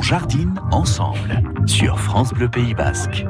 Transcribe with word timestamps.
On 0.00 0.02
jardine 0.02 0.58
ensemble 0.70 1.42
sur 1.66 2.00
France 2.00 2.32
Bleu 2.32 2.48
Pays 2.48 2.72
Basque. 2.72 3.26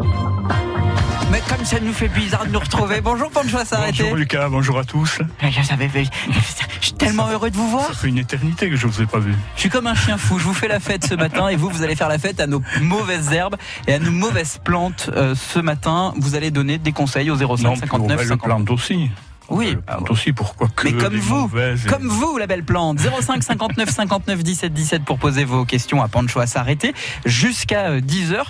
Mais 1.33 1.43
comme 1.49 1.65
ça 1.65 1.81
nous 1.81 1.93
fait 1.93 2.07
bizarre 2.07 2.47
de 2.47 2.53
nous 2.53 2.61
retrouver. 2.61 3.01
Bonjour 3.01 3.29
Pancho 3.29 3.59
s'arrêter. 3.65 4.05
Bonjour 4.05 4.17
Lucas, 4.17 4.49
bonjour 4.49 4.79
à 4.79 4.85
tous. 4.85 5.19
Je, 5.43 5.63
savais, 5.63 5.91
je 5.93 6.39
suis 6.81 6.93
tellement 6.93 7.29
heureux 7.29 7.51
de 7.51 7.57
vous 7.57 7.69
voir. 7.69 7.89
Ça 7.89 7.95
fait 7.95 8.07
une 8.07 8.19
éternité 8.19 8.71
que 8.71 8.77
je 8.77 8.87
ne 8.87 8.93
vous 8.93 9.03
ai 9.03 9.07
pas 9.07 9.19
vu. 9.19 9.35
Je 9.57 9.63
suis 9.63 9.69
comme 9.69 9.89
un 9.89 9.97
chien 9.97 10.17
fou. 10.17 10.39
Je 10.39 10.45
vous 10.45 10.55
fais 10.55 10.69
la 10.69 10.79
fête 10.79 11.05
ce 11.05 11.15
matin 11.15 11.49
et 11.49 11.57
vous, 11.57 11.71
vous 11.71 11.83
allez 11.83 11.97
faire 11.97 12.09
la 12.09 12.19
fête 12.19 12.39
à 12.39 12.47
nos 12.47 12.63
mauvaises 12.81 13.33
herbes 13.33 13.57
et 13.89 13.95
à 13.95 13.99
nos 13.99 14.13
mauvaises 14.13 14.61
plantes. 14.63 15.11
Euh, 15.17 15.35
ce 15.35 15.59
matin, 15.59 16.15
vous 16.19 16.37
allez 16.37 16.53
donner 16.53 16.79
des 16.79 16.93
conseils 16.93 17.33
au 17.33 17.37
05 17.37 17.65
non, 17.65 17.75
59 17.75 18.29
50. 18.29 18.43
plantes 18.43 18.71
aussi. 18.71 19.11
Oui, 19.51 19.77
plante 19.87 20.11
aussi, 20.11 20.33
pourquoi 20.33 20.69
que 20.75 20.89
Mais 20.89 20.93
comme 20.95 21.17
vous, 21.17 21.41
mauvaises... 21.41 21.85
comme 21.87 22.07
vous, 22.07 22.39
la 22.39 22.47
belle 22.47 22.65
plante. 22.65 22.99
05 22.99 23.43
59 23.43 23.91
59 23.91 24.43
17 24.43 24.73
17 24.73 25.05
pour 25.05 25.19
poser 25.19 25.45
vos 25.45 25.65
questions 25.65 26.03
à 26.03 26.09
Pancho 26.09 26.41
à 26.41 26.47
s'arrêter 26.47 26.95
jusqu'à 27.25 28.01
10 28.01 28.33
h 28.33 28.43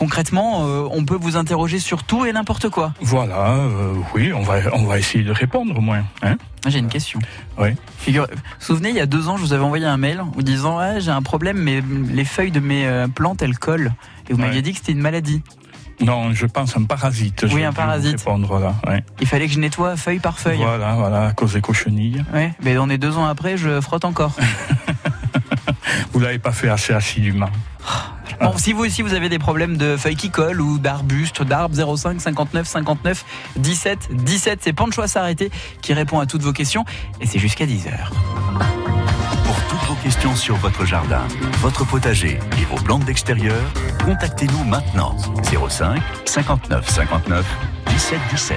concrètement, 0.00 0.66
euh, 0.66 0.88
on 0.90 1.04
peut 1.04 1.18
vous 1.20 1.36
interroger 1.36 1.78
sur 1.78 2.04
tout 2.04 2.24
et 2.24 2.32
n'importe 2.32 2.70
quoi. 2.70 2.94
Voilà, 3.02 3.50
euh, 3.50 3.92
oui, 4.14 4.32
on 4.32 4.40
va, 4.40 4.54
on 4.72 4.84
va 4.84 4.98
essayer 4.98 5.22
de 5.22 5.30
répondre 5.30 5.76
au 5.76 5.82
moins. 5.82 6.04
Hein 6.22 6.36
J'ai 6.66 6.78
une 6.78 6.88
question. 6.88 7.20
Oui. 7.58 7.70
Figure, 7.98 8.26
souvenez, 8.58 8.88
il 8.88 8.96
y 8.96 9.00
a 9.00 9.06
deux 9.06 9.28
ans, 9.28 9.36
je 9.36 9.42
vous 9.42 9.52
avais 9.52 9.62
envoyé 9.62 9.84
un 9.84 9.98
mail 9.98 10.22
vous 10.34 10.42
disant 10.42 10.78
ah, 10.78 11.00
j'ai 11.00 11.10
un 11.10 11.20
problème, 11.20 11.58
mais 11.58 11.82
les 12.08 12.24
feuilles 12.24 12.50
de 12.50 12.60
mes 12.60 12.86
euh, 12.86 13.08
plantes, 13.08 13.42
elles 13.42 13.58
collent. 13.58 13.92
Et 14.30 14.32
vous 14.32 14.38
m'aviez 14.38 14.62
dit 14.62 14.72
que 14.72 14.78
c'était 14.78 14.92
une 14.92 15.00
maladie. 15.00 15.42
Non, 16.00 16.32
je 16.32 16.46
pense 16.46 16.76
un 16.76 16.84
parasite. 16.84 17.44
Oui, 17.52 17.62
un 17.64 17.72
parasite. 17.72 18.18
Répondre, 18.18 18.58
là. 18.58 18.74
Ouais. 18.86 19.04
Il 19.20 19.26
fallait 19.26 19.46
que 19.46 19.52
je 19.52 19.58
nettoie 19.58 19.96
feuille 19.96 20.18
par 20.18 20.38
feuille. 20.38 20.58
Voilà, 20.58 20.94
voilà, 20.94 21.26
à 21.26 21.32
cause 21.32 21.52
des 21.52 21.60
cochenilles. 21.60 22.24
Ouais, 22.32 22.52
mais 22.62 22.78
on 22.78 22.88
est 22.88 22.98
deux 22.98 23.16
ans 23.16 23.26
après, 23.26 23.56
je 23.56 23.80
frotte 23.80 24.04
encore. 24.04 24.32
Vous 26.12 26.20
l'avez 26.20 26.38
pas 26.38 26.52
fait 26.52 26.68
assez 26.68 26.92
assidûment. 26.92 27.50
Bon, 28.40 28.56
si 28.56 28.72
vous 28.72 28.84
aussi 28.84 29.02
vous 29.02 29.12
avez 29.12 29.28
des 29.28 29.38
problèmes 29.38 29.76
de 29.76 29.96
feuilles 29.96 30.16
qui 30.16 30.30
collent 30.30 30.62
ou 30.62 30.78
d'arbustes, 30.78 31.42
d'arbres 31.42 31.96
05 31.96 32.20
59 32.20 32.66
59 32.66 33.24
17 33.56 34.08
17, 34.12 34.60
c'est 34.62 34.72
Pancho 34.72 35.02
à 35.02 35.08
s'arrêter 35.08 35.50
qui 35.82 35.92
répond 35.92 36.20
à 36.20 36.26
toutes 36.26 36.42
vos 36.42 36.52
questions 36.52 36.84
et 37.20 37.26
c'est 37.26 37.38
jusqu'à 37.38 37.66
10h. 37.66 38.89
Questions 40.10 40.34
sur 40.34 40.56
votre 40.56 40.84
jardin, 40.84 41.22
votre 41.60 41.86
potager 41.86 42.40
et 42.60 42.64
vos 42.64 42.74
plantes 42.74 43.04
d'extérieur, 43.04 43.62
contactez-nous 44.04 44.64
maintenant. 44.64 45.16
05 45.44 46.02
59 46.24 46.88
59 46.90 47.46
17 47.86 48.18
17. 48.32 48.56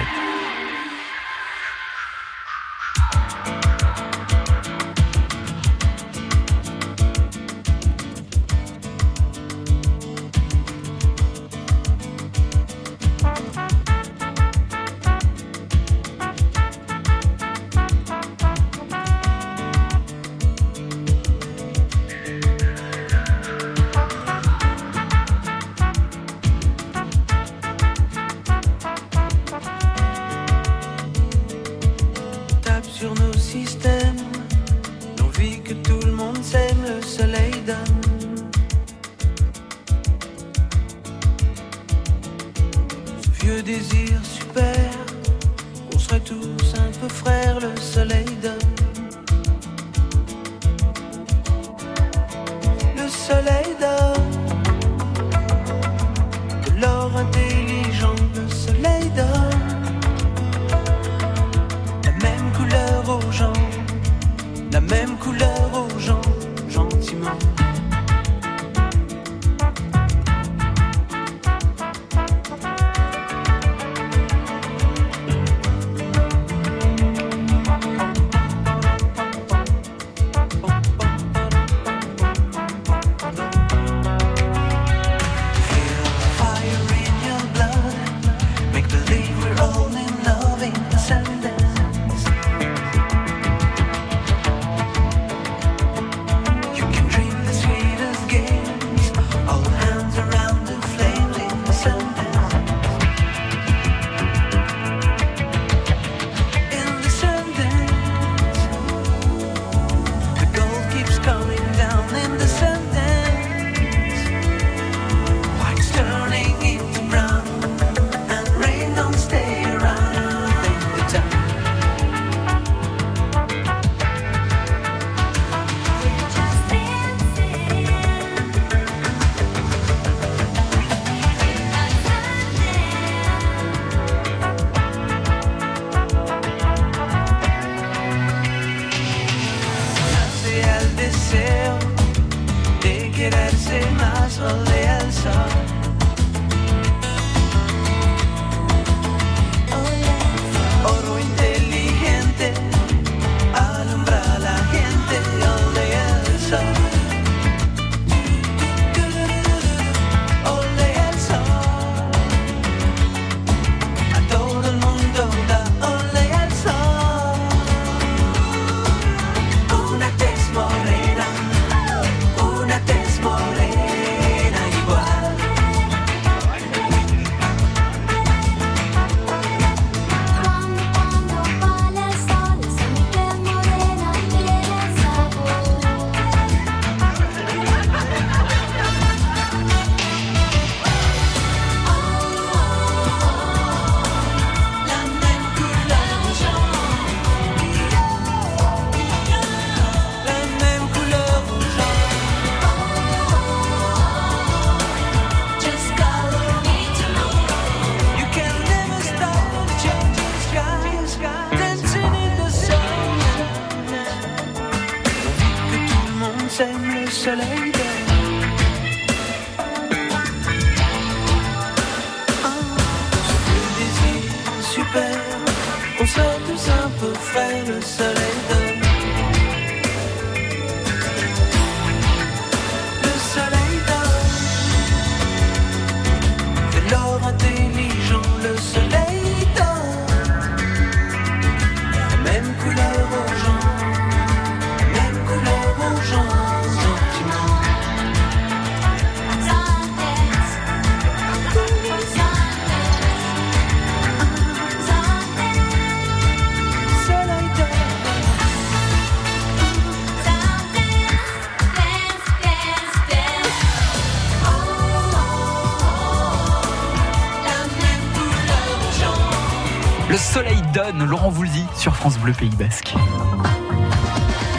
France 272.04 272.18
Bleu 272.18 272.34
Pays 272.38 272.50
Basque. 272.58 272.92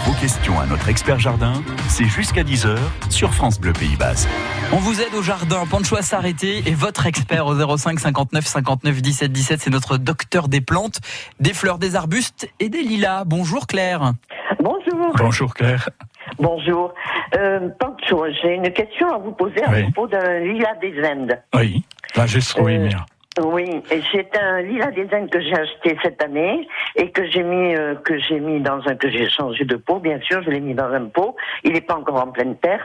Vos 0.06 0.13
questions 0.19 0.59
à 0.59 0.65
notre 0.65 0.89
expert 0.89 1.19
jardin, 1.19 1.53
c'est 1.89 2.06
jusqu'à 2.06 2.42
10h 2.42 2.75
sur 3.12 3.36
France 3.36 3.62
Bleu 3.62 3.71
Pays 3.71 3.95
Basque. 3.97 4.27
On 4.74 4.77
vous 4.77 5.00
aide 5.00 5.13
au 5.13 5.21
jardin, 5.21 5.63
Pancho 5.69 5.95
à 5.95 6.01
s'arrêter 6.01 6.63
et 6.65 6.74
votre 6.74 7.06
expert 7.06 7.45
au 7.45 7.77
05 7.77 8.00
59 8.00 8.44
59 8.47 9.00
17 9.00 9.31
17, 9.31 9.59
c'est 9.62 9.69
notre 9.69 9.97
docteur 9.97 10.47
des 10.47 10.59
plantes, 10.59 11.01
des 11.39 11.53
fleurs, 11.53 11.77
des 11.77 11.95
arbustes 11.95 12.50
et 12.59 12.69
des 12.69 12.81
lilas. 12.81 13.25
Bonjour 13.27 13.68
Claire. 13.68 14.13
Bonjour. 14.59 15.13
Bonjour 15.15 15.53
Claire. 15.53 15.88
Bonjour. 16.39 16.95
Euh, 17.38 17.69
Pancho, 17.80 18.25
j'ai 18.42 18.56
une 18.56 18.74
question 18.74 19.13
à 19.13 19.19
vous 19.19 19.33
poser 19.33 19.63
à 19.63 19.69
Oui. 19.69 19.83
propos 19.92 20.07
d'un 20.07 20.39
lilas 20.39 20.74
des 20.81 20.95
Indes. 21.03 21.39
Oui, 21.53 21.83
la 22.15 22.25
gestroémia. 22.25 23.06
Oui, 23.43 23.81
et 23.91 24.01
c'est 24.13 24.37
un 24.37 24.61
lilas 24.61 24.91
des 24.91 25.07
Indes 25.13 25.29
que 25.29 25.41
j'ai 25.41 25.53
acheté 25.53 25.97
cette 26.01 26.23
année 26.23 26.67
et 26.95 27.11
que 27.11 27.25
j'ai 27.29 27.43
mis 27.43 27.75
euh, 27.75 27.95
que 27.95 28.17
j'ai 28.17 28.39
mis 28.39 28.61
dans 28.61 28.79
un 28.87 28.95
que 28.95 29.09
j'ai 29.09 29.27
changé 29.29 29.65
de 29.65 29.75
pot, 29.75 29.99
bien 29.99 30.19
sûr, 30.21 30.41
je 30.43 30.49
l'ai 30.49 30.61
mis 30.61 30.73
dans 30.73 30.89
un 30.91 31.05
pot. 31.07 31.35
Il 31.65 31.73
n'est 31.73 31.81
pas 31.81 31.95
encore 31.95 32.15
en 32.23 32.27
pleine 32.31 32.55
terre 32.57 32.79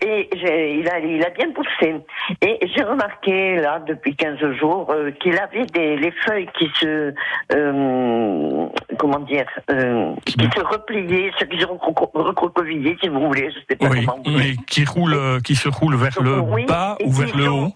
et 0.00 0.30
j'ai- 0.34 0.78
il 0.78 0.88
a 0.88 0.98
il 0.98 1.22
a 1.22 1.28
bien 1.30 1.50
poussé. 1.52 1.96
Et 2.40 2.58
j'ai 2.74 2.82
remarqué 2.84 3.56
là 3.56 3.82
depuis 3.86 4.16
15 4.16 4.38
jours 4.58 4.90
euh, 4.90 5.10
qu'il 5.10 5.38
avait 5.38 5.66
des 5.66 5.96
les 5.96 6.10
feuilles 6.26 6.48
qui 6.58 6.70
se 6.80 7.12
euh, 7.54 8.66
comment 8.98 9.20
dire 9.20 9.46
euh, 9.70 10.14
Qui- 10.24 10.36
qui 10.36 10.46
se 10.56 10.64
repliaient, 10.64 11.30
qui 11.50 11.58
se 11.58 11.66
recro- 11.66 12.10
recroquevillaient, 12.14 12.96
si 13.02 13.08
vous 13.08 13.20
voulez, 13.26 13.50
je 13.50 13.58
sais 13.68 13.76
pas 13.76 13.88
Oui, 13.88 14.06
comment 14.06 14.22
vous 14.24 14.38
mais 14.38 14.56
qui 14.66 14.84
roule, 14.86 15.16
qui 15.44 15.54
se 15.54 15.68
roule 15.68 15.96
vers 15.96 16.16
le 16.22 16.40
Oui, 16.40 16.64
bas 16.66 16.96
et 17.00 17.04
ou 17.04 17.10
vers 17.12 17.30
qui 17.30 17.36
le 17.38 17.50
haut 17.50 17.72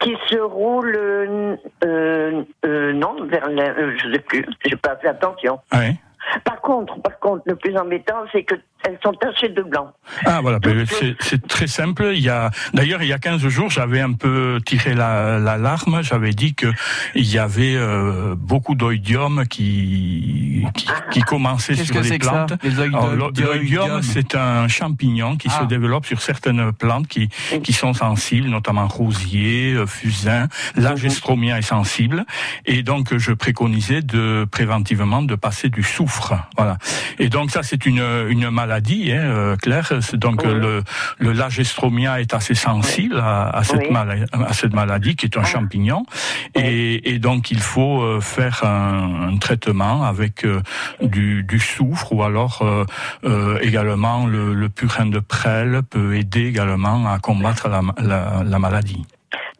qui 0.00 0.16
se 0.28 0.38
roule 0.38 0.94
euh, 0.96 1.56
euh, 1.84 2.42
euh, 2.64 2.92
non 2.92 3.24
vers 3.24 3.48
le, 3.48 3.60
euh, 3.62 3.96
je 3.96 4.12
sais 4.12 4.18
plus, 4.20 4.44
j'ai 4.64 4.76
pas 4.76 4.96
fait 4.96 5.08
attention. 5.08 5.60
Ouais. 5.72 5.94
Par 6.44 6.60
contre, 6.60 7.00
par 7.02 7.18
contre, 7.20 7.42
le 7.46 7.54
plus 7.56 7.76
embêtant, 7.76 8.24
c'est 8.32 8.42
que 8.42 8.56
elles 8.84 8.98
sont 9.02 9.12
tachées 9.14 9.48
de 9.48 9.62
blanc. 9.62 9.92
Ah 10.24 10.40
voilà, 10.40 10.58
ben, 10.60 10.86
c'est 11.20 11.46
très 11.48 11.66
simple. 11.66 12.12
Il 12.14 12.20
y 12.20 12.28
a 12.28 12.50
d'ailleurs 12.72 13.02
il 13.02 13.08
y 13.08 13.12
a 13.12 13.18
15 13.18 13.46
jours, 13.48 13.68
j'avais 13.70 14.00
un 14.00 14.12
peu 14.12 14.60
tiré 14.64 14.94
la 14.94 15.38
l'alarme. 15.38 16.02
J'avais 16.02 16.32
dit 16.32 16.54
que 16.54 16.68
il 17.14 17.26
y 17.26 17.38
avait 17.38 17.74
euh, 17.74 18.34
beaucoup 18.36 18.74
d'oïdium 18.74 19.44
qui, 19.48 20.64
qui 20.74 20.86
qui 21.10 21.20
commençaient 21.22 21.74
Qu'est-ce 21.74 21.92
sur 21.92 22.02
que 22.02 22.08
les 22.08 22.18
plantes. 22.18 22.52
L'oïdium, 23.38 24.02
c'est 24.02 24.34
un 24.34 24.68
champignon 24.68 25.36
qui 25.36 25.48
Ah. 25.50 25.60
se 25.60 25.64
développe 25.66 26.06
sur 26.06 26.20
certaines 26.20 26.72
plantes 26.72 27.06
qui, 27.08 27.28
qui 27.62 27.72
sont 27.72 27.94
sensibles, 27.94 28.48
notamment 28.48 28.86
rosier, 28.88 29.72
euh, 29.72 29.86
fusain. 29.86 30.48
L'agestromia 30.76 31.58
est 31.58 31.62
sensible. 31.62 32.24
Et 32.66 32.82
donc, 32.82 33.16
je 33.16 33.32
préconisais 33.32 34.02
de, 34.02 34.46
préventivement, 34.50 35.22
de 35.22 35.34
passer 35.34 35.68
du 35.68 35.82
soufre. 35.82 36.34
Voilà. 36.56 36.78
Et 37.18 37.28
donc, 37.28 37.50
ça, 37.50 37.62
c'est 37.62 37.86
une, 37.86 38.02
une 38.28 38.50
maladie, 38.50 38.65
hein, 38.70 39.24
euh, 39.24 39.56
Claire. 39.56 39.92
Donc, 40.14 40.42
Oui. 40.44 40.52
le, 40.54 40.82
le 41.18 41.32
l'agestromia 41.32 42.20
est 42.20 42.34
assez 42.34 42.54
sensible 42.54 43.18
à, 43.18 43.48
à 43.50 43.64
cette 43.64 43.80
Oui. 43.80 43.90
maladie, 43.90 44.24
à 44.32 44.52
cette 44.52 44.74
maladie 44.74 45.16
qui 45.16 45.26
est 45.26 45.36
un 45.36 45.42
Ah. 45.42 45.44
champignon. 45.44 46.04
Et, 46.54 47.12
et 47.12 47.18
donc, 47.18 47.50
il 47.50 47.60
faut 47.60 48.02
euh, 48.02 48.20
faire 48.20 48.64
un, 48.64 49.28
un 49.32 49.36
traitement 49.38 50.04
avec 50.04 50.44
euh, 50.44 50.60
du, 51.02 51.42
du 51.42 51.58
soufre 51.58 52.12
ou 52.12 52.22
alors 52.22 52.60
euh, 52.62 52.84
euh, 53.24 53.58
également 53.62 54.26
le, 54.26 54.54
le 54.54 54.68
purin 54.68 55.06
de 55.06 55.18
prêle 55.20 55.82
peut 55.88 56.16
aider 56.16 56.46
également 56.46 57.06
à 57.12 57.18
combattre 57.18 57.68
la, 57.68 57.80
la, 57.98 58.42
la 58.44 58.58
maladie. 58.58 59.04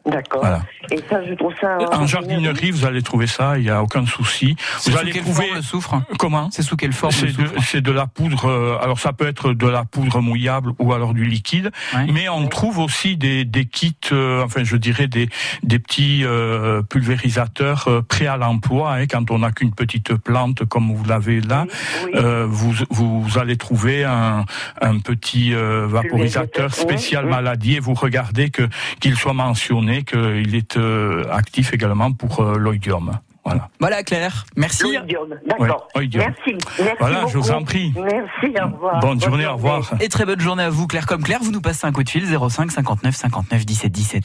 D'accord. 0.07 0.41
Voilà. 0.41 0.61
Et 0.91 0.99
ça, 1.09 1.21
je 1.27 1.33
trouve 1.33 1.53
ça. 1.59 1.77
En 1.91 2.07
jardinerie, 2.07 2.71
vous 2.71 2.85
allez 2.85 3.01
trouver 3.01 3.27
ça, 3.27 3.57
il 3.57 3.63
n'y 3.63 3.69
a 3.69 3.83
aucun 3.83 4.05
souci. 4.05 4.55
Vous 4.85 4.91
sous 4.91 4.97
allez 4.97 5.11
quelle 5.11 5.23
trouver 5.23 5.43
forme 5.45 5.55
le 5.57 5.61
soufre 5.61 6.01
comment 6.17 6.49
C'est 6.51 6.61
sous 6.61 6.77
quelle 6.77 6.93
forme 6.93 7.11
c'est 7.11 7.81
de, 7.81 7.91
la 7.91 8.07
poudre. 8.07 8.45
euh, 8.45 8.77
alors 8.81 8.99
ça 8.99 9.11
peut 9.13 9.27
être 9.27 9.53
de 9.53 9.67
la 9.67 9.83
poudre 9.83 10.21
mouillable 10.21 10.71
ou 10.79 10.93
alors 10.93 11.13
du 11.13 11.25
liquide, 11.25 11.71
Ouais. 11.93 12.07
mais 12.11 12.29
on 12.29 12.47
trouve 12.47 12.79
aussi 12.79 13.17
des, 13.17 13.43
des 13.45 13.65
kits, 13.65 13.95
euh, 14.11 14.43
enfin 14.43 14.63
je 14.63 14.77
dirais 14.77 15.07
des, 15.07 15.29
des 15.63 15.79
petits 15.79 16.21
euh, 16.23 16.81
pulvérisateurs 16.83 17.85
euh, 17.87 18.01
prêts 18.01 18.27
à 18.27 18.37
l'emploi. 18.37 18.93
hein, 18.95 19.07
quand 19.07 19.29
on 19.31 19.39
n'a 19.39 19.51
qu'une 19.51 19.73
petite 19.73 20.15
plante 20.15 20.65
comme 20.65 20.93
vous 20.93 21.03
l'avez 21.05 21.41
là, 21.41 21.65
Oui. 22.05 22.11
euh, 22.15 22.45
vous, 22.47 22.73
vous 22.89 23.37
allez 23.37 23.57
trouver 23.57 24.03
un, 24.05 24.45
un 24.81 24.99
petit 24.99 25.53
euh, 25.53 25.85
vaporisateur 25.87 26.73
spécial 26.73 27.25
oui. 27.25 27.31
maladie 27.31 27.75
et 27.75 27.79
vous 27.79 27.93
regardez 27.93 28.49
que 28.49 28.67
qu'il 28.99 29.15
soit 29.15 29.33
mentionné 29.33 29.96
qu'il 30.03 30.55
est 30.55 30.77
euh, 30.77 31.23
actif 31.31 31.73
également 31.73 32.11
pour 32.11 32.39
euh, 32.41 32.57
l'oïdium. 32.57 33.19
Voilà. 33.45 33.69
Voilà 33.79 34.03
Claire, 34.03 34.45
merci. 34.57 34.83
L'oïdium. 34.83 35.29
D'accord. 35.45 35.87
Oïdium. 35.95 36.25
Merci. 36.25 36.57
Merci. 36.79 36.95
Voilà, 36.99 37.25
je 37.27 37.37
vous 37.37 37.51
en 37.51 37.63
prie. 37.63 37.93
Merci, 37.95 38.53
au 38.61 38.65
revoir. 38.73 38.99
Bonne 38.99 39.21
journée, 39.21 39.45
au 39.47 39.53
revoir. 39.53 39.89
Et 40.01 40.09
très 40.09 40.25
bonne 40.25 40.41
journée 40.41 40.63
à 40.63 40.69
vous 40.69 40.85
Claire 40.87 41.05
comme 41.05 41.23
Claire, 41.23 41.39
vous 41.41 41.51
nous 41.51 41.61
passez 41.61 41.87
un 41.87 41.93
coup 41.93 42.03
de 42.03 42.09
fil 42.09 42.25
05 42.25 42.71
59 42.71 43.15
59 43.15 43.65
17 43.65 43.91
17. 43.91 44.23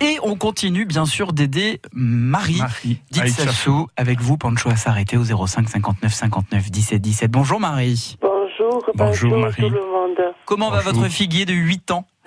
Et 0.00 0.18
on 0.22 0.36
continue 0.36 0.84
bien 0.84 1.06
sûr 1.06 1.32
d'aider 1.32 1.80
Marie. 1.92 2.58
Marie. 2.58 3.00
Dites. 3.10 3.28
Sassou 3.28 3.86
avec 3.96 4.20
vous, 4.20 4.36
Pancho 4.36 4.68
à 4.68 4.76
s'arrêter 4.76 5.16
au 5.16 5.24
05 5.24 5.68
59 5.68 6.12
59 6.12 6.70
17 6.70 7.00
17. 7.00 7.30
Bonjour 7.30 7.60
Marie. 7.60 8.18
Bonjour, 8.20 8.82
Bonjour, 8.94 9.30
bonjour 9.30 9.38
Marie. 9.38 9.62
tout 9.62 9.70
le 9.70 9.80
monde. 9.80 10.34
Comment 10.44 10.70
va 10.70 10.80
votre 10.80 11.06
figuier 11.08 11.44
de 11.46 11.54
8 11.54 11.92
ans? 11.92 12.06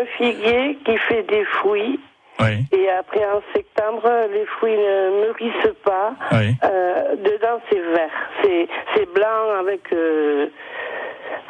un 0.00 0.06
figuier 0.16 0.78
qui 0.84 0.96
fait 1.08 1.22
des 1.24 1.44
fruits 1.44 1.98
Oui, 2.40 2.64
et 2.72 2.88
après 2.90 3.24
en 3.24 3.40
septembre, 3.54 4.08
les 4.32 4.46
fruits 4.46 4.76
ne 4.76 5.26
mûrissent 5.26 5.74
pas. 5.84 6.14
oui. 6.32 6.54
Euh, 6.64 7.16
dedans, 7.16 7.60
c'est 7.70 7.80
vert. 7.80 8.10
C'est, 8.42 9.12
blanc 9.14 9.58
avec... 9.60 9.80
Euh, 9.92 10.46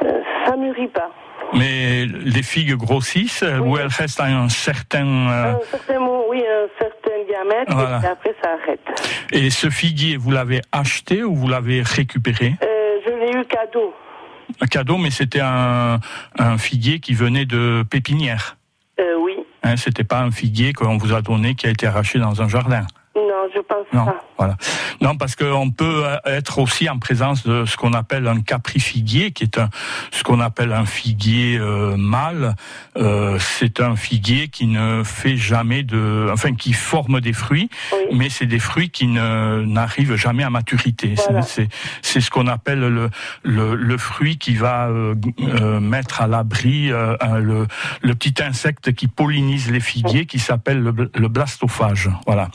euh, 0.05 0.21
ça 0.47 0.57
mûrit 0.57 0.89
pas. 0.89 1.11
Mais 1.55 2.05
les 2.07 2.43
figues 2.43 2.75
grossissent 2.75 3.43
ou 3.65 3.77
elles 3.79 3.87
restent 3.89 4.21
à 4.21 4.27
un 4.27 4.49
certain... 4.49 5.07
euh, 5.07 5.55
Un 5.55 5.61
certain 5.71 5.99
mot, 5.99 6.27
oui, 6.29 6.43
un 6.47 6.69
certain 6.79 7.17
diamètre 7.27 7.73
Voilà. 7.75 8.01
et 8.05 8.07
après, 8.07 8.35
ça 8.43 8.51
arrête. 8.63 8.81
Et 9.33 9.49
ce 9.51 9.71
figuier, 9.71 10.17
vous 10.19 10.31
l'avez 10.31 10.61
acheté 10.73 11.23
ou 11.23 11.35
vous 11.35 11.49
l'avez 11.49 11.83
récupéré? 11.83 12.53
Euh, 12.63 12.99
je 13.07 13.11
l'ai 13.13 13.41
eu 13.41 13.45
cadeau. 13.47 13.95
Un 14.61 14.67
cadeau, 14.67 14.99
mais 14.99 15.11
c'était 15.11 15.41
un, 15.41 16.01
un 16.39 16.59
figuier 16.59 17.01
qui 17.01 17.15
venait 17.15 17.47
de 17.47 17.85
pépinière. 17.89 18.57
Euh, 18.99 19.17
oui. 19.21 19.35
Hein, 19.63 19.77
c'était 19.77 20.05
pas 20.05 20.21
un 20.21 20.31
figuier 20.31 20.73
qu'on 20.73 20.97
vous 20.97 21.13
a 21.13 21.23
donné 21.23 21.55
qui 21.55 21.67
a 21.67 21.71
été 21.71 21.87
arraché 21.87 22.19
dans 22.19 22.43
un 22.43 22.49
jardin. 22.49 22.87
Non, 23.49 23.55
je 23.55 23.61
pense 23.61 23.87
Non, 23.93 24.05
pas. 24.07 24.25
voilà. 24.37 24.57
Non, 25.01 25.17
parce 25.17 25.37
qu'on 25.37 25.71
peut 25.71 26.03
euh, 26.05 26.17
être 26.27 26.59
aussi 26.59 26.89
en 26.89 26.99
présence 26.99 27.47
de 27.47 27.65
ce 27.65 27.77
qu'on 27.77 27.93
appelle 27.93 28.27
un 28.27 28.41
caprifiguier, 28.41 29.31
qui 29.33 29.45
est 29.45 29.59
un, 29.59 29.69
ce 30.13 30.23
qu'on 30.23 30.41
appelle 30.41 30.73
un 30.73 30.85
figuier 30.87 31.59
euh, 31.59 31.97
mâle. 31.97 32.55
Euh, 32.97 33.39
c'est 33.39 33.81
un 33.81 33.97
figuier 33.97 34.49
qui 34.49 34.67
ne 34.67 35.03
fait 35.05 35.37
jamais 35.37 35.83
de, 35.83 36.29
enfin, 36.33 36.55
qui 36.55 36.73
forme 36.73 37.21
des 37.21 37.33
fruits, 37.33 37.71
Oui. 37.93 38.17
mais 38.17 38.29
c'est 38.29 38.47
des 38.47 38.59
fruits 38.59 38.91
qui 38.91 39.07
ne 39.07 39.63
n'arrivent 39.65 40.17
jamais 40.17 40.43
à 40.45 40.51
maturité. 40.51 41.15
C'est- 41.17 41.25
Voilà. 41.25 41.43
C'est 41.43 41.69
c'est 42.03 42.21
ce 42.21 42.31
qu'on 42.31 42.47
appelle 42.47 42.81
le, 42.81 43.11
le 43.43 43.75
le 43.75 43.99
fruit 43.99 44.39
qui 44.39 44.55
va 44.55 44.89
euh, 44.89 45.15
euh, 45.41 45.81
mettre 45.81 46.21
à 46.23 46.27
l'abri 46.27 46.91
euh, 46.93 47.17
le 47.41 47.67
le 48.03 48.15
petit 48.15 48.43
insecte 48.43 48.93
qui 48.93 49.09
pollinise 49.09 49.71
les 49.71 49.81
figuiers, 49.81 50.27
qui 50.27 50.39
s'appelle 50.39 50.81
le, 50.83 51.11
le 51.15 51.29
blastophage. 51.29 52.11
Voilà. 52.27 52.49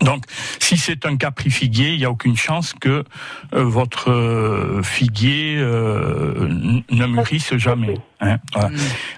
Donc, 0.00 0.24
si 0.58 0.76
c'est 0.76 1.06
un 1.06 1.16
caprifiguier, 1.16 1.92
il 1.92 1.98
n'y 1.98 2.04
a 2.04 2.10
aucune 2.10 2.36
chance 2.36 2.72
que 2.72 3.04
euh, 3.54 3.64
votre 3.64 4.10
euh, 4.10 4.82
figuier 4.82 5.56
euh, 5.58 6.80
ne 6.90 7.06
mûrisse 7.06 7.56
jamais. 7.56 7.96
Hein, 8.20 8.38
voilà. 8.52 8.70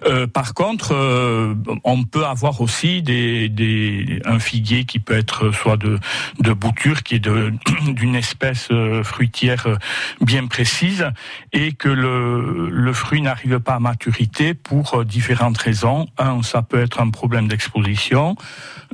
Euh, 0.07 0.27
par 0.27 0.55
contre, 0.55 0.95
euh, 0.95 1.55
on 1.85 2.05
peut 2.05 2.25
avoir 2.27 2.61
aussi 2.61 3.03
des, 3.03 3.49
des, 3.49 4.21
un 4.25 4.39
figuier 4.39 4.85
qui 4.85 4.99
peut 4.99 5.17
être 5.17 5.51
soit 5.53 5.77
de, 5.77 5.99
de 6.41 6.53
bouture, 6.53 7.03
qui 7.03 7.17
est 7.17 7.19
de- 7.21 7.53
d'une 7.93 8.15
espèce 8.15 8.69
euh, 8.71 9.03
fruitière 9.03 9.67
euh, 9.67 9.77
bien 10.21 10.47
précise, 10.47 11.11
et 11.53 11.73
que 11.73 11.89
le, 11.89 12.69
le 12.71 12.93
fruit 12.93 13.23
n'arrive 13.23 13.61
pas 13.61 13.75
à 13.75 13.81
maturité 13.81 14.55
pour 14.55 15.05
différentes 15.05 15.59
raisons. 15.59 16.07
Un, 16.19 16.43
ça 16.43 16.63
peut 16.63 16.81
être 16.81 17.01
un 17.01 17.11
problème 17.11 17.49
d'exposition. 17.49 18.37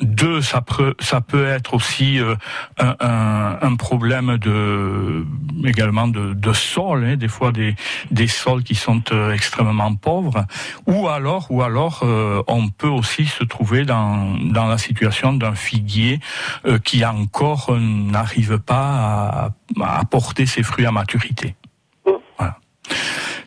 Deux, 0.00 0.42
ça 0.42 0.60
peut, 0.60 0.94
ça 1.00 1.20
peut 1.20 1.46
être 1.46 1.72
aussi 1.74 2.20
euh, 2.20 2.34
un, 2.78 2.94
un, 3.00 3.58
un 3.62 3.76
problème 3.76 4.36
de, 4.38 5.24
également 5.64 6.06
de, 6.06 6.34
de 6.34 6.52
sol, 6.52 7.04
hein, 7.04 7.16
des 7.16 7.28
fois 7.28 7.50
des, 7.52 7.74
des 8.10 8.26
sols 8.26 8.62
qui 8.62 8.74
sont 8.74 9.02
extrêmement 9.32 9.95
pauvres. 9.96 10.44
Ou 10.86 11.08
alors, 11.08 11.46
ou 11.50 11.62
alors, 11.62 12.00
euh, 12.02 12.42
on 12.46 12.68
peut 12.68 12.88
aussi 12.88 13.26
se 13.26 13.44
trouver 13.44 13.84
dans, 13.84 14.36
dans 14.52 14.66
la 14.66 14.78
situation 14.78 15.32
d'un 15.32 15.54
figuier 15.54 16.20
euh, 16.66 16.78
qui 16.78 17.04
encore 17.04 17.70
euh, 17.70 17.78
n'arrive 17.78 18.58
pas 18.58 19.50
à, 19.80 19.98
à 19.98 20.04
porter 20.04 20.46
ses 20.46 20.62
fruits 20.62 20.86
à 20.86 20.92
maturité. 20.92 21.56
Voilà. 22.38 22.58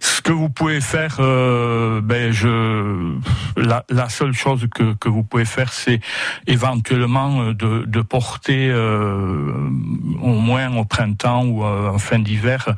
Ce 0.01 0.22
que 0.22 0.32
vous 0.32 0.50
pouvez 0.50 0.82
faire, 0.82 1.18
euh, 1.20 2.01
ben 2.01 2.32
je, 2.32 3.15
la, 3.58 3.84
la 3.89 4.10
seule 4.10 4.34
chose 4.34 4.68
que, 4.74 4.94
que 4.94 5.10
vous 5.10 5.24
pouvez 5.24 5.46
faire, 5.46 5.74
c'est 5.74 6.00
éventuellement 6.48 7.41
euh, 7.41 7.53
de, 7.53 7.84
de 7.86 8.01
porter 8.01 8.70
euh, 8.70 9.51
au 10.22 10.34
moins 10.34 10.75
au 10.75 10.86
printemps 10.86 11.44
ou 11.46 11.63
en 11.63 11.98
fin 11.98 12.20
d'hiver 12.20 12.70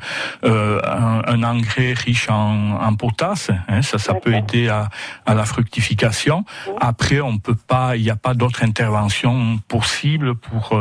euh, 0.44 0.80
un, 0.84 1.22
un 1.26 1.42
engrais 1.42 1.92
riche 1.92 2.28
en, 2.28 2.80
en 2.80 2.94
potasse. 2.94 3.50
hein, 3.68 3.82
ça, 3.82 3.98
ça 3.98 4.14
peut 4.14 4.34
aider 4.34 4.68
à, 4.68 4.88
à 5.26 5.34
la 5.34 5.44
fructification. 5.44 6.44
Après, 6.80 7.20
on 7.20 7.38
peut 7.38 7.54
pas, 7.54 7.96
il 7.96 8.02
n'y 8.02 8.10
a 8.10 8.16
pas 8.16 8.34
d'autre 8.34 8.62
intervention 8.64 9.58
possible 9.68 10.34
pour 10.34 10.78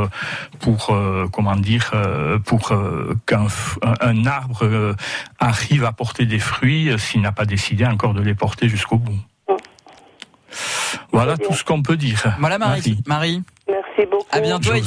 pour 0.59 0.97
comment 1.31 1.55
dire 1.55 1.91
pour 2.45 2.73
qu'un 3.25 3.47
un, 4.01 4.25
arbre 4.25 4.95
arrive 5.39 5.85
à 5.85 5.91
porter 5.91 6.25
des 6.31 6.39
fruits 6.39 6.89
euh, 6.89 6.97
s'il 6.97 7.21
n'a 7.21 7.31
pas 7.33 7.45
décidé 7.45 7.85
encore 7.85 8.13
de 8.13 8.21
les 8.21 8.33
porter 8.33 8.67
jusqu'au 8.69 8.97
bout. 8.97 9.19
Voilà 11.11 11.37
tout 11.37 11.53
ce 11.53 11.63
qu'on 11.63 11.81
peut 11.81 11.97
dire. 11.97 12.23
Voilà 12.39 12.57
Marie. 12.57 12.97
Marie. 13.05 13.43
Merci 13.69 14.09
beaucoup. 14.09 14.25
À 14.31 14.39
bientôt. 14.39 14.73
Une 14.73 14.81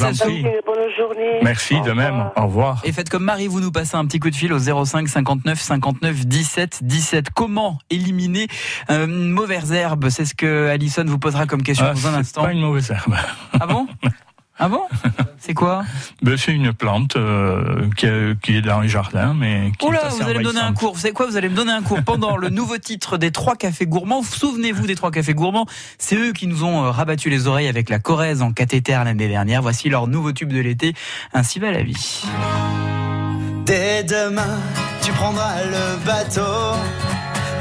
bonne 0.66 0.90
journée. 0.96 1.38
Merci 1.42 1.80
de 1.82 1.92
même. 1.92 2.30
Au 2.36 2.42
revoir. 2.46 2.80
Et 2.84 2.92
faites 2.92 3.08
comme 3.10 3.24
Marie, 3.24 3.46
vous 3.46 3.60
nous 3.60 3.70
passez 3.70 3.96
un 3.96 4.04
petit 4.06 4.20
coup 4.20 4.30
de 4.30 4.34
fil 4.34 4.52
au 4.52 4.58
05 4.58 5.06
59 5.08 5.58
59 5.60 6.26
17 6.26 6.80
17. 6.82 7.30
Comment 7.30 7.78
éliminer 7.90 8.46
euh, 8.90 9.06
une 9.06 9.30
mauvaise 9.30 9.72
herbe 9.72 10.08
C'est 10.08 10.24
ce 10.24 10.34
que 10.34 10.68
Alison 10.68 11.04
vous 11.06 11.18
posera 11.18 11.46
comme 11.46 11.62
question 11.62 11.86
Ah, 11.88 11.92
dans 11.94 12.06
un 12.08 12.12
c'est 12.12 12.18
instant. 12.18 12.42
pas 12.42 12.52
une 12.52 12.60
mauvaise 12.60 12.90
herbe. 12.90 13.14
Ah 13.60 13.66
bon? 13.66 13.86
Ah 14.58 14.68
bon? 14.68 14.82
C'est 15.38 15.52
quoi? 15.52 15.82
Ben, 16.22 16.36
c'est 16.36 16.52
une 16.52 16.72
plante 16.72 17.16
euh, 17.16 17.90
qui, 17.96 18.06
est, 18.06 18.40
qui 18.40 18.56
est 18.56 18.62
dans 18.62 18.80
les 18.80 18.88
jardins, 18.88 19.34
mais 19.34 19.72
qui 19.78 19.84
est 19.84 19.88
Oula, 19.88 20.06
assez 20.06 20.22
vous 20.22 20.28
allez 20.28 20.38
me 20.38 20.44
donner 20.44 20.60
un 20.60 20.72
cours. 20.72 20.94
Vous 20.94 21.00
savez 21.00 21.12
quoi? 21.12 21.26
Vous 21.26 21.36
allez 21.36 21.48
me 21.48 21.56
donner 21.56 21.72
un 21.72 21.82
cours 21.82 22.02
pendant 22.02 22.36
le 22.36 22.50
nouveau 22.50 22.78
titre 22.78 23.18
des 23.18 23.32
trois 23.32 23.56
cafés 23.56 23.86
gourmands. 23.86 24.22
Souvenez-vous 24.22 24.86
des 24.86 24.94
trois 24.94 25.10
cafés 25.10 25.34
gourmands? 25.34 25.66
C'est 25.98 26.16
eux 26.16 26.32
qui 26.32 26.46
nous 26.46 26.62
ont 26.62 26.84
euh, 26.84 26.90
rabattu 26.90 27.30
les 27.30 27.48
oreilles 27.48 27.66
avec 27.66 27.90
la 27.90 27.98
Corrèze 27.98 28.42
en 28.42 28.52
cathéter 28.52 28.92
l'année 28.92 29.28
dernière. 29.28 29.60
Voici 29.60 29.88
leur 29.88 30.06
nouveau 30.06 30.32
tube 30.32 30.52
de 30.52 30.60
l'été. 30.60 30.94
Ainsi 31.32 31.58
va 31.58 31.72
la 31.72 31.82
vie. 31.82 32.22
Dès 33.66 34.04
demain, 34.04 34.60
tu 35.02 35.10
prendras 35.12 35.64
le 35.64 36.06
bateau 36.06 36.78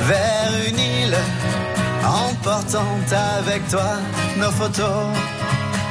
vers 0.01 0.51
une 0.67 0.77
île, 0.77 1.17
emportant 2.05 2.99
avec 3.37 3.67
toi 3.67 3.97
nos 4.37 4.51
photos. 4.51 5.07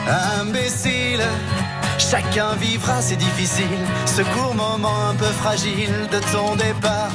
Imbécile, 0.08 1.22
chacun 1.98 2.54
vivra, 2.56 3.00
c'est 3.00 3.16
difficile, 3.16 3.84
ce 4.06 4.22
court 4.22 4.54
moment 4.54 5.08
un 5.10 5.14
peu 5.14 5.32
fragile 5.42 6.08
de 6.10 6.18
ton 6.32 6.56
départ. 6.56 7.12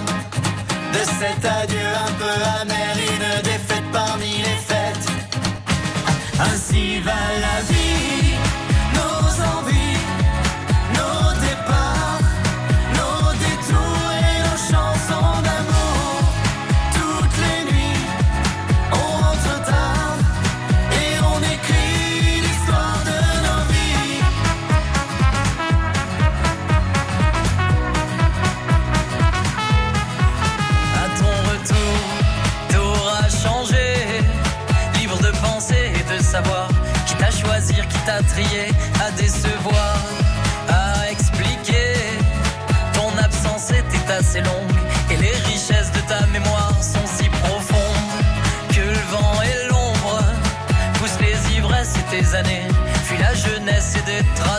De 0.94 1.00
cet 1.00 1.44
adieu 1.46 1.88
un 2.08 2.12
peu 2.14 2.36
amer, 2.62 2.96
une 2.96 3.42
défaite 3.44 3.84
parmi 3.92 4.38
les 4.38 4.60
fêtes. 4.70 5.08
Ainsi 6.40 7.00
va 7.00 7.12
la 7.12 7.62
vie, 7.68 7.77
à 38.40 39.12
décevoir, 39.12 39.98
à 40.70 41.10
expliquer. 41.10 41.96
Ton 42.94 43.10
absence 43.18 43.72
était 43.72 44.14
assez 44.14 44.42
longue 44.42 44.78
et 45.10 45.18
les 45.18 45.36
richesses 45.52 45.92
de 45.92 46.02
ta 46.02 46.24
mémoire 46.28 46.76
sont 46.80 47.08
si 47.08 47.28
profondes 47.30 48.22
que 48.70 48.82
le 48.82 49.04
vent 49.12 49.42
et 49.42 49.68
l'ombre 49.70 50.24
poussent 50.96 51.20
les 51.20 51.58
ivresses 51.58 51.96
et 51.98 52.16
tes 52.16 52.36
années. 52.36 52.68
Fuis 53.06 53.18
la 53.18 53.34
jeunesse 53.34 53.96
et 53.96 54.06
des 54.06 54.24
tracés 54.36 54.57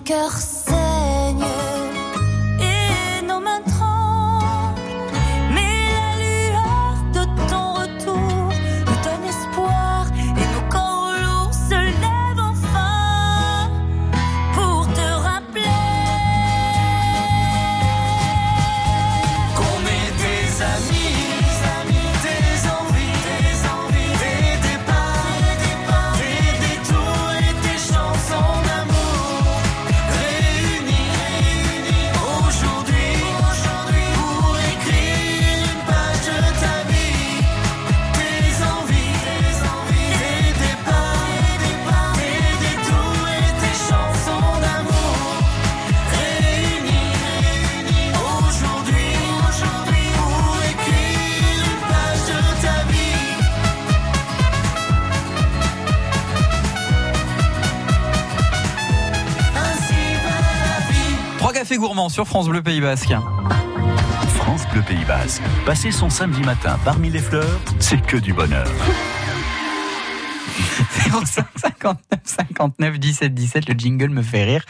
cœur 0.00 0.32
Sur 62.06 62.28
France 62.28 62.48
Bleu 62.48 62.62
Pays 62.62 62.80
Basque. 62.80 63.12
France 64.36 64.62
Bleu 64.72 64.82
Pays 64.82 65.04
Basque. 65.04 65.42
Passer 65.66 65.90
son 65.90 66.08
samedi 66.08 66.40
matin 66.42 66.78
parmi 66.84 67.10
les 67.10 67.18
fleurs, 67.18 67.58
c'est 67.80 68.00
que 68.00 68.16
du 68.16 68.32
bonheur. 68.32 68.68
05 71.10 71.44
59 71.56 72.20
59 72.22 72.98
17 73.00 73.34
17, 73.34 73.68
le 73.68 73.74
jingle 73.74 74.10
me 74.10 74.22
fait 74.22 74.44
rire. 74.44 74.64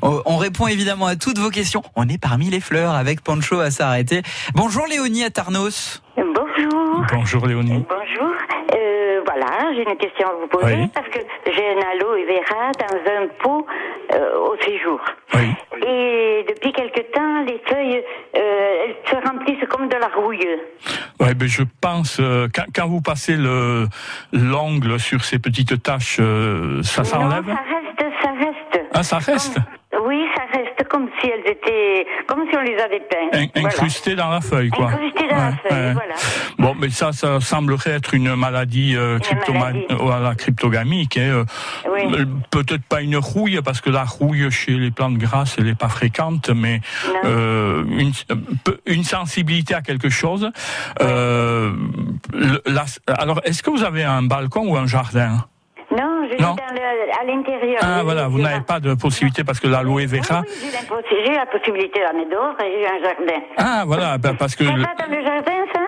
On 0.00 0.22
on 0.24 0.38
répond 0.38 0.68
évidemment 0.68 1.06
à 1.06 1.16
toutes 1.16 1.38
vos 1.38 1.50
questions. 1.50 1.82
On 1.96 2.08
est 2.08 2.18
parmi 2.18 2.48
les 2.48 2.60
fleurs 2.60 2.94
avec 2.94 3.20
Pancho 3.20 3.60
à 3.60 3.70
s'arrêter. 3.70 4.22
Bonjour 4.54 4.86
Léonie 4.86 5.22
à 5.22 5.30
Tarnos. 5.30 6.02
Bonjour. 6.16 7.04
Bonjour 7.12 7.46
Léonie. 7.46 7.84
Bonjour. 7.88 7.99
J'ai 9.74 9.88
une 9.88 9.96
question 9.96 10.28
à 10.28 10.32
vous 10.34 10.46
poser 10.48 10.74
Oui. 10.74 10.90
parce 10.94 11.08
que 11.08 11.20
j'ai 11.46 11.68
un 11.70 11.78
aloe 11.92 12.26
vera 12.26 12.70
dans 12.72 13.22
un 13.22 13.26
pot 13.42 13.66
euh, 14.14 14.38
au 14.38 14.56
séjour. 14.62 15.00
Oui. 15.34 15.54
Et 15.86 16.44
depuis 16.48 16.72
quelque 16.72 17.00
temps, 17.12 17.42
les 17.46 17.60
feuilles 17.66 18.02
euh, 18.36 18.84
elles 18.86 18.96
se 19.08 19.28
remplissent 19.28 19.68
comme 19.68 19.88
de 19.88 19.96
la 19.96 20.08
rouille. 20.08 20.46
Ouais, 21.20 21.34
ben 21.34 21.48
je 21.48 21.62
pense 21.80 22.18
euh, 22.20 22.48
quand, 22.54 22.64
quand 22.74 22.88
vous 22.88 23.00
passez 23.00 23.36
le 23.36 23.86
l'ongle 24.32 24.98
sur 24.98 25.24
ces 25.24 25.38
petites 25.38 25.82
taches, 25.82 26.20
ça 26.82 27.04
s'enlève. 27.04 27.44
ça 27.46 27.62
reste, 27.62 28.14
ça 28.22 28.30
reste. 28.32 28.84
Ah, 28.92 29.02
ça 29.02 29.18
reste 29.18 29.56
Oui, 30.04 30.24
ça 30.36 30.42
reste 30.58 30.69
comme 30.90 31.08
si 31.20 31.28
elles 31.30 31.50
étaient, 31.52 32.06
comme 32.26 32.40
si 32.50 32.56
on 32.56 32.60
les 32.62 32.76
avait 32.76 33.00
peintes. 33.00 33.32
In- 33.34 33.46
Voilà. 33.60 33.68
incrusté 33.68 34.14
dans 34.16 34.28
la 34.28 34.40
feuille, 34.40 34.70
quoi. 34.70 34.88
Incrustées 34.90 35.28
dans 35.28 35.36
la 35.36 35.52
feuille, 35.52 35.92
voilà. 35.94 36.14
Bon, 36.58 36.74
mais 36.78 36.90
ça, 36.90 37.12
ça 37.12 37.40
semblerait 37.40 37.92
être 37.92 38.12
une 38.12 38.34
maladie, 38.34 38.96
euh, 38.96 39.18
cryptoma- 39.18 39.58
maladie. 39.72 39.86
voilà, 39.98 40.34
cryptogamique. 40.34 41.16
hein, 41.16 41.20
euh, 41.20 41.44
Oui. 41.90 42.00
euh, 42.18 42.24
Peut-être 42.50 42.82
pas 42.84 43.00
une 43.02 43.16
rouille, 43.16 43.60
parce 43.64 43.80
que 43.80 43.88
la 43.90 44.02
rouille 44.04 44.50
chez 44.50 44.72
les 44.72 44.90
plantes 44.90 45.16
grasses, 45.16 45.54
elle 45.58 45.66
n'est 45.66 45.74
pas 45.76 45.88
fréquente, 45.88 46.50
mais 46.50 46.80
euh, 47.24 47.84
une, 48.86 49.04
sensibilité 49.04 49.74
à 49.74 49.82
quelque 49.82 50.08
chose. 50.10 50.50
Euh, 51.00 51.72
la- 52.66 52.84
alors, 53.16 53.40
est-ce 53.44 53.62
que 53.62 53.70
vous 53.70 53.84
avez 53.84 54.02
un 54.04 54.22
balcon 54.22 54.66
ou 54.72 54.76
un 54.76 54.86
jardin? 54.86 55.44
Je 56.30 56.42
Non. 56.42 56.54
dans 56.54 56.74
le, 56.74 56.80
à 57.20 57.24
l'intérieur. 57.24 57.80
Ah, 57.82 58.02
voilà, 58.02 58.28
vous 58.28 58.38
n'avez 58.38 58.60
pas 58.60 58.80
de 58.80 58.94
possibilité, 58.94 59.44
parce 59.44 59.60
que 59.60 59.68
l'aloe 59.68 60.06
vera... 60.06 60.42
Oui, 60.46 60.54
oui, 60.62 60.96
j'ai, 61.26 61.34
la 61.34 61.46
possibilité 61.46 62.00
d'en 62.00 62.30
dehors 62.30 62.56
et 62.60 62.80
j'ai 62.80 62.86
un 62.86 63.02
jardin. 63.02 63.40
Ah, 63.56 63.84
voilà, 63.86 64.18
ben, 64.18 64.34
parce 64.34 64.54
que... 64.54 64.64
Ça 64.64 64.72
le- 64.72 64.82
va 64.82 64.88
dans 64.98 65.10
le 65.14 65.22
jardin, 65.24 65.52
ça? 65.74 65.80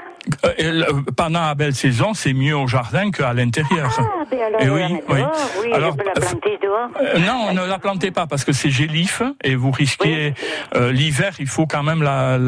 Euh, 0.44 0.52
et 0.58 0.70
le- 0.70 1.02
pendant 1.16 1.40
la 1.42 1.54
belle 1.54 1.74
saison, 1.74 2.14
c'est 2.14 2.32
mieux 2.32 2.56
au 2.56 2.66
jardin 2.66 3.10
qu'à 3.10 3.32
l'intérieur. 3.32 3.90
Ah, 3.98 4.24
ben 4.30 4.38
alors, 4.40 4.60
on 4.62 4.74
oui, 4.74 4.82
oui. 5.08 5.18
dehors. 5.18 5.32
Oui, 5.62 5.72
Alors, 5.72 5.92
je 5.92 5.96
peux 5.98 6.04
la 6.04 6.10
euh, 6.12 6.30
planter 6.30 6.58
dehors. 6.62 6.88
Euh, 7.00 7.18
non, 7.18 7.52
ne 7.54 7.66
la 7.68 7.78
plantez 7.78 8.10
pas 8.10 8.26
parce 8.26 8.44
que 8.44 8.52
c'est 8.52 8.70
gélif 8.70 9.22
et 9.42 9.54
vous 9.56 9.70
risquez 9.70 10.34
euh, 10.76 10.92
l'hiver. 10.92 11.32
Il 11.40 11.48
faut 11.48 11.66
quand 11.66 11.82
même 11.82 12.02
la, 12.02 12.38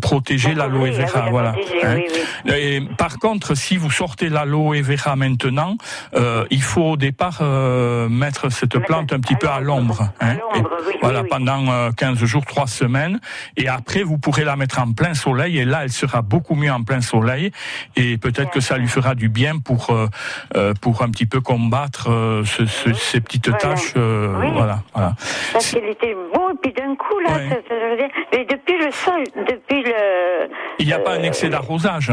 protéger 0.00 0.54
La 0.54 0.66
l'aloe 0.66 0.90
vera. 0.90 1.24
la 1.26 1.30
voilà. 1.30 1.52
protéger, 1.52 1.80
Hein. 1.84 1.98
oui, 2.46 2.52
Et 2.52 2.80
par 2.98 3.18
contre, 3.18 3.54
si 3.54 3.76
vous 3.76 3.90
sortez 3.90 4.28
l'aloe 4.28 4.82
vera 4.82 5.16
maintenant, 5.16 5.76
il 6.50 6.62
faut 6.62 6.82
au 6.92 6.96
départ 6.96 7.39
euh, 7.42 8.08
mettre 8.08 8.50
cette 8.50 8.74
Mettre 8.74 8.86
plante 8.86 9.12
un 9.12 9.20
petit 9.20 9.34
peu 9.36 9.48
à 9.48 9.60
l'ombre. 9.60 10.08
hein. 10.20 10.36
oui, 10.54 10.62
Voilà, 11.00 11.20
oui, 11.20 11.24
oui. 11.24 11.28
pendant 11.30 11.70
euh, 11.70 11.90
15 11.92 12.18
jours, 12.24 12.44
3 12.46 12.66
semaines. 12.66 13.20
Et 13.56 13.68
après, 13.68 14.02
vous 14.02 14.18
pourrez 14.18 14.44
la 14.44 14.56
mettre 14.56 14.78
en 14.80 14.92
plein 14.92 15.14
soleil 15.14 15.58
et 15.58 15.64
là, 15.64 15.80
elle 15.84 15.90
sera 15.92 16.22
beaucoup 16.22 16.54
mieux 16.54 16.70
en 16.72 16.82
plein 16.82 17.00
soleil. 17.00 17.50
Et 17.96 18.18
peut-être 18.18 18.50
que 18.50 18.60
ça 18.60 18.76
lui 18.78 18.88
fera 18.88 19.14
du 19.14 19.28
bien 19.28 19.58
pour 19.58 19.90
euh, 19.90 20.06
euh, 20.56 20.74
pour 20.80 21.02
un 21.02 21.10
petit 21.10 21.26
peu 21.26 21.40
combattre 21.40 22.10
euh, 22.10 22.44
ce- 22.44 22.66
ce- 22.66 22.92
ces 22.92 23.20
petites 23.20 23.48
Voilà. 23.48 23.58
taches. 23.60 23.92
euh. 23.96 24.32
Voilà, 24.52 24.82
voilà. 24.94 25.14
Parce 25.52 25.70
qu'elle 25.72 25.88
était 25.88 26.14
beau, 26.14 26.50
et 26.50 26.56
puis 26.62 26.72
d'un 26.72 26.94
coup, 26.96 27.18
là, 27.26 27.32
Ouais. 27.34 27.48
ça- 27.48 27.54
ça- 27.68 27.74
je 27.80 27.90
veux 27.90 27.96
dire, 27.96 28.08
et 28.32 28.44
depuis 28.44 28.78
le 28.84 28.90
sol, 28.90 29.24
depuis 29.48 29.82
le... 29.82 30.48
Il 30.78 30.86
n'y 30.86 30.92
a 30.92 30.98
pas 30.98 31.14
un 31.14 31.22
excès 31.22 31.48
d'arrosage. 31.48 32.12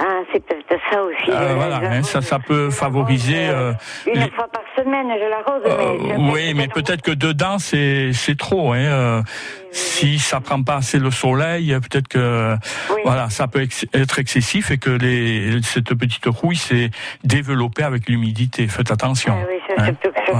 Ah, 0.00 0.20
c'est 0.32 0.44
peut-être 0.46 0.80
ça 0.92 1.02
aussi. 1.02 1.30
Euh, 1.30 1.54
voilà, 1.56 1.76
hein, 1.82 2.02
ça, 2.04 2.20
ça 2.22 2.38
peut 2.38 2.70
favoriser. 2.70 3.48
l'arrose, 3.48 3.74
euh, 4.06 4.12
Une 4.14 4.20
les- 4.20 4.30
fois 4.30 4.46
par 4.52 4.62
semaine, 4.76 5.08
je 5.08 5.28
l'arrose. 5.28 5.62
Euh, 5.66 6.32
oui, 6.32 6.54
mais 6.54 6.68
peut-être 6.68 7.02
que 7.02 7.10
dedans 7.10 7.58
c'est 7.58 8.12
c'est 8.12 8.38
trop. 8.38 8.72
Hein, 8.72 8.78
euh, 8.78 9.22
si 9.72 10.18
ça 10.20 10.40
prend 10.40 10.62
pas 10.62 10.76
assez 10.76 10.98
le 10.98 11.10
soleil, 11.10 11.76
peut-être 11.80 12.06
que 12.08 12.54
Oui. 12.94 13.00
voilà, 13.04 13.28
ça 13.30 13.48
peut 13.48 13.62
ex- 13.62 13.86
être 13.92 14.18
excessif 14.20 14.70
et 14.70 14.78
que 14.78 14.90
les 14.90 15.60
cette 15.62 15.92
petite 15.94 16.26
rouille 16.26 16.56
s'est 16.56 16.90
développée 17.24 17.82
avec 17.82 18.08
l'humidité. 18.08 18.68
Faites 18.68 18.90
attention. 18.92 19.34
Ah 19.36 19.46
oui, 19.50 19.58
ça, 19.76 19.82
hein. 19.82 19.92
que 20.00 20.08
je 20.26 20.32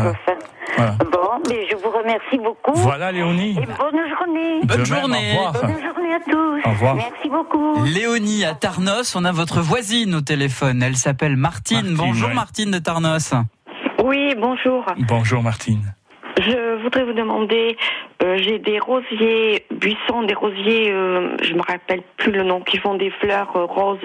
Voilà. 0.76 0.92
Bon, 1.10 1.17
mais 1.48 1.66
je 1.70 1.76
vous 1.76 1.90
remercie 1.90 2.38
beaucoup. 2.38 2.74
Voilà, 2.74 3.12
Léonie. 3.12 3.50
Et 3.52 3.66
bonne 3.66 4.08
journée. 4.08 4.60
Bonne 4.64 4.82
De 4.82 4.90
même, 4.90 5.00
journée. 5.00 5.34
Au 5.34 5.46
revoir. 5.46 5.52
Bonne 5.52 5.82
journée 5.82 6.14
à 6.14 6.20
tous. 6.20 6.60
Au 6.66 6.70
revoir. 6.70 6.94
Merci 6.96 7.28
beaucoup. 7.28 7.84
Léonie 7.84 8.44
à 8.44 8.54
Tarnos, 8.54 9.14
on 9.16 9.24
a 9.24 9.32
votre 9.32 9.60
voisine 9.60 10.14
au 10.14 10.20
téléphone. 10.20 10.82
Elle 10.82 10.96
s'appelle 10.96 11.36
Martine. 11.36 11.78
Martine, 11.78 11.96
Bonjour 11.96 12.28
ouais. 12.28 12.34
Martine 12.34 12.70
de 12.70 12.78
Tarnos. 12.78 13.34
Oui, 14.04 14.34
bonjour. 14.38 14.84
Bonjour 15.08 15.42
Martine. 15.42 15.94
Je 16.40 16.80
voudrais 16.82 17.04
vous 17.04 17.14
demander, 17.14 17.76
euh, 18.22 18.36
j'ai 18.38 18.60
des 18.60 18.78
rosiers 18.78 19.66
buissons, 19.72 20.22
des 20.22 20.34
rosiers, 20.34 20.92
euh, 20.92 21.36
je 21.42 21.52
me 21.52 21.60
rappelle 21.62 22.02
plus 22.16 22.30
le 22.30 22.44
nom, 22.44 22.60
qui 22.60 22.78
font 22.78 22.94
des 22.94 23.10
fleurs 23.10 23.50
euh, 23.56 23.64
roses 23.64 23.98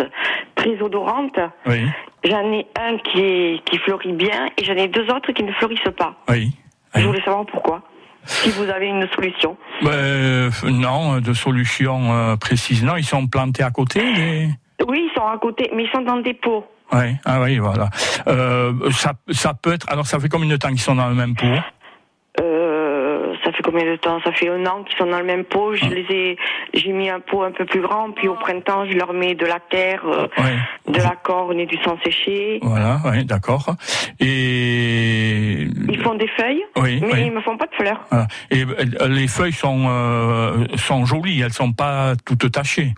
très 0.55 0.81
odorantes. 0.81 1.39
Oui, 1.67 1.85
J'en 2.23 2.51
ai 2.51 2.65
un 2.79 2.97
qui, 2.97 3.19
est, 3.21 3.63
qui 3.65 3.77
fleurit 3.77 4.13
bien 4.13 4.47
et 4.57 4.63
j'en 4.63 4.73
ai 4.73 4.87
deux 4.87 5.03
autres 5.11 5.31
qui 5.31 5.43
ne 5.43 5.51
fleurissent 5.53 5.93
pas. 5.95 6.15
oui. 6.29 6.51
Je 6.95 6.99
oui. 6.99 7.06
voulais 7.08 7.21
savoir 7.23 7.45
pourquoi. 7.45 7.82
Si 8.25 8.49
vous 8.51 8.69
avez 8.69 8.88
une 8.88 9.08
solution. 9.15 9.58
Euh, 9.84 10.49
non, 10.63 11.19
de 11.19 11.34
solution 11.34 12.13
euh, 12.13 12.36
précise. 12.38 12.84
Non, 12.84 12.95
ils 12.95 13.03
sont 13.03 13.27
plantés 13.27 13.63
à 13.63 13.71
côté. 13.71 14.01
Oui, 14.88 15.10
ils 15.10 15.12
sont 15.15 15.27
à 15.27 15.38
côté, 15.38 15.69
mais 15.75 15.84
ils 15.84 15.89
sont 15.91 16.01
dans 16.01 16.17
des 16.17 16.34
pots. 16.34 16.65
Oui, 16.93 17.15
ah 17.25 17.41
oui, 17.41 17.58
voilà. 17.58 17.89
Euh, 18.27 18.71
ça, 18.91 19.13
ça 19.32 19.53
peut 19.53 19.73
être. 19.73 19.89
Alors, 19.91 20.06
ça 20.06 20.19
fait 20.19 20.29
combien 20.29 20.47
de 20.49 20.56
temps 20.56 20.69
qu'ils 20.69 20.79
sont 20.79 20.95
dans 20.95 21.10
le 21.10 21.15
même 21.15 21.36
pot 21.36 21.45
Euh, 22.39 22.92
combien 23.63 23.86
de 23.89 23.95
temps? 23.95 24.19
Ça 24.23 24.32
fait 24.32 24.49
un 24.49 24.65
an 24.67 24.84
qu'ils 24.84 24.97
sont 24.97 25.08
dans 25.08 25.19
le 25.19 25.26
même 25.26 25.43
pot. 25.45 25.73
Je 25.76 25.86
les 25.86 26.06
ai, 26.12 26.38
j'ai 26.73 26.91
mis 26.91 27.10
un 27.10 27.19
pot 27.19 27.43
un 27.43 27.52
peu 27.52 27.65
plus 27.65 27.82
grand. 27.82 28.12
Puis 28.12 28.28
au 28.28 28.36
printemps, 28.36 28.86
je 28.86 28.93
leur 28.95 29.13
mets 29.13 29.34
de 29.36 29.45
la 29.45 29.60
terre, 29.60 30.04
euh, 30.06 30.28
de 30.88 30.97
la 30.99 31.15
corne 31.15 31.60
et 31.60 31.65
du 31.65 31.78
sang 31.84 31.97
séché. 32.04 32.60
Voilà, 32.62 32.99
d'accord. 33.23 33.76
Et 34.19 35.67
Ils 35.89 36.02
font 36.02 36.15
des 36.15 36.28
feuilles, 36.28 36.63
oui, 36.78 36.99
mais 37.02 37.13
oui. 37.13 37.23
ils 37.28 37.32
me 37.32 37.41
font 37.41 37.58
pas 37.58 37.65
de 37.67 37.76
fleurs. 37.76 38.02
Voilà. 38.10 38.28
Et 38.52 38.63
euh, 38.63 39.08
les 39.08 39.28
feuilles 39.28 39.54
sont 39.54 39.86
euh, 39.88 40.65
sont 40.76 41.06
jolies, 41.06 41.41
elles 41.41 41.54
sont 41.54 41.71
pas 41.73 42.13
toutes 42.26 42.52
tachées. 42.52 42.93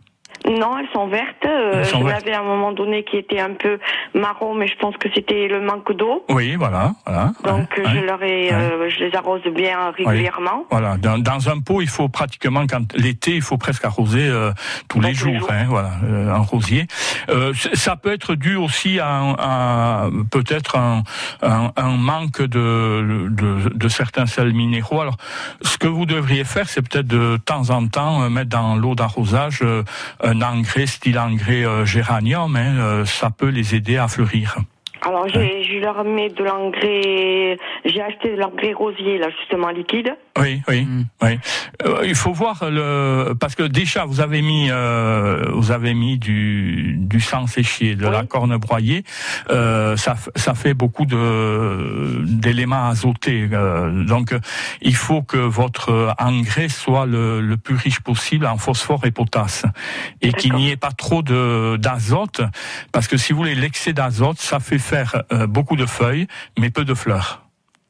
Non, 0.48 0.78
elles 0.78 0.88
sont 0.94 1.08
vertes. 1.08 1.46
Euh, 1.46 1.72
Elles 1.76 1.86
sont 1.86 2.00
J'en 2.00 2.06
vertes. 2.06 2.24
avais 2.24 2.34
à 2.34 2.40
un 2.42 2.44
moment 2.44 2.72
donné 2.72 3.04
qui 3.04 3.18
était 3.18 3.40
un 3.40 3.54
peu 3.54 3.80
marron, 4.14 4.54
mais 4.54 4.68
je 4.68 4.76
pense 4.78 4.96
que 4.98 5.10
c'était 5.14 5.48
le 5.48 5.60
manque 5.62 5.92
d'eau. 5.94 6.24
Oui, 6.30 6.56
voilà, 6.56 6.94
voilà. 7.06 7.32
Donc 7.44 7.68
Ouais, 7.78 7.84
je 7.86 7.96
ouais. 8.00 8.06
leur 8.06 8.22
ai, 8.24 8.54
euh, 8.54 8.90
je 8.90 9.04
les 9.06 9.16
arrose 9.16 9.42
bien 9.54 9.92
régulièrement. 9.92 10.66
Voilà, 10.70 10.98
dans, 10.98 11.18
dans 11.18 11.50
un 11.50 11.60
pot, 11.60 11.82
il 11.82 11.90
faut 11.90 12.10
pratiquement 12.10 12.66
quand 12.68 12.94
l'été, 12.96 13.32
il 13.36 13.42
faut 13.42 13.58
presque 13.58 13.86
arroser 13.86 14.28
euh, 14.28 14.52
tous 14.88 15.02
les 15.02 15.14
jours, 15.14 15.48
hein, 15.50 15.66
voilà, 15.68 15.92
euh, 16.04 16.30
un 16.32 16.40
rosier. 16.40 16.86
Euh, 17.30 17.54
ça 17.74 17.96
peut 17.96 18.14
être 18.14 18.36
dû 18.36 18.56
aussi 18.56 19.00
à, 19.00 19.22
à 19.40 20.08
peut-être 20.32 20.78
un, 20.78 21.04
un, 21.42 21.72
un 21.76 21.90
manque 21.98 22.42
de, 22.42 23.28
de, 23.30 23.70
de 23.74 23.88
certains 23.88 24.26
sels 24.28 24.54
minéraux. 24.54 25.02
Alors, 25.02 25.18
ce 25.62 25.78
que 25.78 25.88
vous 25.88 26.06
devriez 26.06 26.44
faire, 26.44 26.70
c'est 26.70 26.88
peut-être 26.88 27.08
de 27.08 27.38
temps 27.38 27.70
en 27.72 27.88
temps 27.88 28.22
euh, 28.22 28.30
mettre 28.30 28.50
dans 28.50 28.76
l'eau 28.76 28.94
d'arrosage 28.96 29.60
euh, 29.64 29.84
un 30.36 30.42
engrais 30.42 30.86
style 30.86 31.20
engrais 31.20 31.66
euh, 31.66 31.86
géranium. 31.86 32.56
Hein, 32.56 32.78
euh, 32.78 33.06
ça 33.06 33.30
peut 33.30 33.50
les 33.50 33.76
aider 33.76 33.98
à 33.98 34.08
fleurir. 34.08 34.58
Alors 35.02 35.28
j'ai, 35.30 35.64
je 35.64 35.80
leur 35.80 36.04
mets 36.04 36.30
de 36.30 36.44
l'engrais. 36.44 37.58
J'ai 37.86 38.02
acheté 38.02 38.36
de 38.36 38.40
l'engrais 38.42 38.74
rosier 38.74 39.18
là 39.18 39.28
justement 39.40 39.70
liquide. 39.70 40.16
Oui, 40.40 40.62
oui, 40.68 40.82
Mm. 40.86 41.04
oui. 41.22 41.40
Euh, 41.86 42.02
il 42.06 42.16
faut 42.16 42.34
voir 42.34 42.70
le 42.70 43.34
parce 43.40 43.56
que 43.56 43.64
déjà 43.64 44.06
vous 44.06 44.20
avez 44.22 44.42
mis 44.42 44.68
euh, 44.72 45.46
vous 45.54 45.72
avez 45.72 45.94
mis 45.94 46.18
du 46.18 46.96
du 46.98 47.20
sang 47.20 47.48
séché, 47.48 47.96
de 47.96 48.06
Oui. 48.06 48.12
la 48.12 48.24
corne 48.24 48.58
broyée. 48.58 49.04
Euh, 49.50 49.96
ça 49.98 50.16
ça 50.36 50.54
fait 50.56 50.74
beaucoup 50.74 51.06
de 51.06 52.24
d'éléments 52.26 52.88
azotés. 52.88 53.48
euh, 53.52 54.04
donc 54.06 54.34
il 54.82 54.96
faut 54.96 55.22
que 55.22 55.38
votre 55.38 56.14
engrais 56.20 56.70
soit 56.70 57.06
le, 57.06 57.42
le 57.42 57.58
plus 57.58 57.76
riche 57.76 58.00
possible 58.00 58.46
en 58.46 58.58
phosphore 58.58 59.06
et 59.06 59.12
potasse 59.12 59.66
et 60.22 60.32
qu'il 60.34 60.54
n'y 60.54 60.72
ait 60.72 60.78
pas 60.78 60.92
trop 60.92 61.22
de 61.22 61.78
d'azote 61.78 62.42
parce 62.92 63.08
que 63.08 63.18
si 63.18 63.34
vous 63.34 63.40
voulez 63.40 63.56
l'excès 63.56 63.94
d'azote 63.94 64.38
ça 64.40 64.60
fait 64.60 64.80
faire 64.86 65.24
euh, 65.32 65.48
beaucoup 65.48 65.76
de 65.76 65.86
feuilles 65.86 66.28
mais 66.58 66.70
peu 66.70 66.86
de 66.86 66.94
fleurs. 66.94 67.46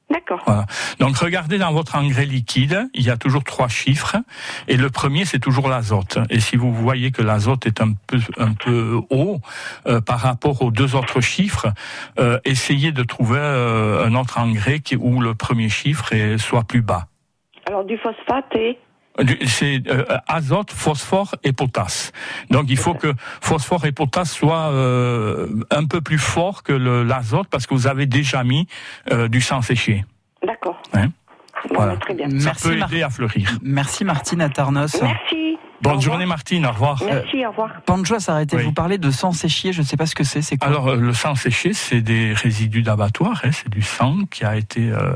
D'accord. 0.09 0.41
Voilà. 0.45 0.65
Donc 0.99 1.17
regardez 1.17 1.57
dans 1.57 1.71
votre 1.71 1.95
engrais 1.95 2.25
liquide, 2.25 2.89
il 2.93 3.03
y 3.03 3.09
a 3.09 3.17
toujours 3.17 3.43
trois 3.43 3.67
chiffres 3.67 4.17
et 4.67 4.77
le 4.77 4.89
premier 4.91 5.25
c'est 5.25 5.39
toujours 5.39 5.67
l'azote. 5.67 6.19
Et 6.29 6.39
si 6.39 6.57
vous 6.57 6.71
voyez 6.71 7.11
que 7.11 7.23
l'azote 7.23 7.65
est 7.65 7.81
un 7.81 7.93
peu 8.07 8.19
un 8.37 8.53
peu 8.53 9.01
haut 9.09 9.39
euh, 9.87 10.01
par 10.01 10.19
rapport 10.19 10.61
aux 10.61 10.69
deux 10.69 10.95
autres 10.95 11.21
chiffres, 11.21 11.67
euh, 12.19 12.39
essayez 12.45 12.91
de 12.91 13.01
trouver 13.01 13.39
euh, 13.39 14.05
un 14.05 14.13
autre 14.13 14.37
engrais 14.37 14.79
qui, 14.79 14.95
où 14.95 15.21
le 15.21 15.33
premier 15.33 15.69
chiffre 15.69 16.13
est, 16.13 16.37
soit 16.37 16.63
plus 16.63 16.81
bas. 16.81 17.07
Alors 17.67 17.83
du 17.83 17.97
phosphate 17.97 18.55
et 18.55 18.77
C'est 19.45 19.81
euh, 19.87 20.03
azote, 20.27 20.71
phosphore 20.71 21.35
et 21.43 21.53
potasse. 21.53 22.11
Donc 22.49 22.65
il 22.69 22.77
faut 22.77 22.93
que 22.95 23.13
phosphore 23.41 23.85
et 23.85 23.91
potasse 23.93 24.33
soient 24.33 24.69
euh, 24.71 25.47
un 25.71 25.85
peu 25.85 26.01
plus 26.01 26.17
forts 26.17 26.63
que 26.63 26.73
l'azote 26.73 27.47
parce 27.49 27.65
que 27.65 27.73
vous 27.73 27.87
avez 27.87 28.05
déjà 28.07 28.43
mis 28.43 28.67
euh, 29.11 29.27
du 29.29 29.39
sang 29.41 29.61
séché. 29.61 30.03
d'accord. 30.45 30.81
Hein? 30.93 31.09
Voilà. 31.73 31.95
très 31.97 32.13
bien. 32.13 32.29
Ça 32.29 32.35
Merci, 32.45 32.67
peut 32.69 32.75
Mar- 32.75 32.91
aider 32.91 33.01
à 33.03 33.09
fleurir. 33.09 33.57
Merci 33.63 34.03
Martine 34.05 34.41
à 34.41 34.49
Tarnos. 34.49 35.01
Merci. 35.01 35.54
Bonne 35.81 36.01
journée 36.01 36.25
Martine, 36.25 36.65
au 36.65 36.71
revoir. 36.71 37.01
Merci, 37.05 37.45
au 37.45 37.49
revoir. 37.49 37.69
Pancho 37.85 38.15
a 38.15 38.19
s'arrêté. 38.19 38.55
Oui. 38.55 38.63
Vous 38.63 38.71
parlez 38.71 38.97
de 38.97 39.11
sang 39.11 39.31
séchier, 39.33 39.73
je 39.73 39.81
ne 39.81 39.85
sais 39.85 39.97
pas 39.97 40.05
ce 40.05 40.15
que 40.15 40.23
c'est. 40.23 40.41
C'est 40.41 40.57
quoi 40.57 40.67
Alors 40.67 40.87
euh, 40.87 40.95
le 40.95 41.13
sang 41.13 41.35
séché, 41.35 41.73
c'est 41.73 42.01
des 42.01 42.33
résidus 42.33 42.81
d'abattoir, 42.81 43.41
hein, 43.43 43.51
c'est 43.51 43.69
du 43.69 43.81
sang 43.81 44.19
qui 44.31 44.45
a 44.45 44.55
été 44.55 44.89
euh, 44.89 45.15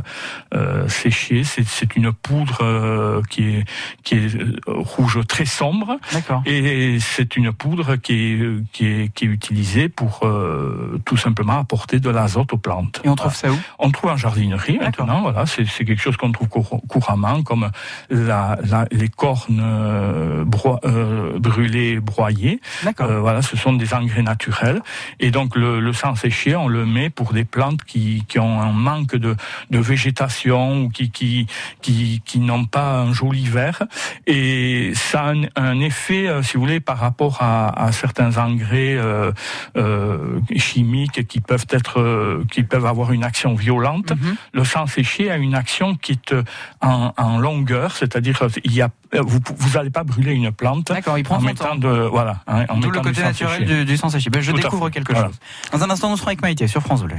euh, 0.54 0.88
séché. 0.88 1.44
C'est, 1.44 1.66
c'est 1.66 1.96
une 1.96 2.12
poudre 2.12 2.60
euh, 2.62 3.22
qui 3.30 3.44
est 3.46 3.64
qui 4.04 4.16
est 4.16 4.36
euh, 4.36 4.54
rouge 4.68 5.20
très 5.28 5.46
sombre. 5.46 5.98
D'accord. 6.14 6.44
Et 6.46 6.98
c'est 7.00 7.36
une 7.36 7.52
poudre 7.54 7.96
qui 7.96 8.14
est 8.14 8.64
qui 8.74 8.86
est 8.86 9.14
qui 9.14 9.26
est 9.26 9.30
utilisée 9.30 9.90
pour 9.90 10.20
euh, 10.24 11.00
tout 11.06 11.18
simplement 11.18 11.58
apporter 11.60 12.00
de 12.00 12.10
l'azote 12.10 12.54
aux 12.54 12.58
plantes. 12.58 13.02
Et 13.04 13.10
on 13.10 13.16
trouve 13.16 13.34
ça 13.36 13.50
où 13.52 13.58
On 13.80 13.90
trouve 13.92 14.12
en 14.12 14.18
jardinerie 14.18 14.78
D'accord. 14.78 15.06
maintenant. 15.08 15.22
Voilà, 15.22 15.46
c'est 15.46 15.66
c'est 15.66 15.86
quelque 15.86 16.02
chose 16.02 16.18
qu'on 16.18 16.32
trouve 16.32 16.50
cour- 16.50 16.82
couramment, 16.90 17.44
comme 17.44 17.72
la, 18.10 18.58
la- 18.70 18.86
les 18.92 19.08
cornes 19.10 19.62
euh, 19.64 20.44
broi- 20.50 20.80
euh, 20.86 21.38
brûlées, 21.40 22.00
broyées. 22.00 22.60
D'accord. 22.84 23.10
Euh, 23.10 23.20
voilà, 23.20 23.42
ce 23.42 23.56
sont 23.56 23.74
des 23.74 23.94
engrais 23.94 24.22
naturels. 24.24 24.82
Et 25.20 25.32
donc 25.32 25.56
le, 25.56 25.80
le 25.80 25.94
sang 25.94 26.16
séché, 26.16 26.56
on 26.56 26.68
le 26.68 26.86
met 26.86 27.10
pour 27.10 27.34
des 27.34 27.46
plantes 27.46 27.84
qui, 27.84 28.24
qui 28.28 28.40
ont 28.40 28.60
un 28.62 28.72
manque 28.72 29.16
de, 29.16 29.36
de 29.70 29.80
végétation 29.80 30.84
ou 30.84 30.90
qui, 30.90 31.12
qui, 31.12 31.48
qui, 31.82 32.22
qui 32.26 32.40
n'ont 32.40 32.66
pas 32.66 33.00
un 33.02 33.14
joli 33.14 33.46
vert. 33.48 33.84
Et 34.28 34.92
ça 34.96 35.22
a 35.22 35.34
un, 35.34 35.44
un 35.56 35.80
effet, 35.80 36.28
euh, 36.28 36.42
si 36.44 36.56
vous 36.58 36.64
voulez, 36.64 36.80
par 36.80 36.98
rapport 36.98 37.38
à, 37.42 37.70
à 37.86 37.92
certains 37.92 38.38
engrais 38.38 38.96
euh, 38.98 39.32
euh, 39.78 40.40
chimiques 40.58 41.28
qui 41.28 41.40
peuvent 41.42 41.68
être, 41.70 42.44
qui 42.52 42.64
peuvent 42.64 42.86
avoir 42.86 43.12
une 43.12 43.24
action 43.24 43.54
violente. 43.56 44.12
Mhm. 44.12 44.36
Le 44.54 44.64
sang 44.64 44.88
séché 44.88 45.30
a 45.32 45.38
une 45.38 45.56
action 45.56 45.96
qui 45.96 46.14
est 46.14 46.34
en, 46.82 47.14
en 47.18 47.38
longueur, 47.38 47.96
c'est-à-dire 47.96 48.40
il 48.64 48.74
y 48.74 48.82
a, 48.82 48.90
vous 49.14 49.40
vous 49.58 49.78
allez 49.78 49.90
pas 49.90 50.04
brûler 50.04 50.34
une 50.34 50.52
plante 50.52 50.88
D'accord, 50.88 51.18
il 51.18 51.24
prend 51.24 51.38
en 51.38 51.42
mettant 51.42 51.70
temps. 51.70 51.76
de 51.76 52.08
voilà, 52.12 52.38
hein, 52.48 52.66
en 52.70 52.76
mettant 52.78 52.90
le 52.90 53.00
côté 53.00 53.12
du 53.12 53.22
naturel 53.22 53.66
du, 53.66 53.86
du 53.86 53.98
sang 53.98 54.10
séché. 54.10 54.30
Ben, 54.30 54.42
je 54.42 54.52
Tout 54.52 54.58
découvre 54.58 54.90
quelque 54.90 55.12
Voilà. 55.14 55.28
chose. 55.30 55.40
Dans 55.72 55.84
un 55.84 55.90
instant, 55.90 56.10
nous 56.10 56.18
serons 56.18 56.28
avec 56.28 56.42
Maïté 56.42 56.68
sur 56.68 56.82
France 56.82 57.04
Bleu. 57.04 57.16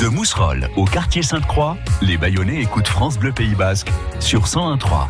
De 0.00 0.08
Mousserolles 0.08 0.68
au 0.76 0.84
quartier 0.84 1.22
Sainte-Croix, 1.22 1.76
les 2.02 2.16
Bayonnais 2.16 2.60
écoutent 2.62 2.88
France 2.88 3.18
Bleu 3.18 3.32
Pays 3.32 3.54
Basque 3.54 3.90
sur 4.20 4.46
101.3. 4.46 5.08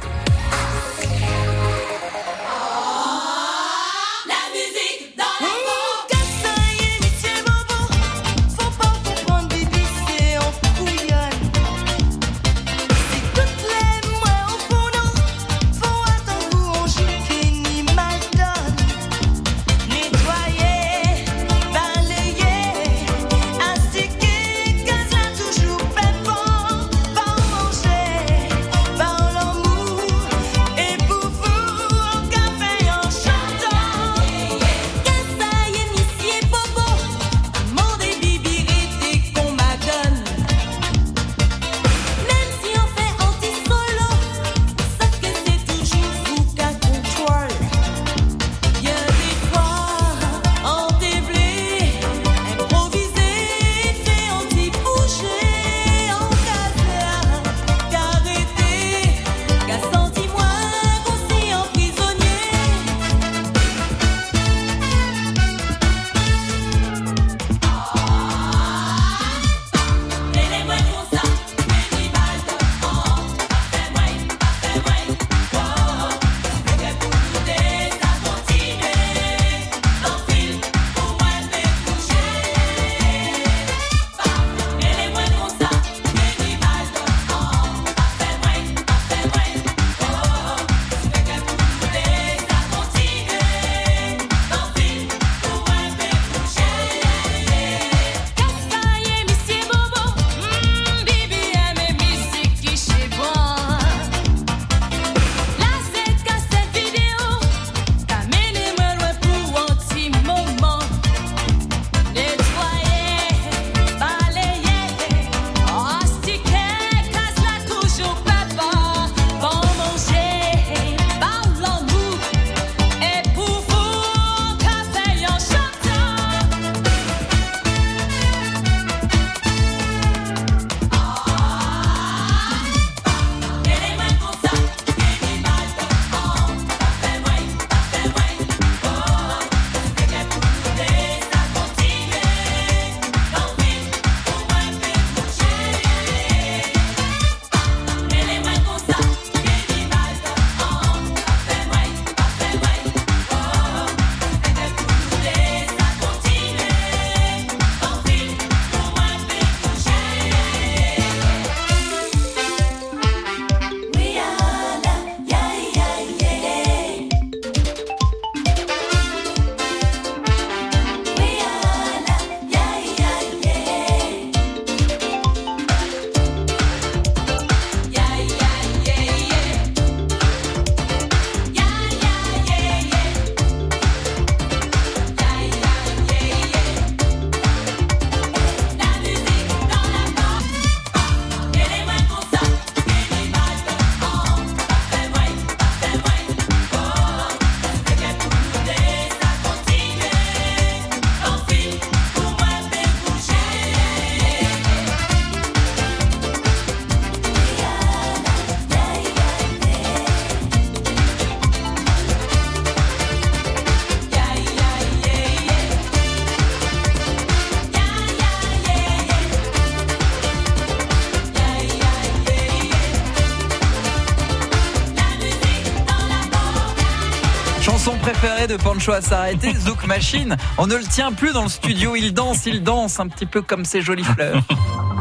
Pancho 228.84 228.98
à 228.98 229.00
s'arrêter, 229.00 229.54
Zouk 229.58 229.86
Machine. 229.86 230.36
On 230.58 230.66
ne 230.66 230.74
le 230.74 230.84
tient 230.84 231.10
plus 231.12 231.32
dans 231.32 231.44
le 231.44 231.48
studio, 231.48 231.96
il 231.96 232.12
danse, 232.12 232.44
il 232.44 232.62
danse, 232.62 233.00
un 233.00 233.08
petit 233.08 233.24
peu 233.24 233.40
comme 233.40 233.64
ces 233.64 233.80
jolies 233.80 234.04
fleurs. 234.04 234.42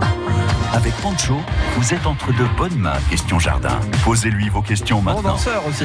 Avec 0.74 0.94
Pancho, 1.02 1.36
vous 1.76 1.94
êtes 1.94 2.06
entre 2.06 2.28
de 2.28 2.46
bonnes 2.58 2.78
mains, 2.78 2.98
question 3.10 3.40
jardin. 3.40 3.78
Posez-lui 4.06 4.48
vos 4.48 4.62
questions 4.62 5.00
Bon 5.02 5.16
maintenant. 5.16 5.34
danseur 5.34 5.68
aussi. 5.68 5.84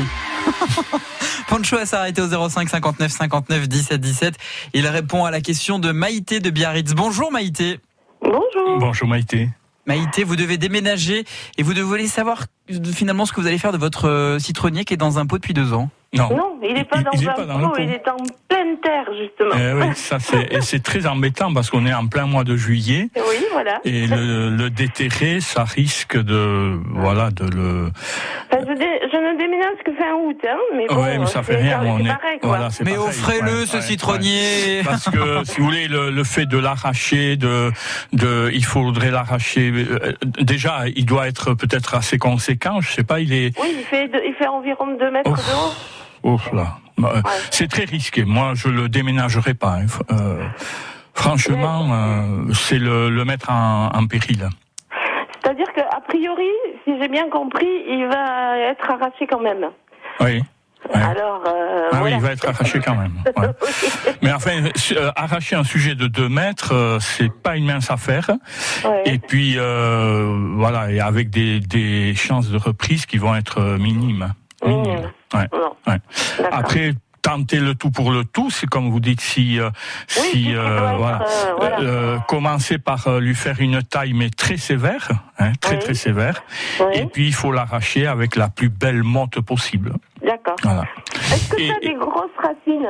Pancho 1.48 1.76
à 1.76 1.86
s'arrêter 1.86 2.22
au 2.22 2.48
05 2.48 2.68
59 2.68 3.10
59 3.10 3.66
17 3.68 4.00
17. 4.00 4.34
Il 4.74 4.86
répond 4.86 5.24
à 5.24 5.32
la 5.32 5.40
question 5.40 5.80
de 5.80 5.90
Maïté 5.90 6.38
de 6.38 6.50
Biarritz. 6.50 6.92
Bonjour 6.94 7.32
Maïté. 7.32 7.80
Bonjour. 8.22 8.78
Bonjour 8.78 9.08
Maïté. 9.08 9.48
Maïté, 9.86 10.22
vous 10.22 10.36
devez 10.36 10.56
déménager 10.56 11.24
et 11.56 11.62
vous 11.64 11.74
devez 11.74 12.06
savoir 12.06 12.44
finalement 12.94 13.26
ce 13.26 13.32
que 13.32 13.40
vous 13.40 13.48
allez 13.48 13.58
faire 13.58 13.72
de 13.72 13.78
votre 13.78 14.08
euh, 14.08 14.38
citronnier 14.38 14.84
qui 14.84 14.94
est 14.94 14.98
dans 14.98 15.18
un 15.18 15.26
pot 15.26 15.38
depuis 15.38 15.54
deux 15.54 15.72
ans. 15.72 15.90
Non. 16.14 16.30
Non, 16.34 16.58
il 16.62 16.72
n'est 16.72 16.84
pas 16.84 17.02
dans 17.02 17.10
il 17.12 17.22
est 17.22 17.28
un 17.28 17.32
pas 17.34 17.44
dans 17.44 17.58
le 17.58 17.64
pot, 17.68 17.74
il 17.78 17.90
est 17.90 18.08
en 18.08 18.16
pleine 18.48 18.78
terre, 18.82 19.04
justement. 19.20 19.54
Eh 19.54 19.74
oui, 19.74 19.94
ça 19.94 20.18
c'est 20.18 20.50
et 20.54 20.62
c'est 20.62 20.82
très 20.82 21.06
embêtant 21.06 21.52
parce 21.52 21.68
qu'on 21.68 21.84
est 21.84 21.92
en 21.92 22.06
plein 22.06 22.24
mois 22.24 22.44
de 22.44 22.56
juillet 22.56 23.10
Oui, 23.14 23.44
voilà. 23.52 23.78
et 23.84 24.06
le, 24.06 24.48
le 24.48 24.70
déterrer, 24.70 25.40
ça 25.40 25.64
risque 25.64 26.16
de 26.16 26.80
voilà 26.94 27.30
de 27.30 27.44
le. 27.54 27.90
Enfin, 28.50 28.64
je, 28.66 28.72
dé- 28.72 29.00
je 29.12 29.16
ne 29.18 29.38
déménage 29.38 29.76
que 29.84 29.92
fin 29.96 30.14
août, 30.14 30.38
hein, 30.48 30.56
mais 30.74 30.86
bon, 30.86 31.02
ouais, 31.02 31.18
mais 31.18 31.26
ça 31.26 31.42
fait 31.42 31.56
rien. 31.56 31.80
c'est 31.82 31.88
On 31.90 31.98
est 31.98 32.08
pareil, 32.08 32.38
quoi. 32.40 32.48
voilà, 32.48 32.70
c'est 32.70 32.84
Mais 32.84 32.96
offrez-le 32.96 33.60
ouais, 33.60 33.66
ce 33.66 33.76
ouais, 33.76 33.82
citronnier. 33.82 34.78
ouais. 34.78 34.82
Parce 34.86 35.10
que 35.10 35.44
si 35.44 35.58
vous 35.60 35.66
voulez 35.66 35.88
le, 35.88 36.08
le 36.10 36.24
fait 36.24 36.46
de 36.46 36.56
l'arracher, 36.56 37.36
de 37.36 37.70
de 38.14 38.50
il 38.54 38.64
faudrait 38.64 39.10
l'arracher. 39.10 39.70
euh, 39.74 40.12
Déjà, 40.40 40.84
il 40.96 41.04
doit 41.04 41.28
être 41.28 41.52
peut-être 41.52 41.94
assez 41.94 42.16
conséquent. 42.16 42.80
Je 42.80 42.90
sais 42.92 43.04
pas, 43.04 43.20
il 43.20 43.34
est. 43.34 43.58
Oui, 43.60 43.74
il 43.78 43.84
fait, 43.84 44.08
de- 44.08 44.22
il 44.26 44.32
fait 44.38 44.46
environ 44.46 44.86
2 44.98 45.10
mètres 45.10 45.30
Ouf. 45.30 45.36
de 45.46 45.52
haut. 45.54 45.74
Là, 46.52 46.78
Euh, 47.00 47.22
c'est 47.50 47.68
très 47.68 47.84
risqué. 47.84 48.24
Moi, 48.24 48.52
je 48.54 48.68
le 48.68 48.88
déménagerai 48.88 49.54
pas. 49.54 49.76
hein. 49.80 49.86
Euh, 50.10 50.42
franchement, 51.14 51.88
euh, 51.92 52.52
c'est 52.52 52.78
le, 52.78 53.08
le 53.10 53.24
mettre 53.24 53.50
en, 53.50 53.90
en 53.94 54.06
péril. 54.06 54.48
C'est-à-dire 55.42 55.66
qu'a 55.74 56.00
priori, 56.08 56.50
si 56.84 56.92
j'ai 57.00 57.08
bien 57.08 57.28
compris, 57.30 57.66
il 57.88 58.06
va 58.06 58.58
être 58.70 58.90
arraché 58.90 59.26
quand 59.30 59.40
même. 59.40 59.66
Oui. 60.20 60.42
Ouais. 60.94 61.02
Alors, 61.02 61.42
euh, 61.46 61.88
Ah 61.92 62.00
oui, 62.02 62.10
il 62.14 62.20
va 62.20 62.32
être 62.32 62.48
arraché 62.48 62.78
quand 62.80 62.94
même. 62.94 63.12
ouais. 63.36 63.48
Mais 64.22 64.32
enfin, 64.32 64.52
euh, 64.92 65.10
arracher 65.16 65.56
un 65.56 65.64
sujet 65.64 65.94
de 65.94 66.06
2 66.06 66.28
mètres, 66.28 66.72
euh, 66.72 66.98
c'est 67.00 67.32
pas 67.32 67.56
une 67.56 67.66
mince 67.66 67.90
affaire. 67.90 68.30
Ouais. 68.84 69.02
Et 69.06 69.18
puis 69.18 69.56
voilà, 69.56 70.90
et 70.90 71.00
avec 71.00 71.30
des, 71.30 71.60
des 71.60 72.14
chances 72.14 72.48
de 72.50 72.58
reprise 72.58 73.06
qui 73.06 73.18
vont 73.18 73.34
être 73.34 73.58
euh, 73.60 73.78
minimes. 74.64 74.84
Minimes. 74.84 75.10
Ouais. 75.86 75.98
Après, 76.50 76.94
tenter 77.20 77.58
le 77.60 77.74
tout 77.74 77.90
pour 77.90 78.10
le 78.12 78.24
tout, 78.24 78.50
c'est 78.50 78.66
comme 78.66 78.90
vous 78.90 79.00
dites, 79.00 79.20
si, 79.20 79.60
euh, 79.60 79.70
si 80.06 80.54
euh, 80.54 80.92
voilà, 80.96 81.22
euh, 81.22 81.52
voilà. 81.58 81.80
Euh, 81.80 82.18
commencer 82.28 82.78
par 82.78 83.06
euh, 83.08 83.20
lui 83.20 83.34
faire 83.34 83.60
une 83.60 83.82
taille 83.82 84.14
mais 84.14 84.30
très 84.30 84.56
sévère, 84.56 85.08
hein, 85.38 85.52
très 85.60 85.74
Oui. 85.76 85.78
très 85.82 85.94
sévère, 85.94 86.42
Oui. 86.80 86.86
et 86.94 87.06
puis 87.06 87.26
il 87.26 87.34
faut 87.34 87.52
l'arracher 87.52 88.06
avec 88.06 88.36
la 88.36 88.48
plus 88.48 88.68
belle 88.70 89.02
monte 89.02 89.40
possible. 89.40 89.92
D'accord. 90.22 90.56
Voilà. 90.62 90.82
Est-ce 91.32 91.48
que 91.50 91.60
Et- 91.60 91.68
ça 91.68 91.74
a 91.76 91.80
des 91.80 91.94
grosses 91.94 92.30
racines 92.38 92.88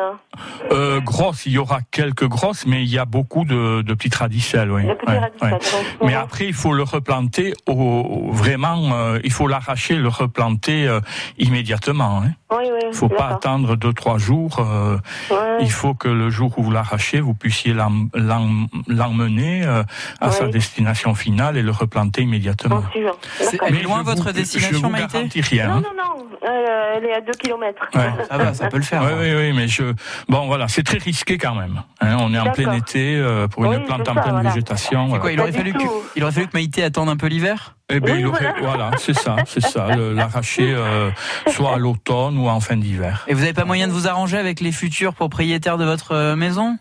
Euh, 0.73 1.01
grosses, 1.01 1.47
il 1.47 1.53
y 1.53 1.59
aura 1.59 1.81
quelques 1.91 2.27
grosses, 2.27 2.67
mais 2.67 2.83
il 2.83 2.89
y 2.89 2.99
a 2.99 3.05
beaucoup 3.05 3.45
de, 3.45 3.83
de 3.83 3.95
petites 3.95 4.15
radicelles. 4.15 4.71
Oui. 4.71 4.83
Ouais, 4.85 5.19
radicelles, 5.19 5.53
ouais. 6.01 6.07
Mais 6.07 6.15
après, 6.15 6.47
il 6.47 6.55
faut 6.55 6.73
le 6.73 6.83
replanter 6.83 7.55
au, 7.67 8.31
vraiment, 8.33 8.93
euh, 8.93 9.19
il 9.25 9.33
faut 9.33 9.47
l'arracher, 9.49 9.97
le 9.97 10.09
replanter 10.09 10.87
euh, 10.87 11.01
immédiatement. 11.39 12.23
Hein. 12.25 12.31
Oui, 12.51 12.65
oui. 12.73 12.79
Il 12.89 12.95
faut 12.95 13.09
pas 13.09 13.27
attendre 13.29 13.77
deux 13.77 13.93
trois 13.93 14.19
jours. 14.19 14.59
euh, 14.61 14.97
Ouais. 15.31 15.59
Il 15.61 15.71
faut 15.71 15.95
que 15.95 16.09
le 16.09 16.31
jour 16.31 16.53
où 16.59 16.63
vous 16.63 16.71
l'arrachez, 16.71 17.21
vous 17.21 17.35
puissiez 17.35 17.75
l'em- 17.75 18.09
l'em- 18.15 18.69
l'emmener 18.87 19.65
euh, 19.67 19.83
à 20.21 20.29
Oui. 20.29 20.35
sa 20.35 20.47
destination 20.49 21.15
finale 21.15 21.57
et 21.57 21.63
le 21.63 21.71
replanter 21.73 22.23
immédiatement. 22.23 22.83
Est 22.95 23.71
Mais 23.71 23.83
loin 23.83 23.99
je 24.01 24.05
votre 24.05 24.25
vous- 24.27 24.33
destination, 24.33 24.79
Je 24.79 24.83
vous 24.83 24.89
Maïté 24.91 25.41
rien. 25.41 25.69
Non, 25.69 25.75
hein. 25.75 25.83
non, 25.83 25.91
non. 26.23 26.27
euh, 26.49 26.95
elle 26.97 27.05
est 27.05 27.15
à 27.19 27.21
2 27.21 27.33
km. 27.33 27.85
Ouais. 27.95 28.25
Ça 28.29 28.39
va, 28.39 28.55
ça 28.55 28.69
peut 28.69 28.77
le 28.77 28.83
faire. 28.83 29.03
Oui, 29.03 29.13
oui, 29.19 29.35
oui, 29.37 29.53
mais 29.53 29.69
je. 29.69 29.95
Bon, 30.29 30.47
voilà, 30.47 30.69
c'est 30.69 30.83
très 30.83 30.99
risqué 30.99 31.37
quand 31.39 31.55
même. 31.55 31.83
hein. 32.01 32.17
on 32.21 32.33
est 32.35 32.39
en 32.39 32.51
plein 32.53 32.73
été 32.73 33.17
euh, 33.17 33.49
pour 33.49 33.63
Oui, 33.67 33.77
une 33.77 33.85
plante 33.85 34.09
en 34.09 34.15
ça, 34.15 34.21
pleine 34.21 34.35
voilà. 34.35 34.51
végétation. 34.51 35.07
Voilà. 35.07 35.21
quoi, 35.21 35.33
il 35.33 35.41
aurait 35.41 35.53
fallu 35.53 35.73
que, 35.73 35.79
il 36.17 36.23
aurait 36.23 36.33
fallu 36.33 36.47
que 36.47 36.53
Maïté 36.55 36.83
attende 36.85 37.09
un 37.09 37.17
peu 37.17 37.27
l'hiver? 37.27 37.75
Eh 37.91 38.01
ben, 38.01 38.13
Oui, 38.15 38.21
il 38.21 38.27
aurait, 38.27 38.55
voilà, 38.61 38.91
c'est 38.99 39.15
ça, 39.15 39.37
c'est 39.47 39.63
ça, 39.63 39.89
l'arracher 39.97 40.75
euh, 40.75 41.11
soit 41.49 41.75
à 41.75 41.79
l'automne 41.79 42.37
ou 42.39 42.49
en 42.49 42.61
fin 42.61 42.77
d'hiver. 42.77 43.25
Et 43.29 43.35
vous 43.35 43.41
n'avez 43.41 43.55
pas 43.55 43.65
moyen 43.65 43.89
de 43.89 43.93
vous 43.93 44.07
arranger 44.07 44.37
avec 44.37 44.61
les 44.61 44.73
futurs 44.73 45.15
propriétaires 45.15 45.79
de 45.79 45.85
votre 45.85 46.13
euh, 46.13 46.37
maison? 46.37 46.77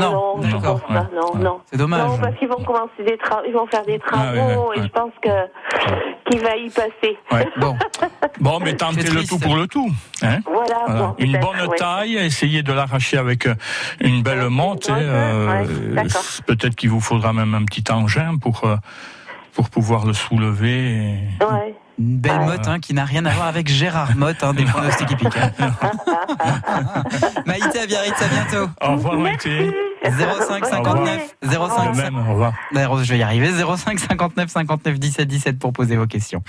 Non, 0.00 0.36
non, 0.38 0.42
je 0.42 0.56
d'accord, 0.56 0.80
pense 0.80 0.88
pas. 0.88 1.00
ouais, 1.02 1.06
Non, 1.14 1.32
ouais. 1.34 1.40
non. 1.44 1.60
C'est 1.70 1.76
dommage. 1.78 2.08
Non, 2.08 2.18
parce 2.18 2.36
qu'ils 2.36 2.48
vont 2.48 2.62
commencer 2.64 3.04
des 3.06 3.16
travaux, 3.18 3.42
ils 3.46 3.52
vont 3.52 3.66
faire 3.66 3.84
des 3.84 3.98
travaux 3.98 4.22
Ah, 4.24 4.32
ouais, 4.32 4.56
ouais, 4.56 4.78
et 4.78 4.82
je 4.82 4.88
pense 4.88 5.12
que 5.22 5.28
qu'il 6.30 6.40
va 6.40 6.56
y 6.56 6.68
passer. 6.70 7.16
Ouais. 7.32 7.46
Bon, 7.56 7.76
Bon, 8.40 8.58
mais 8.60 8.74
tentez 8.76 9.08
le 9.10 9.24
tout 9.24 9.38
pour 9.38 9.56
le 9.56 9.66
tout. 9.66 9.88
Hein 10.22 10.38
Voilà, 10.46 10.78
Voilà. 10.86 11.00
bon, 11.08 11.14
Une 11.18 11.38
bonne 11.38 11.68
ouais. 11.68 11.76
taille, 11.76 12.16
essayez 12.16 12.62
de 12.62 12.72
l'arracher 12.72 13.16
avec 13.18 13.46
euh, 13.46 13.54
une 14.00 14.22
belle 14.22 14.40
Ouais, 14.42 14.48
monte. 14.50 14.90
hein, 14.90 14.98
euh, 14.98 15.64
Peut-être 16.46 16.74
qu'il 16.74 16.90
vous 16.90 17.00
faudra 17.00 17.32
même 17.32 17.54
un 17.54 17.64
petit 17.64 17.84
engin 17.92 18.36
pour 18.38 18.64
euh, 18.64 18.76
pour 19.54 19.70
pouvoir 19.70 20.04
le 20.04 20.12
soulever. 20.12 20.96
et- 21.40 21.44
Ouais. 21.44 21.74
Une 21.98 22.18
belle 22.18 22.38
Ouais. 22.40 22.44
motte 22.46 22.68
hein, 22.68 22.78
qui 22.78 22.92
n'a 22.94 23.04
rien 23.04 23.24
à 23.24 23.30
voir 23.30 23.46
avec 23.46 23.68
Gérard 23.68 24.14
Motte, 24.16 24.42
hein, 24.42 24.52
des 24.54 24.64
pronostics 24.64 25.10
hippiques. 25.10 25.36
hein. 25.36 25.50
Maïté 27.46 27.80
à 27.80 27.86
Biarritz, 27.86 28.20
à 28.20 28.28
bientôt. 28.28 28.70
Au 28.82 28.92
revoir, 28.92 29.14
Maïté. 29.14 29.70
05 30.04 30.66
59 30.66 31.36
05 31.42 31.92
De 31.92 31.96
même, 31.96 32.18
au 32.18 32.32
revoir. 32.32 32.52
D'ailleurs, 32.72 33.02
Je 33.02 33.12
vais 33.12 33.18
y 33.18 33.22
arriver. 33.22 33.50
05 33.50 33.98
59 33.98 34.50
59 34.50 34.98
17 34.98 35.26
17 35.28 35.58
pour 35.58 35.72
poser 35.72 35.96
vos 35.96 36.06
questions. 36.06 36.42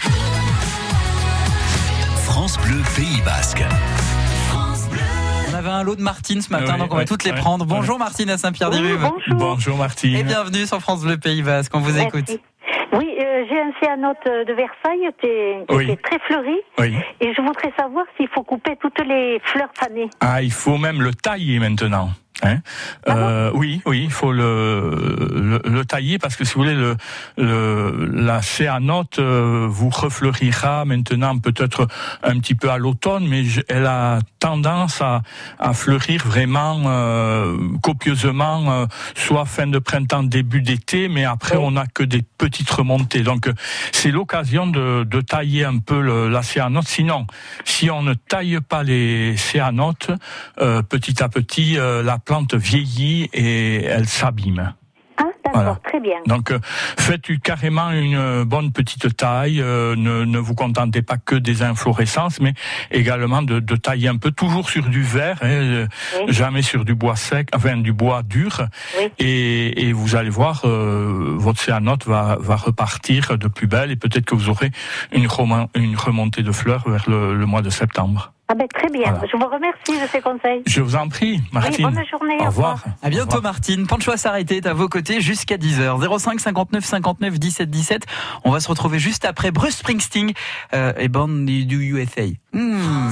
France 2.25 2.57
Bleu 2.60 2.81
Pays 2.95 3.21
Basque. 3.25 3.63
On 5.49 5.53
avait 5.55 5.69
un 5.69 5.81
lot 5.81 5.95
de 5.95 6.01
Martine 6.03 6.41
ce 6.41 6.51
matin, 6.51 6.73
Oui, 6.73 6.79
donc 6.79 6.91
on 6.91 6.95
va 6.95 6.99
ouais, 7.01 7.05
toutes 7.05 7.23
les 7.23 7.31
ouais, 7.31 7.38
prendre. 7.38 7.65
ouais. 7.65 7.69
Bonjour 7.75 7.97
Martine 7.97 8.29
à 8.29 8.38
Saint-Pierre-des-Ruves. 8.38 9.01
Oui, 9.03 9.10
bonjour. 9.29 9.39
Bonjour, 9.55 9.77
Martine. 9.77 10.15
Et 10.15 10.23
bienvenue 10.23 10.67
sur 10.67 10.79
France 10.81 11.01
Bleu 11.01 11.17
Pays 11.17 11.41
Basque. 11.41 11.71
On 11.73 11.79
vous 11.79 11.93
Merci. 11.93 12.07
écoute. 12.07 12.39
Oui, 12.93 13.15
euh, 13.19 13.43
j'ai 13.50 13.60
un 13.60 13.71
céanote 13.82 14.23
de 14.26 14.54
Versailles 14.54 15.10
qui 15.19 15.28
est, 15.28 15.65
qui 15.67 15.76
Oui. 15.76 15.91
est 15.91 16.02
très 16.02 16.19
fleuri 16.19 16.58
Oui. 16.80 16.95
et 17.19 17.34
je 17.34 17.41
voudrais 17.41 17.71
savoir 17.78 18.06
s'il 18.15 18.28
faut 18.30 18.43
couper 18.43 18.76
toutes 18.82 19.00
les 19.06 19.39
fleurs 19.43 19.69
fanées. 19.73 20.10
Ah, 20.21 20.41
il 20.41 20.52
faut 20.52 20.78
même 20.78 21.02
le 21.02 21.13
tailler 21.13 21.60
maintenant. 21.60 22.10
Hein 22.43 22.60
euh, 23.10 23.50
oui, 23.56 23.82
oui, 23.88 24.04
il 24.04 24.12
faut 24.12 24.32
le, 24.32 25.32
le, 25.34 25.60
le 25.63 25.86
tailler 25.86 26.19
parce 26.19 26.36
que 26.36 26.45
si 26.45 26.54
vous 26.54 26.62
voulez, 26.62 26.76
le, 26.76 26.95
le, 27.38 28.06
la 28.13 28.43
céanote 28.43 29.17
euh, 29.17 29.65
vous 29.67 29.89
refleurira 29.89 30.86
maintenant 30.86 31.39
peut-être 31.39 31.88
un 32.21 32.39
petit 32.39 32.54
peu 32.54 32.69
à 32.69 32.78
l'automne, 32.78 33.28
mais 33.28 33.43
elle 33.69 33.88
a 33.88 34.19
tendance 34.39 35.02
à, 35.02 35.23
à 35.58 35.73
fleurir 35.73 36.28
vraiment 36.28 36.84
euh, 36.86 37.58
copieusement, 37.82 38.71
euh, 38.71 38.86
soit 39.15 39.45
fin 39.45 39.65
de 39.65 39.80
printemps, 39.80 40.21
début 40.21 40.62
d'été, 40.62 41.08
mais 41.08 41.26
après 41.26 41.58
on 41.58 41.71
n'a 41.71 41.88
que 41.88 42.04
des 42.04 42.21
petites 42.38 42.69
remontées. 42.69 43.23
Donc 43.23 43.47
euh, 43.47 43.54
c'est 43.91 44.12
l'occasion 44.12 44.67
de, 44.67 45.04
de 45.04 45.21
tailler 45.21 45.65
un 45.65 45.80
peu 45.80 46.02
le, 46.02 46.30
la 46.30 46.43
céanote. 46.43 46.88
Sinon, 46.88 47.26
si 47.65 47.89
on 47.89 48.04
ne 48.04 48.13
taille 48.13 48.60
pas 48.62 48.84
les 48.84 49.36
céanotes, 49.38 50.12
euh, 50.62 50.84
petit 50.84 51.23
à 51.23 51.30
petit, 51.30 51.80
euh, 51.80 52.04
la 52.04 52.19
plante 52.28 52.54
vieillit 52.56 53.30
et 53.34 53.86
elle 53.86 54.06
s'abîme. 54.08 54.74
Ah, 55.20 55.24
d'accord, 55.46 55.62
Voilà. 55.63 55.80
très 55.88 56.00
bien. 56.02 56.18
Donc, 56.28 56.52
euh, 56.52 56.60
faites 57.00 57.26
carrément 57.42 57.90
une 57.92 58.44
bonne 58.44 58.72
petite 58.74 59.16
taille. 59.16 59.62
euh, 59.62 59.96
ne, 59.96 60.26
ne 60.26 60.38
vous 60.38 60.54
contentez 60.54 61.02
pas 61.02 61.16
que 61.18 61.36
des 61.36 61.63
inflorescences, 61.63 62.40
mais 62.42 62.54
également 62.92 63.42
de, 63.42 63.60
de 63.60 63.76
tailler 63.78 64.10
un 64.10 64.18
peu, 64.18 64.30
toujours 64.32 64.70
sur 64.70 64.90
du 64.90 65.02
verre, 65.02 65.38
hein, 65.42 65.48
euh, 65.48 65.88
Oui. 66.20 66.34
jamais 66.34 66.62
sur 66.62 66.84
du 66.84 66.94
bois 66.96 67.16
sec, 67.16 67.48
enfin 67.56 67.78
du 67.78 67.94
bois 67.94 68.22
dur. 68.24 68.68
Oui. 69.00 69.10
Et, 69.20 69.88
et 69.88 69.94
vous 69.94 70.16
allez 70.18 70.30
voir, 70.30 70.62
euh, 70.66 71.34
votre 71.38 71.62
céanote 71.62 72.06
va, 72.06 72.38
va 72.40 72.58
repartir 72.58 73.38
de 73.38 73.48
plus 73.48 73.68
belle 73.68 73.90
et 73.92 73.96
peut-être 73.96 74.26
que 74.26 74.36
vous 74.36 74.50
aurez 74.50 74.72
une, 75.13 75.28
une 75.76 75.96
remontée 75.96 76.44
de 76.44 76.52
fleurs 76.52 76.88
vers 76.90 77.10
le, 77.10 77.36
le 77.36 77.46
mois 77.46 77.62
de 77.62 77.70
septembre. 77.72 78.34
Ah 78.49 78.55
ben 78.55 78.67
très 78.73 78.89
bien. 78.89 79.12
Voilà. 79.12 79.27
Je 79.31 79.36
vous 79.38 79.45
remercie 79.45 80.01
de 80.01 80.07
ces 80.10 80.21
conseils. 80.21 80.63
Je 80.65 80.81
vous 80.81 80.95
en 80.95 81.10
prie, 81.10 81.41
Martine. 81.51 81.89
bonne 81.89 82.05
journée, 82.10 82.38
Au 82.39 82.43
au 82.43 82.45
revoir. 82.47 82.73
revoir. 82.77 82.95
À 83.03 83.10
bientôt 83.10 83.41
Martine. 83.41 83.86
Pancho 83.88 84.12
à 84.12 84.17
s'arrêter 84.17 84.57
est 84.57 84.65
à 84.67 84.73
vos 84.73 84.88
côtés 84.88 85.19
jusqu'à 85.19 85.57
10h. 85.57 86.17
05 86.19 86.39
59 86.39 86.86
59 86.86 87.39
17 87.39 87.69
17. 87.69 88.05
On 88.45 88.51
va 88.51 88.60
se 88.62 88.69
retrouver 88.69 88.99
juste 88.99 89.25
après 89.25 89.51
Bruce 89.51 89.77
Springsteen 89.77 90.31
euh, 90.73 90.93
et 90.97 91.10
Born 91.10 91.45
du 91.45 91.77
USA. 91.91 92.21
Hmm. 92.53 93.10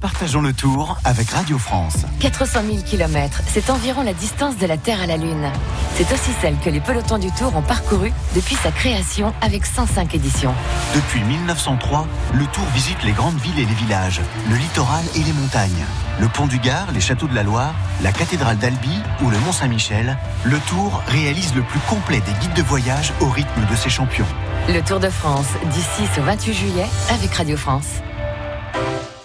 Partageons 0.00 0.42
le 0.42 0.52
tour 0.52 0.96
avec 1.04 1.28
Radio 1.30 1.58
France. 1.58 2.06
400 2.20 2.60
000 2.70 2.82
km, 2.84 3.42
c'est 3.52 3.68
environ 3.68 4.02
la 4.02 4.12
distance 4.12 4.56
de 4.56 4.64
la 4.64 4.76
Terre 4.76 5.02
à 5.02 5.06
la 5.06 5.16
Lune. 5.16 5.50
C'est 5.96 6.12
aussi 6.12 6.30
celle 6.40 6.56
que 6.58 6.70
les 6.70 6.78
pelotons 6.78 7.18
du 7.18 7.32
Tour 7.32 7.56
ont 7.56 7.62
parcouru 7.62 8.12
depuis 8.36 8.54
sa 8.54 8.70
création 8.70 9.34
avec 9.40 9.66
105 9.66 10.14
éditions. 10.14 10.54
Depuis 10.94 11.20
1903, 11.24 12.06
le 12.32 12.46
Tour 12.46 12.62
visite 12.74 13.02
les 13.02 13.10
grandes 13.10 13.38
villes 13.40 13.58
et 13.58 13.64
les 13.64 13.74
villages, 13.74 14.20
le 14.48 14.54
littoral 14.54 15.04
et 15.16 15.20
les 15.20 15.32
montagnes. 15.32 15.84
Le 16.20 16.28
pont 16.28 16.46
du 16.46 16.60
Gard, 16.60 16.92
les 16.92 17.00
châteaux 17.00 17.26
de 17.26 17.34
la 17.34 17.42
Loire, 17.42 17.74
la 18.00 18.12
cathédrale 18.12 18.58
d'Albi 18.58 19.00
ou 19.24 19.30
le 19.30 19.38
Mont 19.40 19.52
Saint-Michel, 19.52 20.16
le 20.44 20.58
Tour 20.60 21.02
réalise 21.08 21.56
le 21.56 21.62
plus 21.62 21.80
complet 21.88 22.20
des 22.20 22.32
guides 22.34 22.54
de 22.54 22.62
voyage 22.62 23.12
au 23.20 23.28
rythme 23.28 23.66
de 23.68 23.74
ses 23.74 23.90
champions. 23.90 24.26
Le 24.68 24.80
Tour 24.80 25.00
de 25.00 25.10
France, 25.10 25.48
du 25.64 25.80
6 25.80 26.20
au 26.20 26.22
28 26.22 26.54
juillet 26.54 26.86
avec 27.10 27.34
Radio 27.34 27.56
France. 27.56 28.00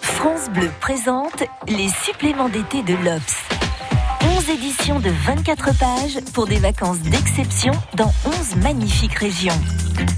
France 0.04 0.50
Bleu 0.50 0.70
présente 0.80 1.44
les 1.66 1.88
suppléments 1.88 2.50
d'été 2.50 2.82
de 2.82 2.92
l'Obs. 2.92 3.42
11 4.36 4.50
éditions 4.50 5.00
de 5.00 5.08
24 5.08 5.76
pages 5.78 6.18
pour 6.34 6.46
des 6.46 6.58
vacances 6.58 6.98
d'exception 6.98 7.72
dans 7.94 8.12
11 8.26 8.56
magnifiques 8.62 9.14
régions. 9.14 9.58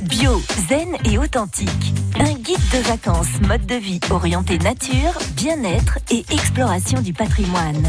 Bio, 0.03 0.43
zen 0.69 0.97
et 1.05 1.19
authentique. 1.19 1.95
Un 2.19 2.35
guide 2.35 2.69
de 2.73 2.79
vacances 2.79 3.41
mode 3.47 3.65
de 3.67 3.77
vie 3.77 4.01
orienté 4.11 4.59
nature, 4.59 5.13
bien-être 5.37 5.99
et 6.11 6.25
exploration 6.31 7.01
du 7.01 7.13
patrimoine. 7.13 7.87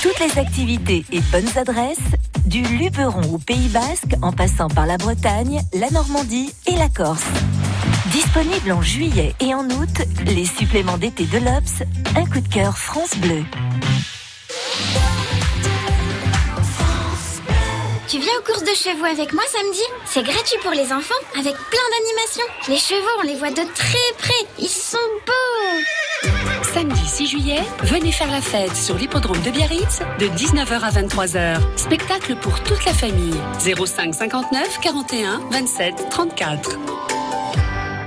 Toutes 0.00 0.20
les 0.20 0.38
activités 0.38 1.04
et 1.10 1.20
bonnes 1.32 1.58
adresses, 1.58 1.98
du 2.46 2.62
Luberon 2.62 3.34
au 3.34 3.38
Pays 3.38 3.68
Basque 3.68 4.14
en 4.22 4.32
passant 4.32 4.68
par 4.68 4.86
la 4.86 4.96
Bretagne, 4.96 5.60
la 5.74 5.90
Normandie 5.90 6.54
et 6.66 6.76
la 6.76 6.88
Corse. 6.88 7.26
Disponible 8.12 8.72
en 8.72 8.82
juillet 8.82 9.34
et 9.40 9.54
en 9.54 9.64
août, 9.64 10.02
les 10.26 10.44
suppléments 10.44 10.98
d'été 10.98 11.24
de 11.24 11.38
l'Obs, 11.38 11.82
un 12.14 12.26
coup 12.26 12.40
de 12.40 12.48
cœur 12.52 12.76
France 12.76 13.16
Bleu. 13.16 13.42
Tu 18.08 18.18
viens 18.18 18.32
aux 18.38 18.44
courses 18.44 18.64
de 18.64 18.74
chevaux 18.74 19.06
avec 19.06 19.32
moi 19.32 19.42
samedi? 19.50 19.80
C'est 20.04 20.22
gratuit 20.22 20.58
pour 20.62 20.72
les 20.72 20.92
enfants, 20.92 21.14
avec 21.38 21.54
plein 21.54 21.88
d'animations. 21.90 22.44
Les 22.68 22.76
chevaux, 22.76 23.20
on 23.20 23.26
les 23.26 23.36
voit 23.36 23.50
de 23.50 23.66
très 23.74 24.12
près. 24.18 24.46
Ils 24.58 24.68
sont 24.68 24.98
beaux 25.26 26.28
Samedi 26.74 27.06
6 27.06 27.26
juillet, 27.26 27.62
venez 27.84 28.12
faire 28.12 28.30
la 28.30 28.42
fête 28.42 28.76
sur 28.76 28.96
l'hippodrome 28.96 29.40
de 29.40 29.50
Biarritz 29.50 30.00
de 30.18 30.26
19h 30.26 30.80
à 30.80 30.90
23h. 30.90 31.60
Spectacle 31.76 32.36
pour 32.36 32.62
toute 32.62 32.84
la 32.84 32.92
famille. 32.92 33.40
05 33.58 34.14
59 34.14 34.80
41 34.80 35.40
27 35.50 36.08
34. 36.10 36.78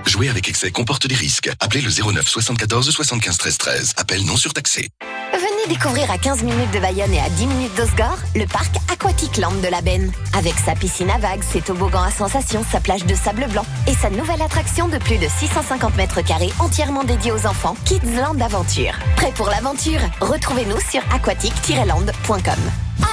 Jouer 0.05 0.29
avec 0.29 0.47
excès 0.47 0.71
comporte 0.71 1.07
des 1.07 1.15
risques. 1.15 1.49
Appelez 1.59 1.81
le 1.81 1.89
09 1.89 2.27
74 2.27 2.89
75 2.89 3.37
13 3.37 3.57
13. 3.57 3.93
Appel 3.97 4.23
non 4.25 4.37
surtaxé. 4.37 4.89
Venez 5.33 5.67
découvrir 5.67 6.09
à 6.11 6.17
15 6.17 6.43
minutes 6.43 6.71
de 6.71 6.79
Bayonne 6.79 7.13
et 7.13 7.19
à 7.19 7.29
10 7.29 7.47
minutes 7.47 7.75
d'Osgore 7.75 8.17
le 8.35 8.45
parc 8.45 8.75
Aquatic 8.91 9.37
Land 9.37 9.55
de 9.63 9.67
la 9.67 9.81
Benne. 9.81 10.11
Avec 10.33 10.53
sa 10.63 10.75
piscine 10.75 11.09
à 11.09 11.17
vagues, 11.17 11.43
ses 11.43 11.61
toboggans 11.61 12.03
à 12.03 12.11
sensations, 12.11 12.63
sa 12.71 12.79
plage 12.79 13.05
de 13.05 13.15
sable 13.15 13.47
blanc 13.49 13.65
et 13.87 13.93
sa 13.93 14.09
nouvelle 14.09 14.41
attraction 14.41 14.87
de 14.87 14.97
plus 14.97 15.17
de 15.17 15.27
650 15.27 15.95
mètres 15.97 16.21
carrés 16.21 16.51
entièrement 16.59 17.03
dédiée 17.03 17.31
aux 17.31 17.45
enfants, 17.45 17.75
Kids 17.85 18.15
Land 18.15 18.39
Aventure. 18.39 18.93
Prêt 19.15 19.31
pour 19.35 19.47
l'aventure? 19.49 19.99
Retrouvez-nous 20.21 20.79
sur 20.89 21.01
aquatic-land.com. 21.13 22.59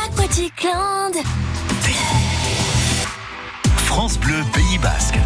Aquatic 0.06 0.62
Land 0.62 1.22
France 3.94 4.16
Bleu 4.18 4.42
Pays 4.54 4.78
Basque. 4.78 5.18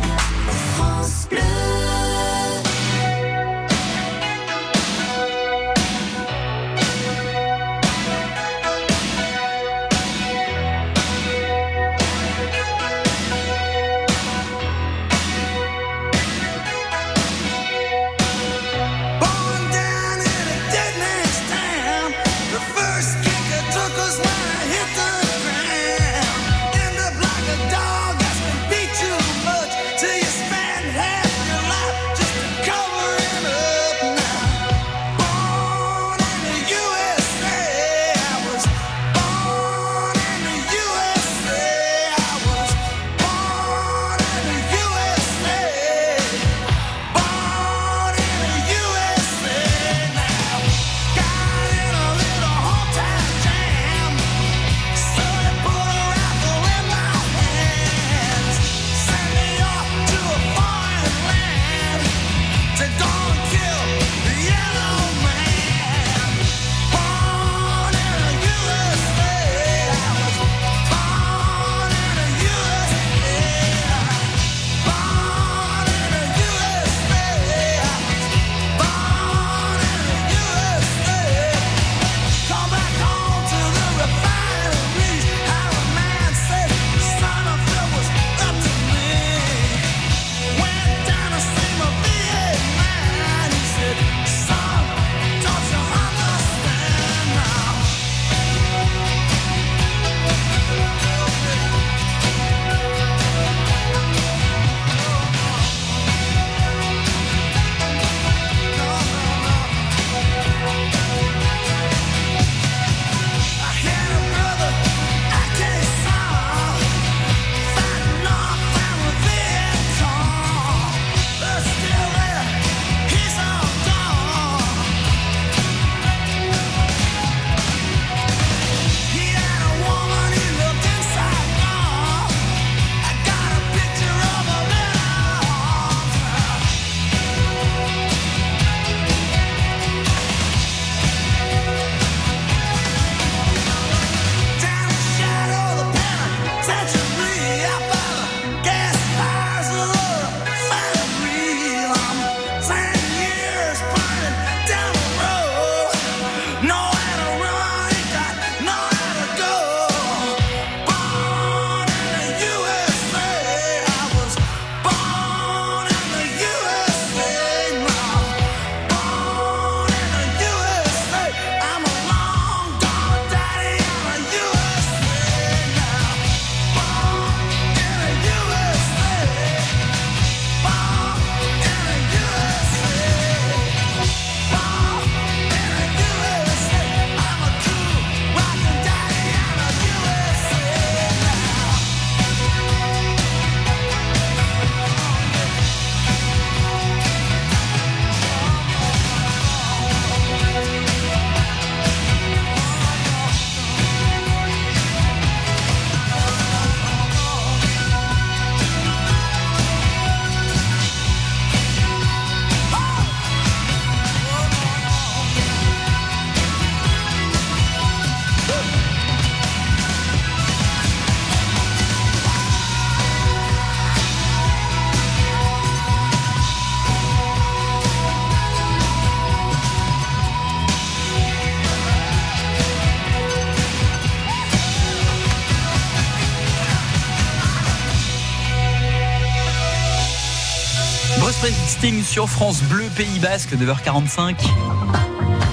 Springsteen 241.76 242.02
sur 242.02 242.26
France 242.26 242.62
Bleu 242.62 242.84
Pays 242.96 243.18
Basque, 243.20 243.52
9h45. 243.52 244.34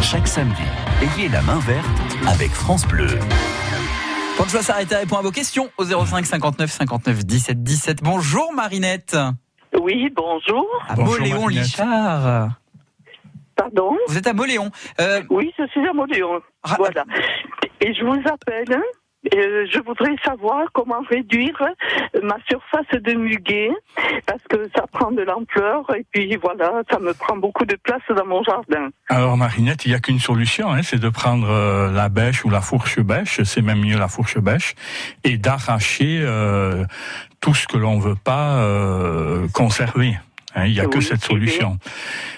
Chaque 0.01 0.25
samedi, 0.25 0.61
ayez 1.01 1.27
la 1.27 1.41
main 1.41 1.59
verte 1.59 1.85
avec 2.27 2.51
France 2.51 2.87
Bleu. 2.87 3.07
Pancho 4.37 4.61
s'arrêter 4.61 4.95
répond 4.95 5.17
à 5.17 5.21
vos 5.21 5.31
questions 5.31 5.69
au 5.77 5.83
05 5.83 6.25
59 6.25 6.71
59 6.71 7.25
17 7.25 7.63
17. 7.63 8.03
Bonjour 8.03 8.53
Marinette. 8.53 9.17
Oui, 9.81 10.09
bonjour. 10.15 10.65
À 10.87 10.95
Bonjour, 10.95 11.19
Moléon 11.19 11.41
Marinette. 11.41 11.63
Lichard. 11.65 12.49
Pardon 13.57 13.97
Vous 14.07 14.17
êtes 14.17 14.27
à 14.27 14.33
Moléon. 14.33 14.71
Euh, 15.01 15.21
Oui, 15.29 15.51
je 15.59 15.65
suis 15.67 15.85
à 15.85 15.91
Moléon. 15.93 16.39
Voilà. 16.77 17.03
Et 17.81 17.93
je 17.93 18.03
vous 18.05 18.19
appelle. 18.31 18.79
Euh, 19.33 19.65
je 19.71 19.79
voudrais 19.79 20.15
savoir 20.23 20.65
comment 20.73 21.01
réduire 21.09 21.61
ma 22.21 22.37
surface 22.47 23.01
de 23.01 23.13
muguet 23.13 23.71
parce 24.25 24.43
que 24.49 24.69
ça 24.75 24.85
prend 24.91 25.11
de 25.11 25.21
l'ampleur 25.21 25.85
et 25.95 26.05
puis 26.11 26.35
voilà, 26.37 26.81
ça 26.89 26.99
me 26.99 27.13
prend 27.13 27.37
beaucoup 27.37 27.65
de 27.65 27.75
place 27.75 28.01
dans 28.15 28.25
mon 28.25 28.43
jardin. 28.43 28.89
Alors 29.09 29.37
Marinette, 29.37 29.85
il 29.85 29.89
n'y 29.89 29.95
a 29.95 29.99
qu'une 29.99 30.19
solution, 30.19 30.71
hein, 30.71 30.81
c'est 30.83 30.99
de 30.99 31.09
prendre 31.09 31.49
euh, 31.49 31.91
la 31.91 32.09
bêche 32.09 32.45
ou 32.45 32.49
la 32.49 32.61
fourche 32.61 32.99
bêche, 32.99 33.41
c'est 33.43 33.61
même 33.61 33.79
mieux 33.79 33.97
la 33.97 34.07
fourche 34.07 34.37
bêche, 34.37 34.75
et 35.23 35.37
d'arracher 35.37 36.19
euh, 36.21 36.85
tout 37.39 37.53
ce 37.53 37.67
que 37.67 37.77
l'on 37.77 37.99
veut 37.99 38.15
pas 38.15 38.57
euh, 38.57 39.47
conserver. 39.53 40.17
Hein, 40.55 40.65
Il 40.65 40.73
n'y 40.73 40.79
a 40.79 40.85
que 40.85 41.01
cette 41.01 41.23
solution. 41.23 41.79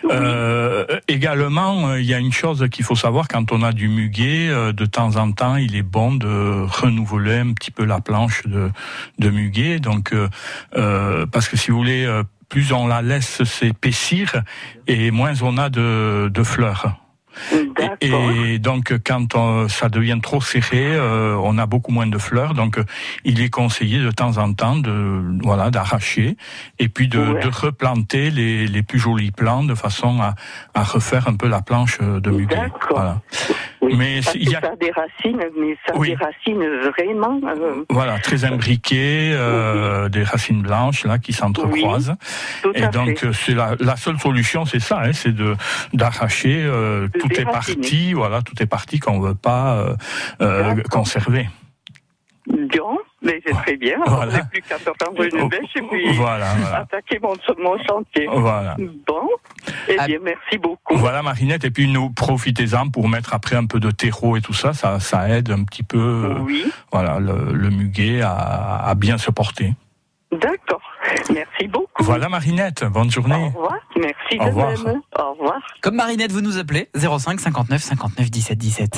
Euh, 0.09 0.85
également, 1.07 1.89
euh, 1.89 1.99
il 1.99 2.05
y 2.05 2.13
a 2.13 2.19
une 2.19 2.31
chose 2.31 2.67
qu'il 2.71 2.85
faut 2.85 2.95
savoir 2.95 3.27
quand 3.27 3.51
on 3.51 3.61
a 3.61 3.71
du 3.71 3.87
muguet, 3.87 4.47
euh, 4.49 4.71
de 4.71 4.85
temps 4.85 5.15
en 5.17 5.31
temps, 5.31 5.55
il 5.55 5.75
est 5.75 5.83
bon 5.83 6.15
de 6.15 6.65
renouveler 6.65 7.37
un 7.37 7.53
petit 7.53 7.71
peu 7.71 7.85
la 7.85 7.99
planche 7.99 8.43
de, 8.45 8.71
de 9.19 9.29
muguet. 9.29 9.79
Donc, 9.79 10.13
euh, 10.13 10.29
euh, 10.77 11.25
parce 11.25 11.49
que 11.49 11.57
si 11.57 11.71
vous 11.71 11.77
voulez, 11.77 12.07
plus 12.49 12.71
on 12.71 12.87
la 12.87 13.01
laisse 13.01 13.43
s'épaissir 13.43 14.43
et 14.87 15.11
moins 15.11 15.33
on 15.41 15.57
a 15.57 15.69
de, 15.69 16.29
de 16.33 16.43
fleurs. 16.43 17.04
Et, 18.01 18.53
et 18.53 18.59
donc 18.59 18.93
quand 19.05 19.35
on- 19.35 19.67
ça 19.67 19.89
devient 19.89 20.19
trop 20.21 20.41
serré, 20.41 20.83
euh, 20.85 21.35
on 21.41 21.57
a 21.57 21.65
beaucoup 21.65 21.91
moins 21.91 22.07
de 22.07 22.17
fleurs. 22.17 22.53
Donc 22.53 22.77
euh, 22.77 22.83
il 23.23 23.41
est 23.41 23.49
conseillé 23.49 23.99
de 23.99 24.11
temps 24.11 24.37
en 24.37 24.53
temps 24.53 24.75
de 24.77 25.21
voilà 25.43 25.69
d'arracher 25.71 26.37
et 26.79 26.89
puis 26.89 27.07
de, 27.07 27.19
Ouais. 27.19 27.41
de 27.41 27.47
replanter 27.47 28.29
les, 28.29 28.67
les 28.67 28.83
plus 28.83 28.99
jolis 28.99 29.31
plants 29.31 29.63
de 29.63 29.73
façon 29.75 30.21
à, 30.21 30.35
à 30.73 30.83
refaire 30.83 31.27
un 31.27 31.35
peu 31.35 31.47
la 31.47 31.61
planche 31.61 31.99
de 31.99 32.29
muguet. 32.29 32.69
Voilà. 32.89 33.21
Mais 33.97 34.19
Parce 34.23 34.35
il 34.35 34.49
y 34.49 34.55
a 34.55 34.61
ça 34.61 34.67
a 34.71 34.75
des 34.75 34.91
racines, 34.91 35.39
mais 35.59 35.77
ça 35.85 35.93
a 35.93 35.97
Oui. 35.97 36.09
des 36.09 36.15
racines 36.15 36.65
vraiment. 36.89 37.39
euh, 37.47 37.83
Voilà, 37.89 38.17
très 38.19 38.43
imbriquées, 38.43 39.31
euh, 39.33 40.09
des 40.09 40.23
racines 40.23 40.61
blanches 40.63 41.05
là 41.05 41.19
qui 41.19 41.33
s'entrecroisent. 41.33 42.15
Et 42.73 42.87
donc 42.87 43.23
euh, 43.23 43.31
c'est 43.33 43.53
la, 43.53 43.75
la 43.79 43.95
seule 43.95 44.19
solution, 44.19 44.65
c'est 44.65 44.79
ça, 44.79 45.01
hein, 45.03 45.13
c'est 45.13 45.35
de 45.35 45.55
d'arracher 45.93 46.63
euh, 46.63 47.07
tout 47.29 47.39
est 47.41 47.45
parti, 47.45 48.13
voilà, 48.13 48.41
tout 48.41 48.61
est 48.61 48.65
parti 48.65 48.99
qu'on 48.99 49.19
veut 49.19 49.35
pas 49.35 49.75
euh, 49.77 49.95
euh, 50.41 50.75
conserver. 50.89 51.47
Bien, 52.47 52.83
mais 53.23 53.41
c'est 53.43 53.53
très 53.53 53.75
bien. 53.75 53.97
Voilà. 54.05 54.35
j'ai 54.35 54.41
plus 54.51 54.61
qu'à 54.61 54.77
prendre 54.77 55.23
une 55.23 55.49
bêche 55.49 55.75
et 55.75 55.81
puis 55.81 56.13
Voilà, 56.13 56.53
voilà. 56.59 56.77
attaquer 56.81 57.17
mon, 57.19 57.33
mon 57.57 57.75
chantier. 57.83 58.27
Voilà. 58.31 58.75
Bon, 59.07 59.27
eh 59.87 59.95
bien, 60.05 60.19
merci 60.23 60.59
beaucoup. 60.59 60.95
Voilà 60.95 61.23
Marinette, 61.23 61.65
et 61.65 61.71
puis 61.71 61.91
nous 61.91 62.11
profitez-en 62.11 62.89
pour 62.89 63.09
mettre 63.09 63.33
après 63.33 63.55
un 63.55 63.65
peu 63.65 63.79
de 63.79 63.89
terreau 63.89 64.37
et 64.37 64.41
tout 64.41 64.53
ça, 64.53 64.73
ça, 64.73 64.99
ça 64.99 65.27
aide 65.29 65.49
un 65.49 65.63
petit 65.63 65.81
peu, 65.81 65.97
euh, 65.97 66.35
voilà, 66.91 67.17
le, 67.19 67.51
le 67.51 67.69
muguet 67.71 68.21
à, 68.21 68.85
à 68.85 68.93
bien 68.93 69.17
se 69.17 69.31
porter. 69.31 69.73
D'accord. 70.31 70.81
Merci 71.33 71.67
beaucoup. 71.67 71.87
Voilà 72.03 72.29
Marinette, 72.29 72.83
bonne 72.85 73.09
journée. 73.11 73.35
Au 73.55 73.59
revoir. 73.59 73.75
Merci 73.95 74.37
Au 74.39 74.43
de 74.43 74.49
revoir. 74.49 74.69
même. 74.71 75.01
Au 75.17 75.31
revoir. 75.33 75.61
Comme 75.81 75.95
Marinette, 75.95 76.31
vous 76.31 76.41
nous 76.41 76.57
appelez 76.57 76.89
05 76.95 77.39
59 77.39 77.81
59 77.81 78.29
17 78.31 78.57
17. 78.57 78.89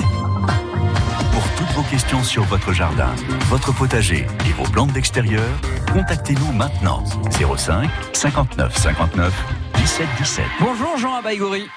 Pour 1.32 1.44
toutes 1.58 1.76
vos 1.76 1.84
questions 1.84 2.24
sur 2.24 2.44
votre 2.44 2.74
jardin, 2.74 3.14
votre 3.50 3.74
potager 3.74 4.26
et 4.48 4.52
vos 4.54 4.64
plantes 4.64 4.92
d'extérieur, 4.94 5.44
contactez-nous 5.94 6.52
maintenant. 6.54 7.04
05 7.32 7.90
59 8.14 8.76
59 8.76 9.34
17 9.76 10.08
17. 10.18 10.46
Bonjour 10.60 10.98
Jean 10.98 11.16
Abaïgori. 11.16 11.68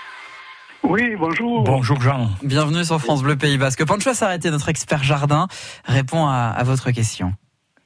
Oui, 0.83 1.15
bonjour. 1.19 1.63
Bonjour 1.65 2.01
Jean. 2.01 2.31
Bienvenue 2.43 2.85
sur 2.85 2.99
France 3.01 3.23
Bleu 3.23 3.37
Pays 3.37 3.59
Basque. 3.59 3.85
Pancho 3.85 4.15
s'arrêter, 4.15 4.51
notre 4.51 4.71
expert 4.71 5.03
jardin, 5.05 5.47
répond 5.85 6.27
à, 6.27 6.55
à 6.57 6.63
votre 6.65 6.91
question. 6.91 7.35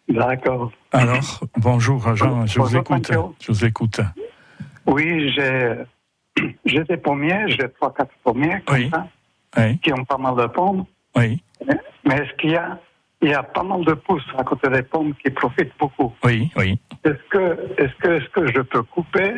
D'accord. 0.08 0.70
Alors, 0.92 1.40
bonjour 1.56 2.14
Jean, 2.14 2.46
je 2.46 2.60
vous 2.60 2.76
écoute. 2.76 3.10
Je 3.40 3.52
vous 3.52 3.64
écoute. 3.64 4.00
Oui, 4.86 5.32
j'ai 6.64 6.84
des 6.84 6.96
pommiers, 6.98 7.44
j'ai 7.48 7.68
trois, 7.80 7.92
quatre 7.94 8.12
pommiers 8.22 8.60
comme 8.66 8.90
ça, 8.90 9.06
qui 9.82 9.92
ont 9.92 10.04
pas 10.04 10.18
mal 10.18 10.36
de 10.36 10.46
pommes. 10.46 10.84
Oui. 11.16 11.42
Mais 12.06 12.16
est-ce 12.16 12.34
qu'il 12.36 12.50
y 12.50 12.56
a, 12.56 12.78
il 13.22 13.30
y 13.30 13.34
a 13.34 13.42
pas 13.42 13.62
mal 13.62 13.82
de 13.84 13.94
pousses 13.94 14.26
à 14.36 14.44
côté 14.44 14.68
des 14.68 14.82
pommes 14.82 15.14
qui 15.24 15.30
profitent 15.30 15.72
beaucoup? 15.78 16.12
Oui, 16.22 16.50
oui. 16.56 16.78
Est-ce 17.04 17.28
que, 17.30 17.58
est-ce 17.78 17.94
que, 17.96 18.08
est-ce 18.08 18.28
que 18.28 18.46
je 18.52 18.60
peux 18.60 18.82
couper? 18.82 19.32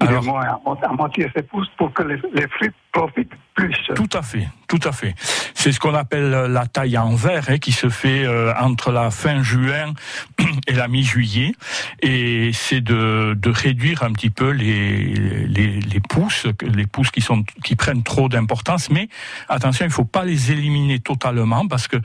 Du 0.00 0.26
moins 0.26 0.42
à, 0.44 0.60
mo- 0.64 0.76
à 0.82 0.92
moitié 0.92 1.30
ces 1.34 1.42
pousses 1.42 1.70
pour 1.78 1.92
que 1.94 2.02
les, 2.02 2.16
les 2.34 2.46
fruits 2.48 2.70
profitent 2.92 3.32
plus? 3.54 3.74
Tout 3.94 4.08
à 4.12 4.22
fait, 4.22 4.46
tout 4.68 4.80
à 4.84 4.92
fait. 4.92 5.14
C'est 5.54 5.72
ce 5.72 5.80
qu'on 5.80 5.94
appelle 5.94 6.30
la 6.30 6.66
taille 6.66 6.98
en 6.98 7.14
verre, 7.14 7.44
hein, 7.48 7.58
qui 7.58 7.72
se 7.72 7.88
fait 7.88 8.24
euh, 8.24 8.52
entre 8.60 8.92
la 8.92 9.10
fin 9.10 9.42
juin 9.42 9.92
et 10.66 10.72
la 10.72 10.88
mi-juillet, 10.88 11.54
et 12.02 12.50
c'est 12.52 12.80
de, 12.80 13.34
de 13.34 13.50
réduire 13.50 14.02
un 14.02 14.12
petit 14.12 14.30
peu 14.30 14.50
les, 14.50 15.14
les, 15.46 16.00
pousses, 16.00 16.46
les 16.62 16.86
pousses 16.86 17.10
qui 17.10 17.20
sont 17.20 17.44
qui 17.62 17.76
prennent 17.76 18.02
trop 18.02 18.28
d'importance. 18.28 18.90
Mais 18.90 19.08
attention, 19.48 19.84
il 19.84 19.90
faut 19.90 20.04
pas 20.04 20.24
les 20.24 20.52
éliminer 20.52 20.98
totalement 20.98 21.66
parce 21.66 21.88
que 21.88 21.96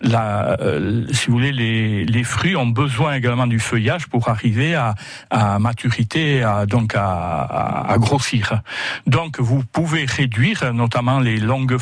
la, 0.00 0.56
euh, 0.60 1.06
si 1.12 1.26
vous 1.26 1.34
voulez, 1.34 1.52
les, 1.52 2.04
les 2.04 2.24
fruits 2.24 2.56
ont 2.56 2.66
besoin 2.66 3.14
également 3.14 3.46
du 3.46 3.58
feuillage 3.58 4.06
pour 4.06 4.28
arriver 4.28 4.74
à, 4.74 4.94
à 5.30 5.58
maturité, 5.58 6.42
à, 6.42 6.66
donc 6.66 6.94
à, 6.94 7.94
grossir. 7.98 8.60
Donc 9.06 9.40
vous 9.40 9.64
pouvez 9.64 10.04
réduire 10.04 10.72
notamment 10.72 11.20
les 11.20 11.38
longues 11.38 11.78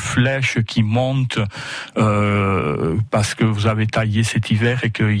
qui 0.65 0.83
montent 0.83 1.39
euh, 1.97 2.97
parce 3.11 3.33
que 3.35 3.43
vous 3.43 3.67
avez 3.67 3.87
taillé 3.87 4.23
cet 4.23 4.51
hiver 4.51 4.83
et 4.83 4.91
qu'il 4.91 5.17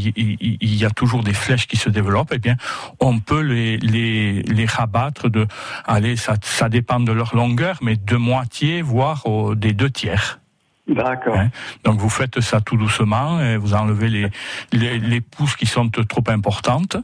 y, 0.61 0.85
a 0.85 0.89
toujours 0.89 1.23
des 1.23 1.33
flèches 1.33 1.67
qui 1.67 1.77
se 1.77 1.89
développent. 1.89 2.31
Eh 2.33 2.39
bien, 2.39 2.55
on 2.99 3.19
peut 3.19 3.41
les, 3.41 3.77
les, 3.77 4.65
rabattre 4.65 5.29
de, 5.29 5.47
allez, 5.85 6.15
ça, 6.17 6.35
ça 6.41 6.69
dépend 6.69 6.99
de 6.99 7.11
leur 7.11 7.35
longueur, 7.35 7.77
mais 7.81 7.95
de 7.95 8.15
moitié 8.17 8.81
voire 8.81 9.25
au- 9.25 9.55
des 9.55 9.73
deux 9.73 9.89
tiers. 9.89 10.39
D'accord. 10.87 11.35
Hein. 11.35 11.49
Donc 11.83 11.99
vous 11.99 12.09
faites 12.09 12.39
ça 12.39 12.61
tout 12.61 12.77
doucement, 12.77 13.41
et 13.41 13.57
vous 13.57 13.73
enlevez 13.73 14.07
les, 14.07 14.29
les, 14.71 14.99
les 14.99 15.21
pousses 15.21 15.57
qui 15.57 15.65
sont 15.65 15.89
trop 15.89 16.23
importantes, 16.27 16.95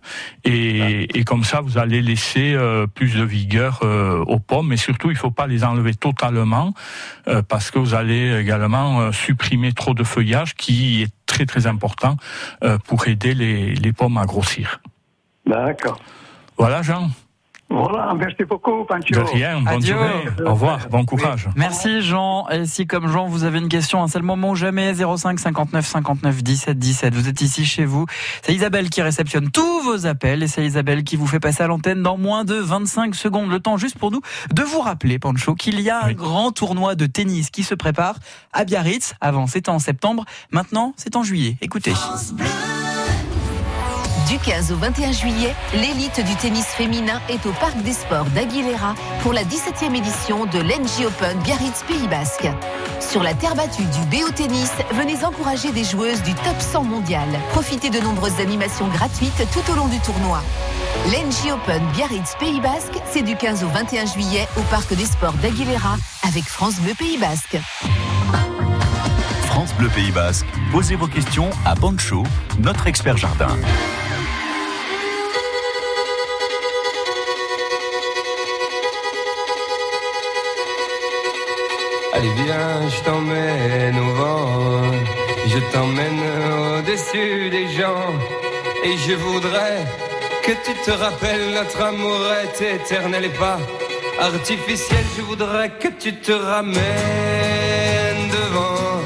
et, 0.45 1.19
et 1.19 1.23
comme 1.25 1.43
ça 1.43 1.59
vous 1.59 1.77
allez 1.77 2.01
laisser 2.01 2.53
euh, 2.53 2.88
plus 2.88 3.15
de 3.15 3.23
vigueur 3.23 3.81
euh, 3.84 4.23
aux 4.25 4.39
pommes, 4.39 4.69
mais 4.69 4.77
surtout 4.77 5.11
il 5.11 5.17
faut 5.17 5.31
pas 5.31 5.47
les 5.47 5.65
enlever 5.65 5.95
totalement, 5.95 6.73
euh, 7.27 7.41
parce 7.41 7.71
que 7.71 7.79
vous 7.79 7.93
allez 7.93 8.39
également 8.39 9.01
euh, 9.01 9.11
supprimer 9.11 9.73
trop 9.73 9.93
de 9.93 10.05
feuillage 10.05 10.55
qui 10.55 11.01
est 11.01 11.11
très 11.25 11.45
très 11.45 11.67
important 11.67 12.15
euh, 12.63 12.77
pour 12.77 13.07
aider 13.07 13.34
les, 13.34 13.75
les 13.75 13.91
pommes 13.91 14.17
à 14.17 14.25
grossir. 14.25 14.79
D'accord. 15.45 15.99
Voilà 16.57 16.84
Jean. 16.84 17.09
Voilà, 17.74 18.13
merci 18.13 18.43
beaucoup, 18.47 18.86
Pancho. 18.86 19.13
De 19.15 19.19
rien, 19.19 19.59
bonne 19.59 19.67
Adieu. 19.67 19.95
journée. 19.95 20.45
Au 20.45 20.51
revoir, 20.51 20.80
bon 20.91 21.05
courage. 21.05 21.49
Merci 21.55 22.01
Jean. 22.01 22.47
Et 22.49 22.65
si 22.67 22.86
comme 22.86 23.07
Jean, 23.07 23.26
vous 23.28 23.45
avez 23.45 23.57
une 23.57 23.67
question, 23.67 24.05
c'est 24.07 24.19
le 24.19 24.26
moment 24.26 24.51
ou 24.51 24.55
jamais 24.55 24.93
05 24.93 25.39
59 25.39 25.84
59 25.86 26.43
17 26.43 26.78
17. 26.78 27.15
Vous 27.15 27.28
êtes 27.28 27.41
ici 27.41 27.65
chez 27.65 27.86
vous. 27.86 28.05
C'est 28.43 28.53
Isabelle 28.53 28.89
qui 28.91 29.01
réceptionne 29.01 29.49
tous 29.49 29.82
vos 29.82 30.05
appels 30.05 30.43
et 30.43 30.47
c'est 30.47 30.63
Isabelle 30.63 31.03
qui 31.03 31.15
vous 31.15 31.26
fait 31.26 31.39
passer 31.39 31.63
à 31.63 31.67
l'antenne 31.67 32.03
dans 32.03 32.15
moins 32.17 32.43
de 32.45 32.53
25 32.55 33.15
secondes. 33.15 33.49
Le 33.49 33.59
temps 33.59 33.78
juste 33.78 33.97
pour 33.97 34.11
nous 34.11 34.21
de 34.53 34.61
vous 34.61 34.80
rappeler, 34.80 35.17
Pancho, 35.17 35.55
qu'il 35.55 35.80
y 35.82 35.89
a 35.89 36.05
un 36.05 36.13
grand 36.13 36.51
tournoi 36.51 36.93
de 36.93 37.07
tennis 37.07 37.49
qui 37.49 37.63
se 37.63 37.74
prépare 37.74 38.15
à 38.51 38.65
Biarritz. 38.65 39.15
Avant, 39.19 39.47
c'était 39.47 39.69
en 39.71 39.80
septembre. 39.80 40.26
Maintenant, 40.51 40.93
c'est 40.95 41.15
en 41.15 41.24
juillet. 41.24 41.57
Écoutez. 41.61 41.93
Du 44.28 44.39
15 44.39 44.71
au 44.71 44.78
21 44.78 45.11
juillet, 45.11 45.53
l'élite 45.74 46.24
du 46.24 46.36
tennis 46.36 46.65
féminin 46.65 47.19
est 47.30 47.45
au 47.45 47.51
Parc 47.53 47.76
des 47.84 47.91
Sports 47.91 48.26
d'Aguilera 48.26 48.95
pour 49.21 49.34
la 49.34 49.43
17e 49.43 49.95
édition 49.95 50.45
de 50.45 50.59
l'NG 50.59 51.05
Open 51.05 51.38
Biarritz 51.39 51.84
Pays 51.88 52.07
Basque. 52.07 52.47
Sur 53.01 53.21
la 53.21 53.34
terre 53.34 53.55
battue 53.55 53.84
du 53.84 53.99
BO 54.09 54.30
Tennis, 54.32 54.71
venez 54.93 55.26
encourager 55.26 55.71
des 55.71 55.84
joueuses 55.84 56.21
du 56.24 56.34
top 56.36 56.59
100 56.59 56.84
mondial. 56.84 57.28
Profitez 57.51 57.89
de 57.89 57.99
nombreuses 57.99 58.39
animations 58.39 58.88
gratuites 58.88 59.45
tout 59.51 59.71
au 59.71 59.76
long 59.76 59.88
du 59.88 59.99
tournoi. 59.99 60.41
L'NG 61.07 61.51
Open 61.51 61.84
Biarritz 61.93 62.36
Pays 62.39 62.61
Basque, 62.61 62.97
c'est 63.11 63.24
du 63.24 63.36
15 63.36 63.63
au 63.63 63.67
21 63.67 64.05
juillet 64.05 64.47
au 64.57 64.61
Parc 64.63 64.93
des 64.93 65.05
Sports 65.05 65.34
d'Aguilera 65.41 65.97
avec 66.26 66.45
France 66.45 66.76
Bleu 66.76 66.93
Pays 66.97 67.17
Basque. 67.17 67.57
France 69.47 69.74
Bleu 69.78 69.89
Pays 69.89 70.11
Basque, 70.11 70.47
posez 70.71 70.95
vos 70.95 71.07
questions 71.07 71.49
à 71.65 71.76
Pancho, 71.76 72.24
notre 72.59 72.88
expert 72.88 73.17
jardin. 73.17 73.55
Allez 82.24 82.43
viens, 82.45 82.88
je 82.88 83.03
t'emmène 83.03 83.99
au 83.99 84.13
vent, 84.13 84.82
je 85.45 85.59
t'emmène 85.74 86.21
au-dessus 86.55 87.49
des 87.49 87.67
gens, 87.78 88.13
et 88.86 88.95
je 89.05 89.13
voudrais 89.15 89.80
que 90.45 90.53
tu 90.65 90.74
te 90.86 90.91
rappelles 90.91 91.51
notre 91.53 91.82
amour 91.82 92.21
est 92.41 92.76
éternel 92.76 93.26
et 93.26 93.36
pas 93.43 93.59
artificiel. 94.21 95.03
Je 95.17 95.21
voudrais 95.24 95.69
que 95.82 95.89
tu 95.99 96.15
te 96.15 96.32
ramènes 96.32 96.82
devant, 98.38 99.01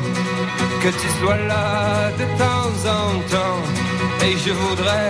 que 0.84 0.89
tu 0.89 1.07
sois 1.20 1.38
là 1.38 2.11
de 2.22 2.26
temps 2.43 2.76
en 2.99 3.07
temps, 3.34 3.61
et 4.28 4.34
je 4.45 4.51
voudrais 4.51 5.09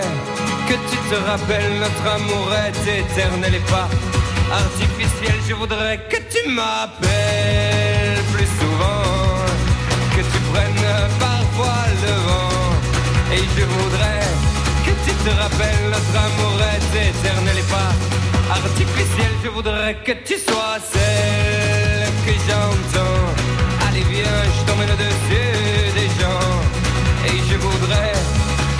que 0.66 0.76
tu 0.90 0.96
te 1.10 1.16
rappelles 1.28 1.74
notre 1.84 2.06
amour 2.16 2.48
est 2.66 3.00
éternel 3.00 3.54
et 3.54 3.70
pas 3.70 3.88
artificiel. 4.50 5.36
Je 5.46 5.52
voudrais 5.52 5.98
que 6.08 6.16
tu 6.32 6.48
m'appelles 6.48 7.77
Et 13.30 13.44
je 13.56 13.64
voudrais 13.64 14.24
que 14.84 14.92
tu 15.04 15.12
te 15.24 15.30
rappelles 15.40 15.86
notre 15.92 16.16
amour 16.26 16.56
est 16.72 17.08
éternel 17.10 17.58
et 17.58 17.68
pas 17.70 17.92
artificiel. 18.50 19.32
Je 19.44 19.50
voudrais 19.50 19.94
que 20.06 20.12
tu 20.24 20.38
sois 20.38 20.78
celle 20.92 22.08
que 22.24 22.32
j'entends. 22.46 23.26
Allez 23.86 24.04
viens, 24.12 24.40
je 24.54 24.60
t'emmène 24.66 24.90
au-dessus 24.90 25.92
des 25.98 26.08
gens. 26.20 26.50
Et 27.26 27.38
je 27.50 27.56
voudrais 27.56 28.16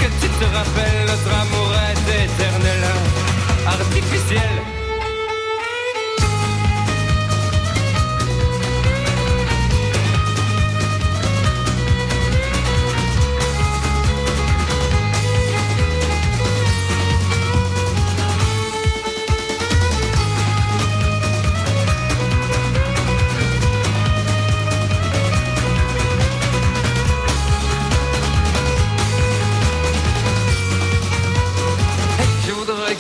que 0.01 0.09
tu 0.21 0.29
te 0.29 0.45
rappelles 0.57 1.05
notre 1.13 1.31
amour 1.43 1.71
est 1.91 2.25
éternel, 2.25 2.85
artificiel. 3.67 4.78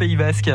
Pays 0.00 0.16
Basque. 0.16 0.50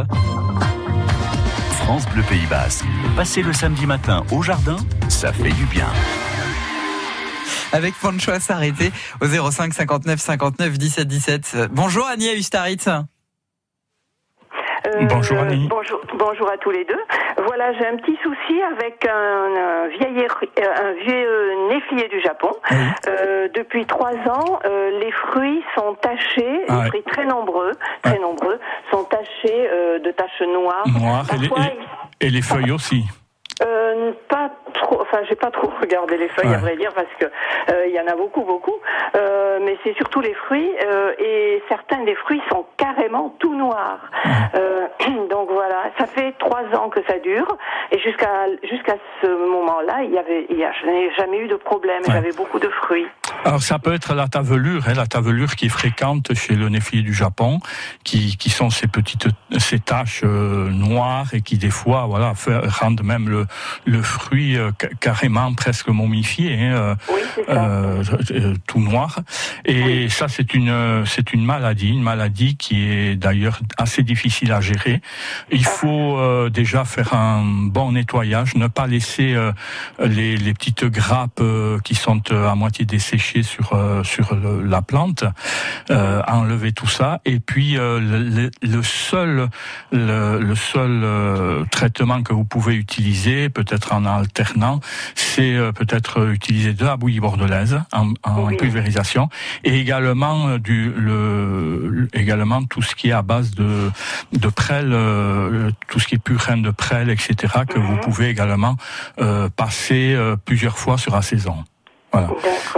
France 1.84 2.10
Bleu 2.10 2.24
Pays 2.28 2.48
Basque. 2.50 2.84
Passer 3.16 3.44
le 3.44 3.54
samedi 3.54 3.86
matin 3.86 4.24
au 4.32 4.42
jardin, 4.42 4.78
ça 5.08 5.32
fait 5.32 5.52
du 5.52 5.66
bien. 5.66 5.86
Avec 7.72 7.94
Pancho 8.02 8.32
à 8.32 8.40
s'arrêter 8.40 8.92
au 9.22 9.28
05 9.28 9.72
59 9.72 10.20
59 10.20 10.72
17 10.80 11.08
17. 11.08 11.58
Bonjour 11.70 12.08
Agnès 12.08 12.36
Ustaritz. 12.36 12.88
Euh, 12.88 13.02
Bonjour, 15.10 15.40
Annie. 15.40 15.68
Bonjour, 15.68 16.00
bonjour 16.16 16.48
à 16.52 16.58
tous 16.58 16.70
les 16.70 16.86
deux. 16.86 17.00
Voilà, 17.48 17.74
j'ai 17.74 17.88
un 17.88 17.96
petit 17.98 18.16
souci 18.22 18.62
avec 18.72 19.04
un, 19.08 19.12
un 19.12 19.88
vieil, 19.88 20.28
euh, 20.28 20.62
un 20.62 20.92
vieux 21.04 21.28
euh, 21.28 21.70
néflier 21.70 22.08
du 22.08 22.22
Japon. 22.22 22.52
Euh, 23.08 23.48
depuis 23.56 23.88
trois 23.88 24.14
ans, 24.14 24.60
euh, 24.66 25.00
les 25.00 25.12
fruits 25.12 25.64
sont 25.76 25.96
tachés, 25.96 26.62
Ah 26.70 26.74
les 26.76 26.80
ouais. 26.82 26.88
fruits 26.90 27.04
très 27.12 27.26
nombreux, 27.26 27.72
très 28.04 28.20
nombreux, 28.20 28.45
de 30.06 30.12
taches 30.12 30.48
noires. 30.48 30.88
Noir 30.88 31.26
et 32.22 32.30
les, 32.30 32.38
et 32.38 32.42
feuilles 32.42 32.72
aussi. 32.72 33.04
euh, 33.64 34.12
pas 34.30 34.52
trop, 34.82 35.02
enfin 35.02 35.20
j'ai 35.28 35.36
pas 35.36 35.52
trop 35.52 35.72
regardé 35.82 36.18
les 36.18 36.30
feuilles 36.30 36.50
Ouais. 36.50 36.56
à 36.56 36.60
vrai 36.60 36.76
dire 36.78 36.94
parce 36.94 37.08
que 37.20 37.26
euh, 37.26 37.88
il 37.88 37.94
y 37.94 38.00
en 38.00 38.08
a 38.08 38.16
beaucoup 38.16 38.44
beaucoup, 38.44 38.76
Euh, 39.16 39.60
mais 39.64 39.78
c'est 39.84 39.96
surtout 39.96 40.20
les 40.22 40.34
fruits 40.34 40.70
euh, 40.86 41.14
et 41.20 41.64
certains 41.70 42.04
des 42.04 42.16
fruits 42.16 42.42
sont 42.50 42.66
carrément 42.78 43.34
tout 43.40 43.56
noirs. 43.56 44.12
Donc 45.30 45.50
voilà, 45.52 45.92
ça 45.98 46.06
fait 46.08 46.34
trois 46.40 46.64
ans 46.78 46.90
que 46.90 47.00
ça 47.08 47.18
dure 47.20 47.58
et 47.92 48.00
jusqu'à 48.00 48.46
jusqu'à 48.64 48.96
ce 49.22 49.28
moment-là, 49.28 50.04
il 50.04 50.12
y 50.12 50.18
avait, 50.18 50.46
il 50.50 50.58
y 50.58 50.64
a, 50.64 50.72
je 50.82 50.86
n'ai 50.86 51.14
jamais 51.16 51.40
eu 51.40 51.48
de 51.48 51.56
problème. 51.56 52.02
Ouais. 52.08 52.14
J'avais 52.14 52.32
beaucoup 52.34 52.60
de 52.60 52.70
fruits. 52.70 53.08
Alors 53.44 53.62
ça 53.62 53.80
peut 53.80 53.94
être 53.94 54.14
la 54.14 54.28
tavelure, 54.28 54.84
hein, 54.88 54.94
la 54.96 55.06
tavelure 55.08 55.56
qui 55.56 55.66
est 55.68 55.70
fréquente 55.70 56.34
chez 56.34 56.56
le 56.56 56.70
néflier 56.70 57.02
du 57.02 57.14
Japon, 57.14 57.60
qui, 58.04 58.38
qui 58.38 58.50
sont 58.50 58.70
ces 58.70 58.88
petites 58.88 59.28
ces 59.58 59.80
taches 59.80 60.24
noires 60.24 61.28
et 61.34 61.42
qui 61.42 61.58
des 61.58 61.70
fois 61.70 62.06
voilà 62.08 62.34
rendent 62.82 63.04
même 63.04 63.30
le, 63.30 63.46
le 63.86 64.02
fruit 64.02 64.58
carrément 65.00 65.54
presque 65.54 65.88
momifié, 65.90 66.54
hein, 66.56 66.74
euh, 66.74 66.96
euh, 67.50 68.04
euh, 68.32 68.54
tout 68.68 68.80
noir. 68.80 69.20
Et 69.66 70.10
ça 70.10 70.28
c'est 70.28 70.54
une 70.54 71.04
c'est 71.06 71.34
une 71.34 71.46
maladie, 71.46 71.90
une 71.90 72.02
maladie 72.04 72.56
qui 72.58 72.84
est 72.84 73.16
d'ailleurs 73.16 73.60
assez 73.78 74.04
difficile 74.04 74.52
à 74.52 74.62
gérer. 74.62 75.02
Il 75.52 75.66
faut 75.66 76.18
euh, 76.18 76.50
déjà 76.50 76.86
faire 76.86 77.14
un 77.14 77.44
bon 77.46 77.92
nettoyage, 77.94 78.56
ne 78.56 78.68
pas 78.68 78.88
laisser 78.88 79.34
euh, 79.34 79.52
les, 80.04 80.38
les 80.38 80.54
petites 80.54 80.86
grappes 80.86 81.40
euh, 81.42 81.80
qui 81.84 81.96
sont 81.96 82.22
euh, 82.32 82.48
à 82.50 82.56
moitié 82.56 82.86
desséchées 82.86 83.44
sur 83.44 83.74
euh, 83.74 84.04
sur 84.04 84.36
la 84.36 84.82
plante, 84.82 85.24
euh, 85.92 86.22
enlever 86.28 86.72
tout 86.72 86.88
ça. 86.88 87.22
Et 87.26 87.40
puis 87.40 87.78
euh, 87.78 88.00
le, 88.00 88.50
le- 88.62 88.84
seul 88.84 89.50
le, 89.92 90.40
le 90.40 90.56
seul 90.56 91.02
euh, 91.04 91.64
traitement 91.72 92.22
que 92.24 92.34
vous 92.34 92.44
pouvez 92.46 92.76
utiliser, 92.76 93.50
peut-être 93.50 93.94
en 93.94 94.06
alternant, 94.56 94.80
c'est 95.16 95.54
euh, 95.56 95.72
peut-être 95.72 96.20
euh, 96.22 96.34
utiliser 96.34 96.74
de 96.74 96.86
la 96.86 96.98
bouillie 96.98 97.20
bordelaise 97.20 97.82
en, 97.92 98.14
en 98.24 98.48
pulvérisation 98.56 99.30
et 99.64 99.80
également 99.80 100.48
euh, 100.48 100.58
du 100.60 100.92
le, 100.96 101.88
le- 101.90 102.10
également 102.14 102.64
tout 102.64 102.82
ce 102.82 102.96
qui 102.96 103.10
est 103.10 103.12
à 103.14 103.22
base 103.22 103.52
de 103.52 103.92
de 104.34 104.48
prêle, 104.48 104.92
euh, 104.94 105.72
tout 105.90 106.00
ce 106.00 106.08
qui 106.08 106.16
est 106.16 106.24
purin 106.24 106.58
de 106.58 106.72
prêle, 106.72 107.10
etc. 107.10 107.36
que 107.68 107.80
vous 107.80 107.98
pouvez 107.98 108.30
également 108.30 108.76
euh, 109.20 109.50
passer 109.56 110.14
euh, 110.16 110.36
plusieurs 110.36 110.78
fois 110.78 110.98
sur 110.98 111.14
la 111.16 111.22
saison. 111.22 111.64
Voilà. 112.16 112.30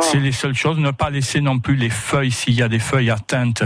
C'est 0.01 0.19
les 0.19 0.31
seules 0.31 0.55
choses. 0.55 0.77
Ne 0.79 0.91
pas 0.91 1.09
laisser 1.09 1.41
non 1.41 1.59
plus 1.59 1.75
les 1.75 1.89
feuilles 1.89 2.31
s'il 2.31 2.53
y 2.53 2.61
a 2.61 2.67
des 2.69 2.79
feuilles 2.79 3.09
atteintes 3.11 3.63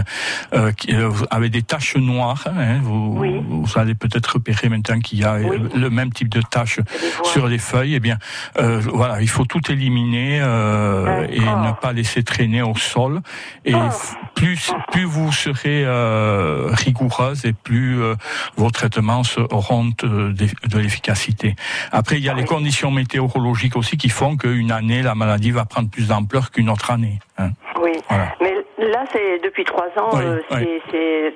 euh, 0.54 0.72
qui, 0.72 0.94
euh, 0.94 1.10
avec 1.30 1.50
des 1.52 1.62
taches 1.62 1.96
noires. 1.96 2.44
hein, 2.46 2.80
vous, 2.82 3.14
vous 3.48 3.78
allez 3.78 3.94
peut-être 3.94 4.34
repérer 4.34 4.68
maintenant 4.68 4.98
qu'il 5.00 5.18
y 5.20 5.24
a 5.24 5.34
euh, 5.34 5.68
le 5.74 5.90
même 5.90 6.12
type 6.12 6.28
de 6.28 6.40
taches 6.42 6.80
sur 7.24 7.46
les 7.48 7.58
feuilles. 7.58 7.94
Eh 7.94 8.00
bien, 8.00 8.18
euh, 8.58 8.80
voilà, 8.92 9.20
il 9.22 9.28
faut 9.28 9.44
tout 9.44 9.70
éliminer 9.70 10.40
euh, 10.42 11.26
et 11.30 11.40
ne 11.40 11.72
pas 11.80 11.92
laisser 11.92 12.22
traîner 12.22 12.62
au 12.62 12.76
sol. 12.76 13.20
Et 13.64 13.72
f- 13.72 14.14
plus 14.34 14.72
plus 14.90 15.04
vous 15.04 15.32
serez 15.32 15.84
euh, 15.84 16.68
rigoureuse 16.72 17.44
et 17.44 17.52
plus 17.52 18.00
euh, 18.02 18.14
vos 18.56 18.70
traitements 18.70 19.22
auront 19.50 19.90
de 20.02 20.78
l'efficacité. 20.78 21.54
Après, 21.92 22.16
il 22.18 22.24
y 22.24 22.28
a 22.28 22.34
les 22.34 22.44
conditions 22.44 22.90
météorologiques 22.90 23.76
aussi 23.76 23.96
qui 23.96 24.08
font 24.08 24.36
qu'une 24.36 24.72
année, 24.72 25.02
la 25.02 25.14
maladie 25.14 25.50
va 25.50 25.61
prendre 25.64 25.88
plus 25.90 26.08
d'ampleur 26.08 26.50
qu'une 26.50 26.68
autre 26.70 26.90
année. 26.90 27.18
hein. 27.38 27.50
Oui, 27.80 27.92
Voilà. 28.08 28.34
mais 28.40 28.54
là, 28.78 29.04
c'est 29.12 29.40
depuis 29.42 29.64
trois 29.64 29.86
ans, 29.98 30.10
Oui, 30.12 30.22
euh, 30.24 30.40
oui. 30.52 30.80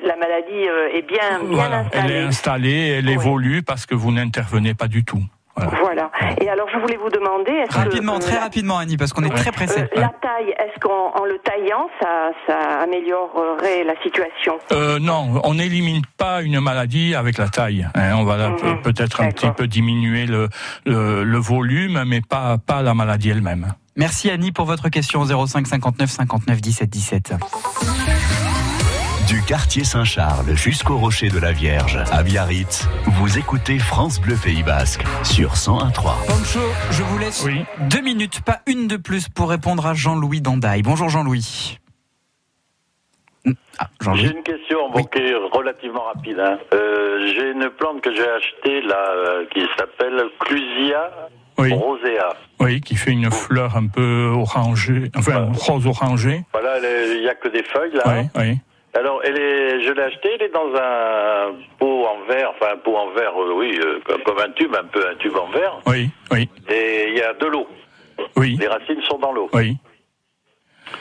la 0.04 0.16
maladie 0.16 0.68
euh, 0.68 0.88
est 0.94 1.02
bien, 1.02 1.40
bien 1.40 1.48
Voilà, 1.56 1.80
elle 1.92 2.00
installée. 2.00 2.14
est 2.14 2.20
installée, 2.22 2.88
elle 2.98 3.08
évolue 3.08 3.62
parce 3.62 3.86
que 3.86 3.94
vous 3.94 4.12
n'intervenez 4.12 4.74
pas 4.74 4.86
du 4.88 5.04
tout. 5.04 5.22
Voilà. 5.80 6.10
Et 6.40 6.48
alors, 6.48 6.68
je 6.72 6.78
voulais 6.78 6.96
vous 6.96 7.08
demander, 7.08 7.64
que, 7.68 7.74
Rapidement, 7.74 8.16
euh, 8.16 8.18
très 8.18 8.38
rapidement, 8.38 8.78
Annie, 8.78 8.96
parce 8.96 9.12
qu'on 9.12 9.24
est 9.24 9.30
très 9.30 9.52
pressé. 9.52 9.80
euh, 9.80 9.86
la 10.00 10.10
taille, 10.20 10.50
est-ce 10.50 10.78
qu'en 10.80 11.12
en 11.14 11.24
le 11.24 11.38
taillant, 11.38 11.88
ça, 12.00 12.30
ça 12.46 12.80
améliorerait 12.82 13.84
la 13.84 13.94
situation? 14.02 14.58
Euh, 14.72 14.98
non, 14.98 15.40
on 15.44 15.54
n'élimine 15.54 16.02
pas 16.18 16.42
une 16.42 16.60
maladie 16.60 17.14
avec 17.14 17.38
la 17.38 17.48
taille. 17.48 17.86
hein. 17.94 18.12
On 18.16 18.24
va 18.24 18.36
Mhm. 18.50 18.82
peut-être 18.82 19.20
un 19.22 19.28
petit 19.30 19.50
peu 19.56 19.66
diminuer 19.66 20.26
le, 20.26 20.48
le, 20.84 21.24
le 21.24 21.38
volume, 21.38 22.04
mais 22.06 22.20
pas, 22.20 22.58
pas 22.58 22.82
la 22.82 22.92
maladie 22.94 23.30
elle-même. 23.30 23.72
Merci 23.96 24.30
Annie 24.30 24.52
pour 24.52 24.66
votre 24.66 24.90
question 24.90 25.24
05 25.24 25.66
59 25.66 26.10
59 26.10 26.60
17 26.60 26.90
17. 26.90 27.32
Du 29.28 29.42
quartier 29.42 29.82
Saint-Charles 29.84 30.54
jusqu'au 30.56 30.96
rocher 30.98 31.28
de 31.28 31.38
la 31.38 31.52
Vierge, 31.52 31.98
à 32.12 32.22
Biarritz, 32.22 32.88
vous 33.06 33.38
écoutez 33.38 33.78
France 33.78 34.20
Bleu 34.20 34.36
Pays 34.42 34.62
Basque 34.62 35.02
sur 35.24 35.54
101.3. 35.54 35.92
Pancho, 36.26 36.60
je 36.90 37.02
vous 37.02 37.18
laisse 37.18 37.44
deux 37.90 38.00
minutes, 38.02 38.40
pas 38.42 38.60
une 38.66 38.86
de 38.86 38.96
plus, 38.96 39.28
pour 39.28 39.50
répondre 39.50 39.84
à 39.86 39.94
Jean-Louis 39.94 40.40
Dandaille. 40.40 40.82
Bonjour 40.82 41.08
Jean-Louis. 41.08 41.78
Ah, 43.78 43.88
J'ai 44.14 44.30
une 44.30 44.42
question 44.42 44.90
bon, 44.90 45.04
qui 45.04 45.18
est 45.18 45.34
relativement 45.52 46.04
rapide. 46.04 46.38
hein. 46.40 46.58
Euh, 46.72 47.32
j'ai 47.34 47.50
une 47.50 47.68
plante 47.70 48.00
que 48.02 48.14
j'ai 48.14 48.28
achetée 48.28 48.80
là 48.82 49.10
euh, 49.14 49.44
qui 49.52 49.60
s'appelle 49.78 50.22
Clusia 50.40 51.10
rosea. 51.58 52.34
Oui, 52.60 52.80
qui 52.80 52.96
fait 52.96 53.12
une 53.12 53.30
fleur 53.30 53.76
un 53.76 53.86
peu 53.86 54.30
orangée, 54.34 55.10
enfin 55.16 55.48
rose 55.54 55.86
orangée. 55.86 56.44
Voilà, 56.52 56.78
il 57.14 57.20
n'y 57.22 57.28
a 57.28 57.34
que 57.34 57.48
des 57.48 57.62
feuilles 57.62 57.94
là. 57.94 58.02
Oui, 58.06 58.28
oui. 58.36 58.58
Alors, 58.96 59.20
elle 59.24 59.38
est, 59.38 59.80
je 59.84 59.92
l'ai 59.92 60.02
achetée, 60.02 60.30
elle 60.34 60.42
est 60.46 60.52
dans 60.54 60.74
un 60.74 61.52
pot 61.78 62.06
en 62.06 62.24
verre, 62.26 62.50
enfin 62.54 62.72
un 62.72 62.78
pot 62.78 62.96
en 62.96 63.10
verre, 63.10 63.32
euh, 63.38 63.52
oui, 63.54 63.78
euh, 63.78 64.00
comme, 64.06 64.22
comme 64.22 64.38
un 64.38 64.50
tube, 64.52 64.74
un 64.74 64.84
peu 64.84 65.06
un 65.06 65.14
tube 65.16 65.36
en 65.36 65.48
verre. 65.50 65.78
Oui, 65.86 66.08
oui, 66.32 66.48
Et 66.70 67.08
il 67.10 67.18
y 67.18 67.22
a 67.22 67.34
de 67.34 67.46
l'eau. 67.46 67.66
Oui. 68.36 68.56
Les 68.58 68.68
racines 68.68 69.02
sont 69.02 69.18
dans 69.18 69.32
l'eau. 69.32 69.50
oui. 69.52 69.76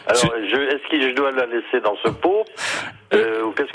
Alors, 0.08 0.36
est-ce 0.36 0.90
que 0.90 1.10
je 1.10 1.16
dois 1.16 1.32
la 1.32 1.46
laisser 1.46 1.80
dans 1.82 1.96
ce 2.04 2.10
pot? 2.10 2.44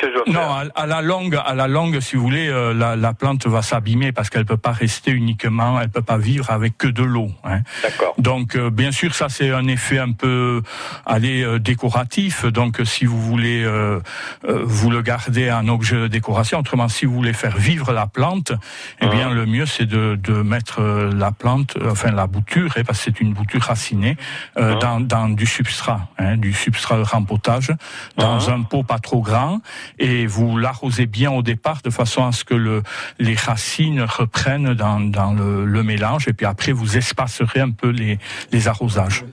Que 0.01 0.09
je 0.09 0.14
dois 0.14 0.24
faire 0.24 0.34
Non, 0.34 0.70
à, 0.74 0.82
à 0.82 0.86
la 0.86 1.03
longue, 1.03 1.38
à 1.44 1.55
la 1.55 1.68
longue, 1.68 2.01
si 2.01 2.16
vous 2.16 2.22
voulez, 2.22 2.48
euh, 2.48 2.72
la, 2.74 2.96
la 2.96 3.12
plante 3.12 3.46
va 3.46 3.62
s'abîmer 3.62 4.12
parce 4.12 4.30
qu'elle 4.30 4.46
peut 4.46 4.57
pas 4.57 4.72
rester 4.72 5.11
uniquement, 5.11 5.80
elle 5.80 5.90
peut 5.90 6.03
pas 6.03 6.18
vivre 6.18 6.51
avec 6.51 6.78
que 6.78 6.88
de 6.88 7.03
l'eau. 7.03 7.30
Hein. 7.44 7.61
D'accord. 7.82 8.14
Donc, 8.18 8.57
euh, 8.57 8.70
bien 8.70 8.92
sûr, 8.92 9.14
ça 9.14 9.28
c'est 9.28 9.51
un 9.51 9.66
effet 9.68 9.98
un 9.98 10.12
peu, 10.12 10.62
allez, 11.07 11.42
euh, 11.42 11.59
décoratif. 11.59 12.44
Donc, 12.46 12.80
si 12.84 13.05
vous 13.05 13.20
voulez, 13.20 13.62
euh, 13.64 14.01
euh, 14.48 14.62
vous 14.64 14.90
le 14.90 15.03
garder 15.03 15.51
en 15.53 15.68
objet 15.68 15.96
de 15.96 16.07
décoration. 16.07 16.59
Autrement, 16.59 16.88
si 16.88 17.05
vous 17.07 17.14
voulez 17.14 17.32
faire 17.32 17.57
vivre 17.57 17.92
la 17.92 18.07
plante, 18.07 18.53
eh 19.01 19.07
bien, 19.09 19.30
le 19.30 19.46
mieux 19.46 19.66
c'est 19.66 19.86
de, 19.86 20.18
de 20.22 20.34
mettre 20.42 20.80
euh, 20.80 21.12
la 21.14 21.32
plante, 21.32 21.76
enfin 21.84 22.11
la 22.11 22.26
bouture, 22.26 22.72
hein, 22.76 22.82
parce 22.86 22.98
que 22.98 23.05
c'est 23.05 23.20
une 23.20 23.32
bouture 23.32 23.62
racinée, 23.62 24.16
euh, 24.57 24.78
dans, 24.78 25.01
dans 25.01 25.28
du 25.28 25.46
substrat, 25.46 26.09
hein, 26.18 26.36
du 26.36 26.53
substrat 26.53 26.96
de 26.98 27.03
rempotage, 27.03 27.72
dans 28.16 28.51
un 28.51 28.62
pot 28.62 28.82
pas 28.82 28.98
trop 28.98 29.20
grand, 29.20 29.61
et 29.99 30.26
vous 30.26 30.57
l'arrosez 30.57 31.07
bien 31.07 31.30
au 31.30 31.43
départ 31.43 31.80
de 31.82 31.91
façon 31.91 32.24
à 32.26 32.32
ce 32.32 32.45
que 32.45 32.55
le, 32.55 32.82
les 33.18 33.34
racines 33.34 34.03
reprennent 34.03 34.74
dans, 34.74 34.99
le, 34.99 35.82
mélange, 35.82 36.28
et 36.28 36.32
puis 36.32 36.47
après 36.47 36.72
vous 36.72 36.97
espacerez 36.97 37.61
un 37.61 37.70
peu 37.70 37.91
les 37.91 38.68
arrosages. 38.68 39.24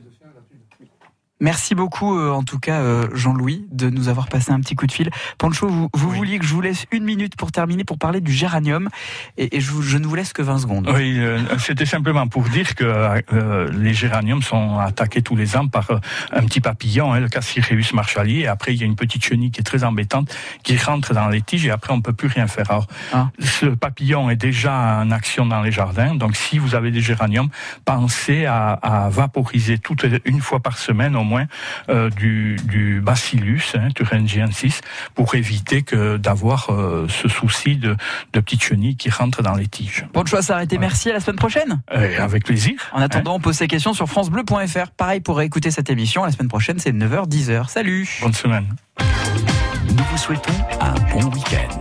Merci 1.40 1.76
beaucoup, 1.76 2.18
euh, 2.18 2.32
en 2.32 2.42
tout 2.42 2.58
cas, 2.58 2.80
euh, 2.80 3.08
Jean-Louis, 3.14 3.68
de 3.72 3.92
nous 3.92 4.10
avoir 4.10 4.28
passé 4.28 4.52
un 4.52 4.60
petit 4.60 4.76
coup 4.76 4.88
de 4.88 4.92
fil. 4.92 5.12
Pancho, 5.38 5.68
vous, 5.68 5.88
vous 5.94 6.10
vouliez 6.10 6.40
que 6.40 6.46
je 6.46 6.54
vous 6.54 6.62
laisse 6.62 6.88
une 6.92 7.04
minute 7.04 7.36
pour 7.36 7.52
terminer, 7.52 7.84
pour 7.84 8.00
parler 8.00 8.22
du 8.22 8.32
géranium, 8.32 8.90
et, 9.38 9.56
et 9.56 9.60
je, 9.60 9.98
ne 9.98 10.08
vous 10.08 10.16
laisse 10.16 10.34
que 10.34 10.42
20 10.42 10.58
secondes. 10.58 10.92
Oui, 10.92 11.20
euh, 11.20 11.40
c'était 11.60 11.86
simplement 11.86 12.28
pour 12.28 12.44
dire 12.44 12.74
que 12.74 13.22
les 13.72 13.94
géraniums 13.94 14.42
sont 14.42 14.80
attaqués 14.80 15.22
tous 15.22 15.36
les 15.36 15.56
ans 15.56 15.68
par 15.68 15.88
un 16.32 16.44
petit 16.44 16.60
papillon, 16.60 17.14
hein, 17.14 17.20
le 17.20 17.30
Cassireus 17.30 17.94
marshalli, 17.94 18.42
et 18.42 18.48
après 18.48 18.74
il 18.74 18.80
y 18.80 18.84
a 18.84 18.86
une 18.86 18.96
petite 18.96 19.24
chenille 19.24 19.52
qui 19.52 19.60
est 19.60 19.64
très 19.64 19.84
embêtante 19.84 20.36
qui 20.64 20.78
rentre 20.78 21.14
dans 21.14 21.28
les 21.28 21.42
tiges 21.42 21.66
et 21.66 21.72
après 21.72 21.94
on 21.94 22.02
peut 22.02 22.14
plus 22.14 22.28
rien 22.28 22.48
faire. 22.48 22.72
Alors, 22.72 22.88
ce 23.40 23.68
papillon 23.68 24.30
est 24.30 24.36
déjà 24.36 25.00
en 25.02 25.12
action 25.12 25.46
dans 25.46 25.62
les 25.62 25.72
jardins, 25.72 26.16
donc 26.16 26.36
si 26.36 26.58
vous 26.58 26.74
avez 26.74 26.90
des 26.92 27.02
géraniums, 27.02 27.50
pensez 27.86 28.46
à, 28.46 28.72
à 28.72 29.10
vaporiser 29.10 29.80
une 30.26 30.42
fois 30.42 30.60
par 30.60 30.78
semaine 30.78 31.16
au 31.16 31.27
moins 31.28 31.46
euh, 31.90 32.10
du, 32.10 32.58
du 32.64 33.02
bacillus 33.02 33.74
hein, 33.76 33.90
thuringiensis 33.94 34.82
pour 35.14 35.36
éviter 35.36 35.84
que 35.84 36.18
d'avoir 36.18 36.70
euh, 36.70 37.08
ce 37.10 37.28
souci 37.28 37.76
de, 37.76 37.96
de 38.34 38.40
petites 38.40 38.64
chenilles 38.64 38.96
qui 38.96 39.10
rentrent 39.10 39.44
dans 39.44 39.54
les 39.56 39.68
tiges. 39.68 40.06
Bon 40.14 40.26
choix 40.26 40.42
s'arrêter, 40.42 40.78
merci, 40.78 41.10
à 41.10 41.14
la 41.14 41.20
semaine 41.20 41.38
prochaine. 41.38 41.82
Avec 41.88 42.46
plaisir. 42.46 42.74
En 42.94 43.02
attendant, 43.02 43.36
on 43.36 43.40
pose 43.40 43.56
ses 43.56 43.68
questions 43.68 43.94
sur 43.94 44.08
francebleu.fr. 44.08 44.92
Pareil 44.98 45.20
pour 45.20 45.42
écouter 45.42 45.70
cette 45.70 45.90
émission, 45.90 46.24
la 46.24 46.32
semaine 46.32 46.48
prochaine 46.48 46.80
c'est 46.80 46.92
9h, 46.92 47.30
10h. 47.30 47.70
Salut 47.70 48.08
Bonne 48.22 48.34
semaine. 48.34 48.76
Nous 49.90 50.04
vous 50.04 50.18
souhaitons 50.18 50.54
un 50.82 50.94
bon 51.12 51.24
week-end. 51.32 51.74